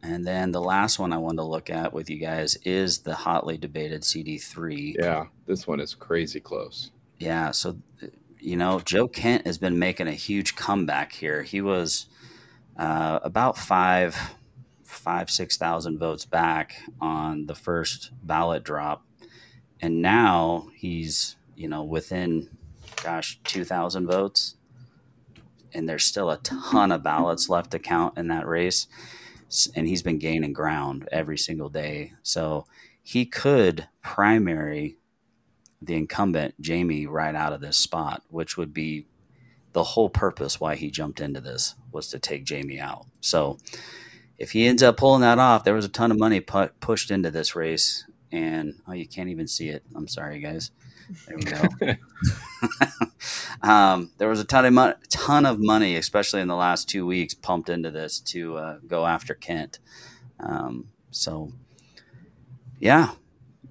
and 0.03 0.25
then 0.25 0.51
the 0.51 0.61
last 0.61 0.99
one 0.99 1.11
I 1.11 1.17
wanted 1.17 1.37
to 1.37 1.43
look 1.43 1.69
at 1.69 1.93
with 1.93 2.09
you 2.09 2.17
guys 2.19 2.55
is 2.57 2.99
the 2.99 3.15
hotly 3.15 3.57
debated 3.57 4.01
CD3. 4.01 4.95
Yeah, 4.99 5.25
this 5.47 5.65
one 5.65 5.79
is 5.79 5.95
crazy 5.95 6.39
close. 6.39 6.91
Yeah, 7.17 7.51
so 7.51 7.77
you 8.39 8.55
know, 8.55 8.79
Joe 8.79 9.07
Kent 9.07 9.47
has 9.47 9.57
been 9.57 9.79
making 9.79 10.07
a 10.07 10.13
huge 10.13 10.55
comeback 10.55 11.13
here. 11.13 11.41
He 11.41 11.61
was 11.61 12.07
uh, 12.77 13.19
about 13.23 13.57
five, 13.57 14.35
five, 14.95 15.29
six 15.29 15.57
thousand 15.57 15.99
votes 15.99 16.25
back 16.25 16.83
on 16.99 17.47
the 17.47 17.55
first 17.55 18.11
ballot 18.23 18.63
drop, 18.63 19.05
and 19.81 20.01
now 20.01 20.69
he's 20.75 21.35
you 21.55 21.67
know 21.67 21.83
within, 21.83 22.49
gosh, 23.03 23.39
two 23.43 23.63
thousand 23.63 24.07
votes, 24.07 24.55
and 25.73 25.87
there's 25.87 26.05
still 26.05 26.29
a 26.29 26.37
ton 26.37 26.91
of 26.91 27.03
ballots 27.03 27.49
left 27.49 27.71
to 27.71 27.79
count 27.79 28.17
in 28.17 28.27
that 28.27 28.47
race 28.47 28.87
and 29.75 29.87
he's 29.87 30.01
been 30.01 30.17
gaining 30.17 30.53
ground 30.53 31.07
every 31.11 31.37
single 31.37 31.69
day. 31.69 32.13
So 32.23 32.65
he 33.01 33.25
could 33.25 33.87
primary 34.01 34.97
the 35.81 35.95
incumbent 35.95 36.55
Jaime 36.65 37.05
right 37.05 37.35
out 37.35 37.53
of 37.53 37.61
this 37.61 37.77
spot, 37.77 38.23
which 38.29 38.57
would 38.57 38.73
be 38.73 39.05
the 39.73 39.83
whole 39.83 40.09
purpose 40.09 40.59
why 40.59 40.75
he 40.75 40.89
jumped 40.89 41.19
into 41.19 41.41
this 41.41 41.75
was 41.91 42.07
to 42.09 42.19
take 42.19 42.49
Jaime 42.49 42.79
out. 42.79 43.05
So 43.21 43.57
if 44.37 44.51
he 44.51 44.67
ends 44.67 44.83
up 44.83 44.97
pulling 44.97 45.21
that 45.21 45.39
off, 45.39 45.63
there 45.63 45.73
was 45.73 45.85
a 45.85 45.89
ton 45.89 46.11
of 46.11 46.19
money 46.19 46.39
put, 46.39 46.79
pushed 46.79 47.11
into 47.11 47.31
this 47.31 47.55
race, 47.55 48.05
and 48.31 48.75
oh, 48.87 48.93
you 48.93 49.07
can't 49.07 49.29
even 49.29 49.47
see 49.47 49.69
it. 49.69 49.83
I'm 49.95 50.07
sorry, 50.07 50.39
guys. 50.39 50.71
There 51.27 51.37
we 51.37 51.43
go. 51.43 51.95
um, 53.67 54.11
there 54.17 54.27
was 54.27 54.39
a 54.39 54.45
ton 54.45 54.65
of 54.65 54.73
money, 54.73 54.93
ton 55.09 55.45
of 55.45 55.59
money, 55.59 55.95
especially 55.95 56.41
in 56.41 56.47
the 56.47 56.55
last 56.55 56.89
two 56.89 57.05
weeks, 57.05 57.33
pumped 57.33 57.69
into 57.69 57.91
this 57.91 58.19
to 58.19 58.57
uh, 58.57 58.77
go 58.87 59.05
after 59.05 59.33
Kent. 59.33 59.79
Um, 60.39 60.89
so, 61.11 61.51
yeah. 62.79 63.11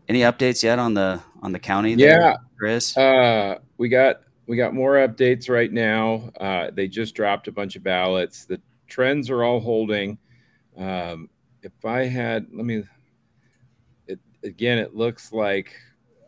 Any 0.08 0.20
updates 0.20 0.62
yet 0.62 0.78
on 0.78 0.94
the 0.94 1.22
on 1.42 1.52
the 1.52 1.58
county? 1.58 1.94
There, 1.94 2.20
yeah, 2.20 2.36
Chris. 2.58 2.96
Uh, 2.96 3.58
we 3.78 3.88
got 3.88 4.20
we 4.46 4.56
got 4.56 4.74
more 4.74 4.94
updates 4.94 5.48
right 5.48 5.72
now. 5.72 6.30
Uh, 6.38 6.70
they 6.72 6.88
just 6.88 7.14
dropped 7.14 7.48
a 7.48 7.52
bunch 7.52 7.74
of 7.76 7.82
ballots. 7.82 8.44
The 8.44 8.60
trends 8.86 9.30
are 9.30 9.42
all 9.42 9.60
holding. 9.60 10.18
Um, 10.76 11.28
if 11.62 11.84
I 11.84 12.04
had, 12.04 12.46
let 12.52 12.66
me. 12.66 12.84
It, 14.06 14.20
again, 14.42 14.78
it 14.78 14.94
looks 14.94 15.32
like 15.32 15.74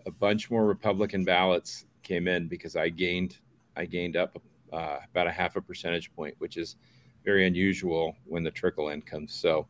a 0.07 0.11
bunch 0.11 0.51
more 0.51 0.65
Republican 0.65 1.25
ballots 1.25 1.85
came 2.03 2.29
in 2.29 2.49
because 2.49 2.77
I 2.77 2.89
gained 2.89 3.39
I 3.77 3.85
gained 3.85 4.17
up 4.17 4.41
uh, 4.73 4.99
about 5.11 5.27
a 5.27 5.33
half 5.33 5.57
a 5.57 5.61
percentage 5.61 6.15
point, 6.15 6.35
which 6.39 6.57
is 6.57 6.77
very 7.25 7.47
unusual 7.47 8.17
when 8.25 8.43
the 8.43 8.51
trickle 8.51 8.91
in 8.91 9.03
comes. 9.03 9.35
So 9.35 9.67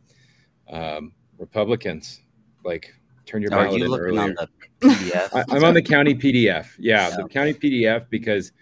um, 0.68 1.12
Republicans 1.38 2.20
like 2.64 2.94
turn 3.24 3.42
your 3.42 3.50
ballot 3.50 3.78
you 3.78 3.94
in 3.94 4.00
earlier. 4.00 4.34
PDF? 4.80 5.44
I, 5.50 5.56
am 5.56 5.64
on 5.64 5.74
the 5.74 5.82
county 5.82 6.14
PDF. 6.14 6.68
Yeah, 6.78 7.08
yeah, 7.08 7.16
the 7.16 7.28
county 7.28 7.54
PDF 7.54 8.06
because 8.10 8.52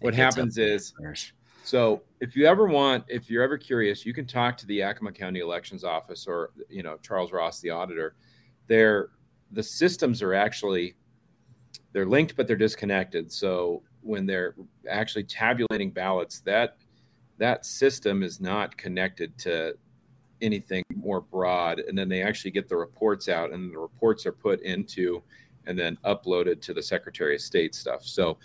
what 0.00 0.14
happens 0.14 0.58
is 0.58 0.92
so 1.62 2.02
if 2.20 2.36
you 2.36 2.46
ever 2.46 2.66
want, 2.66 3.04
if 3.08 3.30
you're 3.30 3.42
ever 3.42 3.56
curious, 3.56 4.04
you 4.04 4.12
can 4.12 4.26
talk 4.26 4.56
to 4.58 4.66
the 4.66 4.76
Yakima 4.76 5.12
County 5.12 5.40
Elections 5.40 5.84
Office 5.84 6.26
or 6.26 6.50
you 6.68 6.82
know 6.82 6.96
Charles 7.02 7.32
Ross, 7.32 7.60
the 7.60 7.70
auditor. 7.70 8.14
There, 8.66 9.08
the 9.52 9.62
systems 9.62 10.22
are 10.22 10.34
actually 10.34 10.94
they're 11.92 12.06
linked 12.06 12.36
but 12.36 12.46
they're 12.46 12.56
disconnected. 12.56 13.32
So 13.32 13.82
when 14.02 14.26
they're 14.26 14.54
actually 14.88 15.24
tabulating 15.24 15.90
ballots 15.90 16.40
that 16.40 16.76
that 17.38 17.64
system 17.64 18.22
is 18.22 18.40
not 18.40 18.76
connected 18.76 19.36
to 19.38 19.74
anything 20.42 20.84
more 20.94 21.22
broad. 21.22 21.80
And 21.80 21.96
then 21.96 22.08
they 22.08 22.22
actually 22.22 22.50
get 22.50 22.68
the 22.68 22.76
reports 22.76 23.28
out 23.28 23.50
and 23.52 23.72
the 23.72 23.78
reports 23.78 24.26
are 24.26 24.32
put 24.32 24.60
into 24.60 25.22
and 25.66 25.78
then 25.78 25.96
uploaded 26.04 26.60
to 26.62 26.74
the 26.74 26.82
secretary 26.82 27.34
of 27.34 27.40
state 27.40 27.74
stuff. 27.74 28.04
So 28.04 28.38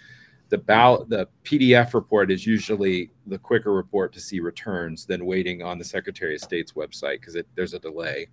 the 0.49 0.57
ballot 0.57 1.09
the 1.09 1.27
pdf 1.43 1.93
report 1.93 2.31
is 2.31 2.45
usually 2.45 3.09
the 3.27 3.37
quicker 3.37 3.73
report 3.73 4.13
to 4.13 4.19
see 4.19 4.39
returns 4.39 5.05
than 5.05 5.25
waiting 5.25 5.63
on 5.63 5.77
the 5.77 5.83
secretary 5.83 6.35
of 6.35 6.41
state's 6.41 6.73
website 6.73 7.19
because 7.19 7.37
there's 7.55 7.73
a 7.73 7.79
delay 7.79 8.27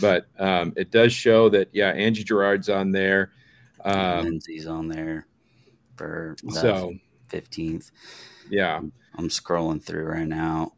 but 0.00 0.26
um, 0.38 0.72
it 0.76 0.90
does 0.90 1.12
show 1.12 1.48
that 1.48 1.68
yeah 1.72 1.90
angie 1.90 2.24
gerard's 2.24 2.68
on 2.68 2.90
there 2.90 3.30
um, 3.84 4.24
Lindsay's 4.24 4.66
on 4.66 4.88
there 4.88 5.26
for 5.96 6.36
the 6.42 6.52
so 6.52 6.94
fifteenth. 7.28 7.90
Yeah, 8.50 8.76
I'm, 8.76 8.92
I'm 9.14 9.28
scrolling 9.28 9.82
through 9.82 10.04
right 10.04 10.26
now. 10.26 10.72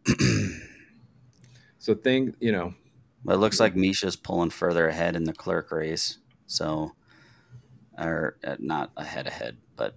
so 1.79 1.95
thing, 1.95 2.35
you 2.41 2.53
know, 2.53 2.75
but 3.25 3.35
it 3.35 3.39
looks 3.39 3.61
like 3.61 3.77
Misha's 3.77 4.17
pulling 4.17 4.51
further 4.51 4.89
ahead 4.89 5.17
in 5.17 5.25
the 5.25 5.33
clerk 5.33 5.71
race. 5.71 6.19
So, 6.47 6.93
or 7.99 8.37
uh, 8.45 8.57
not 8.59 8.91
ahead 8.97 9.27
ahead, 9.27 9.57
but 9.77 9.97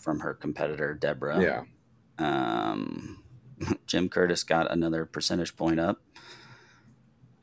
from 0.00 0.20
her 0.20 0.34
competitor 0.34 0.94
Deborah. 0.94 1.40
Yeah. 1.40 1.62
Um, 2.18 3.22
Jim 3.86 4.08
Curtis 4.08 4.42
got 4.44 4.70
another 4.70 5.04
percentage 5.04 5.56
point 5.56 5.80
up. 5.80 6.00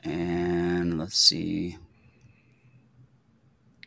And 0.04 1.00
let's 1.00 1.18
see. 1.18 1.78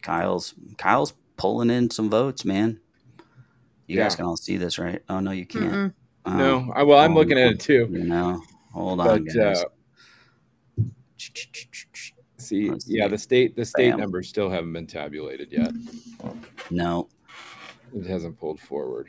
Kyle's 0.02 0.54
Kyle's 0.78 1.14
pulling 1.36 1.70
in 1.70 1.90
some 1.90 2.10
votes, 2.10 2.44
man. 2.44 2.80
You 3.86 3.96
yeah. 3.96 4.04
guys 4.04 4.16
can 4.16 4.24
all 4.24 4.36
see 4.36 4.56
this, 4.56 4.78
right? 4.78 5.02
Oh 5.08 5.20
no, 5.20 5.30
you 5.30 5.46
can't. 5.46 5.94
Um, 6.24 6.38
no, 6.38 6.72
I, 6.74 6.82
well, 6.82 6.98
I'm 6.98 7.14
looking 7.14 7.38
at 7.38 7.52
it 7.52 7.60
too. 7.60 7.88
No, 7.90 8.42
hold 8.72 9.00
on, 9.00 9.24
guys. 9.24 9.64
Uh, 9.64 10.82
see, 12.36 12.70
Let's 12.70 12.88
yeah, 12.88 13.04
see. 13.04 13.10
the 13.10 13.18
state 13.18 13.56
the 13.56 13.64
state 13.64 13.90
Bam. 13.90 14.00
numbers 14.00 14.28
still 14.28 14.50
haven't 14.50 14.72
been 14.72 14.86
tabulated 14.86 15.50
yet. 15.50 15.72
No, 16.70 17.08
it 17.95 18.07
hasn't 18.07 18.38
pulled 18.38 18.61
forward. 18.61 19.09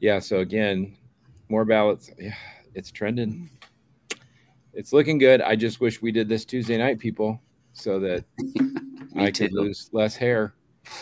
Yeah, 0.00 0.18
so 0.18 0.38
again, 0.40 0.96
more 1.48 1.64
ballots. 1.64 2.10
Yeah, 2.18 2.34
it's 2.74 2.90
trending. 2.90 3.50
It's 4.72 4.92
looking 4.92 5.18
good. 5.18 5.40
I 5.40 5.56
just 5.56 5.80
wish 5.80 6.02
we 6.02 6.12
did 6.12 6.28
this 6.28 6.44
Tuesday 6.44 6.76
night, 6.76 6.98
people, 6.98 7.40
so 7.72 7.98
that 8.00 8.24
I 9.16 9.30
too. 9.30 9.44
could 9.44 9.52
lose 9.54 9.88
less 9.92 10.16
hair. 10.16 10.54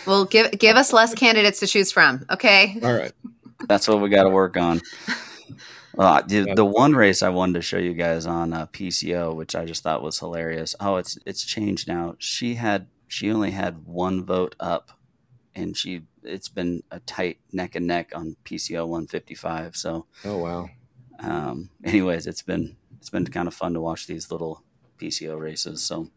Well, 0.07 0.25
give 0.25 0.59
give 0.59 0.77
us 0.77 0.93
less 0.93 1.15
candidates 1.15 1.61
to 1.61 1.67
choose 1.67 1.91
from. 1.91 2.25
Okay. 2.31 2.79
All 2.83 2.95
right. 2.95 3.13
That's 3.69 3.89
what 3.89 4.01
we 4.01 4.09
got 4.09 4.25
to 4.25 4.31
work 4.31 4.57
on. 4.57 4.81
Uh, 5.97 6.23
the, 6.23 6.53
the 6.55 6.65
one 6.65 6.93
race 6.95 7.23
I 7.23 7.29
wanted 7.29 7.55
to 7.55 7.63
show 7.63 7.79
you 7.79 7.95
guys 7.95 8.27
on 8.27 8.53
uh, 8.53 8.67
PCO, 8.67 9.35
which 9.35 9.55
I 9.55 9.65
just 9.65 9.85
thought 9.85 10.03
was 10.03 10.19
hilarious. 10.19 10.75
Oh, 10.81 10.97
it's 10.97 11.19
it's 11.25 11.45
changed 11.45 11.87
now. 11.87 12.17
She 12.19 12.57
had 12.57 12.89
she 13.07 13.31
only 13.31 13.53
had 13.53 13.87
one 13.87 14.25
vote 14.25 14.57
up, 14.59 14.91
and 15.55 15.77
she 15.77 16.03
it's 16.25 16.49
been 16.49 16.83
a 16.91 17.01
tight 17.01 17.39
neck 17.53 17.75
and 17.75 17.87
neck 17.87 18.13
on 18.15 18.37
PCO 18.45 18.87
155. 18.87 19.77
So, 19.77 20.07
oh 20.25 20.39
wow. 20.39 20.69
Um, 21.21 21.71
anyways, 21.85 22.27
it's 22.27 22.43
been 22.43 22.77
it's 22.99 23.11
been 23.11 23.27
kind 23.27 23.49
of 23.49 23.55
fun 23.55 23.75
to 23.75 23.81
watch 23.81 24.07
these 24.07 24.31
little 24.31 24.63
PCO 24.99 25.39
races. 25.39 25.83
So, 25.83 26.11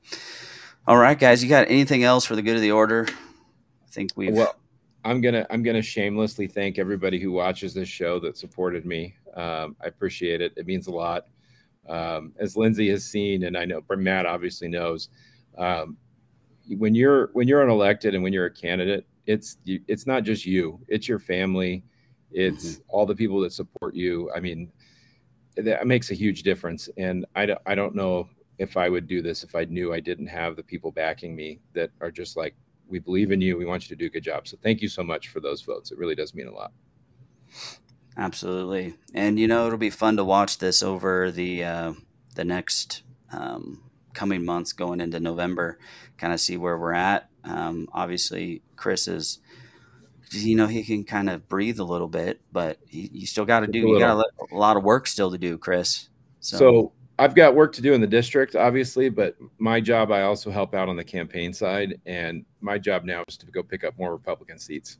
all 0.88 0.98
right, 0.98 1.18
guys, 1.18 1.44
you 1.44 1.50
got 1.50 1.70
anything 1.70 2.04
else 2.04 2.26
for 2.26 2.36
the 2.36 2.42
good 2.42 2.56
of 2.56 2.62
the 2.62 2.72
order? 2.72 3.08
I 3.10 3.92
think 3.92 4.12
we've. 4.16 4.34
Well, 4.34 4.56
I'm 5.04 5.22
gonna 5.22 5.46
I'm 5.50 5.64
gonna 5.64 5.82
shamelessly 5.82 6.48
thank 6.48 6.80
everybody 6.80 7.20
who 7.20 7.32
watches 7.32 7.74
this 7.74 7.90
show 7.90 8.20
that 8.20 8.38
supported 8.38 8.86
me. 8.86 9.16
Um, 9.36 9.76
I 9.82 9.88
appreciate 9.88 10.42
it. 10.42 10.54
It 10.58 10.66
means 10.66 10.88
a 10.88 10.92
lot. 10.92 11.28
Um, 11.88 12.34
as 12.38 12.58
Lindsay 12.58 12.90
has 12.90 13.06
seen, 13.06 13.44
and 13.44 13.58
I 13.58 13.66
know 13.66 13.82
Matt 13.90 14.26
obviously 14.26 14.68
knows, 14.68 15.10
um, 15.58 15.98
when 16.70 16.96
you're 16.96 17.30
when 17.34 17.48
you're 17.48 17.66
unelected 17.66 18.14
and 18.14 18.24
when 18.24 18.34
you're 18.34 18.48
a 18.48 18.54
candidate, 18.54 19.06
it's 19.28 19.58
it's 19.66 20.08
not 20.08 20.24
just 20.24 20.46
you; 20.46 20.80
it's 20.88 21.08
your 21.08 21.20
family, 21.20 21.84
it's 22.32 22.66
mm-hmm. 22.66 22.82
all 22.90 23.06
the 23.06 23.16
people 23.16 23.40
that 23.42 23.54
support 23.54 23.96
you. 23.96 24.32
I 24.36 24.40
mean, 24.40 24.72
that 25.56 25.88
makes 25.88 26.12
a 26.12 26.16
huge 26.16 26.44
difference. 26.44 26.90
And 26.98 27.26
I 27.36 27.46
don't, 27.46 27.62
I 27.66 27.76
don't 27.76 27.96
know 27.96 28.30
if 28.58 28.78
I 28.78 28.90
would 28.90 29.08
do 29.08 29.22
this 29.22 29.44
if 29.44 29.56
I 29.56 29.66
knew 29.66 29.94
I 29.94 30.00
didn't 30.00 30.28
have 30.28 30.56
the 30.56 30.64
people 30.64 30.92
backing 30.92 31.36
me 31.36 31.60
that 31.74 31.92
are 32.02 32.12
just 32.12 32.36
like, 32.36 32.56
we 32.88 33.00
believe 33.00 33.32
in 33.32 33.42
you. 33.42 33.58
We 33.58 33.66
want 33.66 33.84
you 33.84 33.96
to 33.96 34.00
do 34.00 34.08
a 34.08 34.10
good 34.10 34.24
job. 34.24 34.48
So 34.48 34.58
thank 34.62 34.82
you 34.82 34.88
so 34.88 35.04
much 35.04 35.28
for 35.28 35.40
those 35.40 35.62
votes. 35.62 35.92
It 35.92 35.98
really 35.98 36.16
does 36.16 36.34
mean 36.34 36.48
a 36.48 36.54
lot. 36.54 36.72
Absolutely, 38.18 38.96
and 39.14 39.38
you 39.38 39.48
know 39.48 39.68
it'll 39.68 39.78
be 39.78 39.92
fun 39.92 40.18
to 40.18 40.24
watch 40.24 40.58
this 40.58 40.82
over 40.82 41.30
the 41.30 41.64
uh, 41.64 41.94
the 42.34 42.44
next 42.44 43.04
um, 43.32 43.84
coming 44.16 44.44
months, 44.44 44.74
going 44.74 45.00
into 45.00 45.20
November, 45.20 45.78
kind 46.18 46.34
of 46.34 46.40
see 46.40 46.58
where 46.58 46.80
we're 46.80 46.94
at. 46.94 47.30
Um, 47.48 47.88
obviously, 47.94 48.62
Chris 48.76 49.08
is, 49.08 49.40
you 50.32 50.56
know, 50.56 50.68
he 50.68 50.84
can 50.84 51.04
kind 51.04 51.30
of 51.30 51.48
breathe 51.48 51.80
a 51.80 51.84
little 51.84 52.08
bit, 52.08 52.42
but 52.52 52.80
he, 52.88 53.10
you 53.14 53.28
still 53.28 53.46
got 53.46 53.62
to 53.62 53.68
do. 53.68 53.80
You 53.80 54.00
got 54.00 54.26
a 54.52 54.56
lot 54.56 54.78
of 54.78 54.84
work 54.84 55.08
still 55.08 55.32
to 55.32 55.38
do, 55.38 55.58
Chris. 55.58 56.10
So, 56.40 56.58
so 56.58 56.92
I've 57.20 57.36
got 57.36 57.56
work 57.56 57.74
to 57.74 57.82
do 57.82 57.94
in 57.94 58.02
the 58.02 58.08
district, 58.08 58.56
obviously, 58.56 59.10
but 59.10 59.36
my 59.58 59.82
job, 59.82 60.12
I 60.12 60.24
also 60.24 60.52
help 60.52 60.76
out 60.76 60.90
on 60.90 60.96
the 60.96 61.04
campaign 61.04 61.54
side. 61.54 62.00
And 62.06 62.46
my 62.62 62.78
job 62.78 63.06
now 63.06 63.24
is 63.28 63.38
to 63.38 63.46
go 63.48 63.64
pick 63.64 63.84
up 63.84 63.98
more 63.98 64.12
Republican 64.12 64.60
seats 64.60 64.98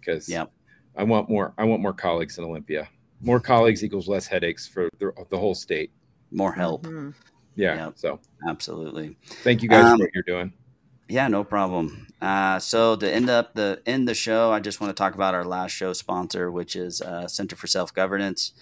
because 0.00 0.28
yep. 0.28 0.52
I 0.96 1.04
want 1.04 1.28
more. 1.28 1.54
I 1.58 1.64
want 1.64 1.82
more 1.82 1.92
colleagues 1.92 2.38
in 2.38 2.44
Olympia. 2.44 2.88
More 3.20 3.40
colleagues 3.40 3.82
equals 3.82 4.08
less 4.08 4.26
headaches 4.26 4.68
for 4.68 4.88
the, 4.98 5.12
the 5.30 5.38
whole 5.38 5.54
state. 5.54 5.90
More 6.30 6.52
help. 6.52 6.84
Mm-hmm. 6.84 7.10
Yeah. 7.56 7.86
Yep. 7.86 7.92
So 7.96 8.20
absolutely. 8.48 9.16
Thank 9.42 9.62
you 9.62 9.68
guys 9.68 9.84
um, 9.84 9.98
for 9.98 10.04
what 10.04 10.10
you're 10.14 10.22
doing. 10.22 10.52
Yeah, 11.08 11.28
no 11.28 11.42
problem. 11.42 12.06
Uh, 12.20 12.58
so 12.58 12.96
to 12.96 13.10
end 13.10 13.30
up 13.30 13.54
the 13.54 13.80
end 13.86 14.06
the 14.06 14.14
show, 14.14 14.52
I 14.52 14.60
just 14.60 14.80
want 14.80 14.94
to 14.94 15.00
talk 15.00 15.14
about 15.14 15.34
our 15.34 15.44
last 15.44 15.72
show 15.72 15.92
sponsor, 15.92 16.50
which 16.50 16.76
is 16.76 17.00
uh, 17.00 17.28
Center 17.28 17.56
for 17.56 17.66
Self 17.66 17.94
Governance 17.94 18.52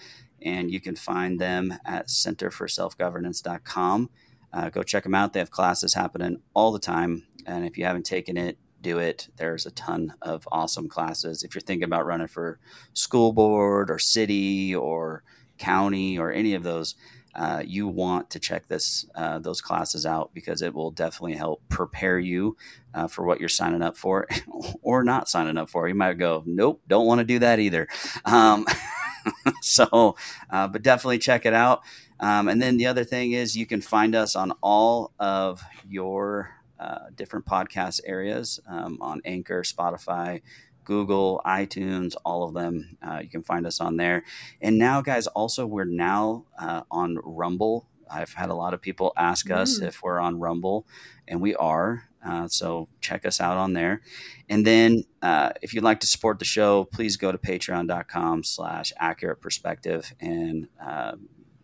and 0.41 0.71
you 0.71 0.79
can 0.79 0.95
find 0.95 1.39
them 1.39 1.73
at 1.85 2.07
centerforselfgovernance.com. 2.07 4.09
Uh, 4.53 4.69
go 4.69 4.81
check 4.83 5.03
them 5.03 5.15
out. 5.15 5.33
They 5.33 5.39
have 5.39 5.51
classes 5.51 5.93
happening 5.93 6.39
all 6.53 6.71
the 6.71 6.79
time. 6.79 7.27
And 7.45 7.65
if 7.65 7.77
you 7.77 7.83
haven't 7.85 8.05
taken 8.05 8.37
it, 8.37 8.57
do 8.81 8.97
it. 8.99 9.27
There's 9.37 9.65
a 9.65 9.71
ton 9.71 10.13
of 10.21 10.47
awesome 10.51 10.87
classes. 10.87 11.43
If 11.43 11.55
you're 11.55 11.61
thinking 11.61 11.85
about 11.85 12.05
running 12.05 12.27
for 12.27 12.59
school 12.93 13.33
board 13.33 13.89
or 13.89 13.97
city 13.99 14.75
or 14.75 15.23
county 15.57 16.17
or 16.17 16.31
any 16.31 16.53
of 16.53 16.63
those, 16.63 16.95
uh, 17.35 17.61
you 17.65 17.87
want 17.87 18.29
to 18.31 18.39
check 18.39 18.67
this 18.67 19.05
uh, 19.15 19.37
those 19.39 19.61
classes 19.61 20.05
out 20.05 20.31
because 20.33 20.61
it 20.61 20.73
will 20.73 20.89
definitely 20.89 21.35
help 21.35 21.61
prepare 21.69 22.17
you 22.17 22.57
uh, 22.93 23.07
for 23.07 23.23
what 23.23 23.39
you're 23.39 23.47
signing 23.47 23.83
up 23.83 23.95
for 23.95 24.27
or 24.81 25.03
not 25.03 25.29
signing 25.29 25.57
up 25.57 25.69
for. 25.69 25.87
You 25.87 25.95
might 25.95 26.17
go, 26.17 26.43
nope, 26.45 26.81
don't 26.87 27.05
want 27.05 27.19
to 27.19 27.25
do 27.25 27.39
that 27.39 27.59
either. 27.59 27.87
Um, 28.25 28.65
so, 29.61 30.15
uh, 30.49 30.67
but 30.67 30.81
definitely 30.81 31.19
check 31.19 31.45
it 31.45 31.53
out. 31.53 31.81
Um, 32.19 32.47
and 32.47 32.59
then 32.59 32.77
the 32.77 32.87
other 32.87 33.03
thing 33.03 33.33
is 33.33 33.55
you 33.55 33.67
can 33.67 33.81
find 33.81 34.15
us 34.15 34.35
on 34.35 34.53
all 34.61 35.11
of 35.19 35.61
your 35.87 36.49
uh, 36.79 37.09
different 37.15 37.45
podcast 37.45 38.01
areas 38.05 38.59
um, 38.67 38.97
on 39.01 39.21
Anchor, 39.25 39.61
Spotify, 39.61 40.41
Google, 40.87 41.41
iTunes, 41.45 42.15
all 42.23 42.47
of 42.47 42.53
them. 42.53 42.97
Uh, 43.05 43.19
you 43.21 43.27
can 43.27 43.43
find 43.43 43.67
us 43.67 43.81
on 43.81 43.97
there. 43.97 44.23
And 44.61 44.77
now, 44.77 45.01
guys, 45.01 45.27
also 45.27 45.67
we're 45.67 45.83
now 45.83 46.45
uh, 46.57 46.83
on 46.89 47.17
Rumble. 47.25 47.89
I've 48.09 48.33
had 48.33 48.49
a 48.49 48.53
lot 48.55 48.73
of 48.73 48.81
people 48.81 49.11
ask 49.17 49.51
us 49.51 49.79
mm. 49.79 49.87
if 49.87 50.01
we're 50.01 50.21
on 50.21 50.39
Rumble, 50.39 50.87
and 51.27 51.41
we 51.41 51.53
are. 51.55 52.05
Uh, 52.25 52.47
so 52.47 52.87
check 53.01 53.25
us 53.25 53.41
out 53.41 53.57
on 53.57 53.73
there. 53.73 54.01
And 54.47 54.65
then 54.65 55.03
uh, 55.21 55.51
if 55.61 55.73
you'd 55.73 55.83
like 55.83 55.99
to 55.99 56.07
support 56.07 56.39
the 56.39 56.45
show, 56.45 56.85
please 56.85 57.17
go 57.17 57.33
to 57.33 57.37
patreon.com 57.37 58.45
slash 58.45 58.93
accurate 58.97 59.41
perspective 59.41 60.13
and 60.21 60.69
uh, 60.81 61.17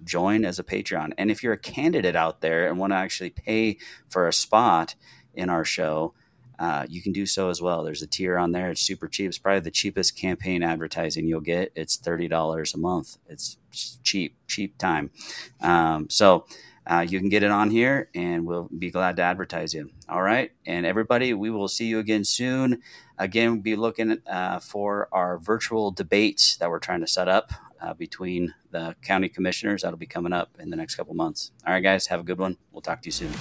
join 0.03 0.43
as 0.43 0.59
a 0.59 0.65
Patreon. 0.65 1.13
And 1.17 1.32
if 1.32 1.43
you're 1.43 1.53
a 1.53 1.57
candidate 1.57 2.17
out 2.17 2.41
there 2.41 2.67
and 2.67 2.78
want 2.78 2.91
to 2.91 2.97
actually 2.97 3.30
pay 3.30 3.78
for 4.09 4.28
a 4.28 4.34
spot 4.34 4.95
in 5.34 5.49
our 5.49 5.63
show, 5.63 6.13
uh, 6.64 6.86
you 6.88 7.01
can 7.01 7.11
do 7.11 7.26
so 7.26 7.49
as 7.49 7.61
well. 7.61 7.84
There's 7.84 8.01
a 8.01 8.07
tier 8.07 8.38
on 8.38 8.53
there. 8.53 8.72
It's 8.72 8.80
super 8.80 9.09
cheap. 9.09 9.28
It's 9.28 9.38
probably 9.38 9.59
the 9.59 9.70
cheapest 9.70 10.18
campaign 10.18 10.64
advertising 10.64 11.28
you'll 11.28 11.41
get. 11.41 11.74
It's 11.76 11.97
$30 11.97 12.74
a 12.74 12.78
month. 12.78 13.18
It's 13.28 13.57
cheap, 14.01 14.38
cheap 14.47 14.78
time. 14.78 15.11
Um, 15.59 16.09
so 16.09 16.45
uh, 16.88 17.05
you 17.05 17.20
can 17.20 17.28
get 17.28 17.43
it 17.43 17.51
on 17.51 17.70
here 17.70 18.09
and 18.16 18.45
we'll 18.45 18.70
be 18.80 18.91
glad 18.91 19.18
to 19.18 19.24
advertise 19.24 19.74
you. 19.74 19.91
All 20.07 20.22
right. 20.22 20.53
And 20.66 20.86
everybody, 20.86 21.34
we 21.34 21.49
will 21.49 21.68
see 21.68 21.88
you 21.88 21.99
again 21.99 22.24
soon. 22.24 22.82
Again, 23.18 23.51
we'll 23.51 23.61
be 23.61 23.76
looking 23.76 24.20
uh, 24.26 24.59
for 24.59 25.09
our 25.11 25.38
virtual 25.39 25.91
debates 25.91 26.55
that 26.55 26.70
we're 26.70 26.80
trying 26.80 27.01
to 27.01 27.07
set 27.07 27.28
up 27.28 27.51
uh, 27.82 27.93
between 27.93 28.53
the 28.72 28.95
county 29.01 29.28
commissioners. 29.28 29.82
That'll 29.82 29.99
be 29.99 30.05
coming 30.05 30.32
up 30.32 30.51
in 30.59 30.70
the 30.70 30.78
next 30.78 30.95
couple 30.95 31.14
months. 31.14 31.51
All 31.68 31.74
right, 31.74 31.84
guys, 31.84 32.07
have 32.07 32.22
a 32.22 32.24
good 32.24 32.39
one. 32.39 32.55
We'll 32.72 32.82
talk 32.82 33.01
to 33.01 33.07
you 33.07 33.11
soon. 33.11 33.34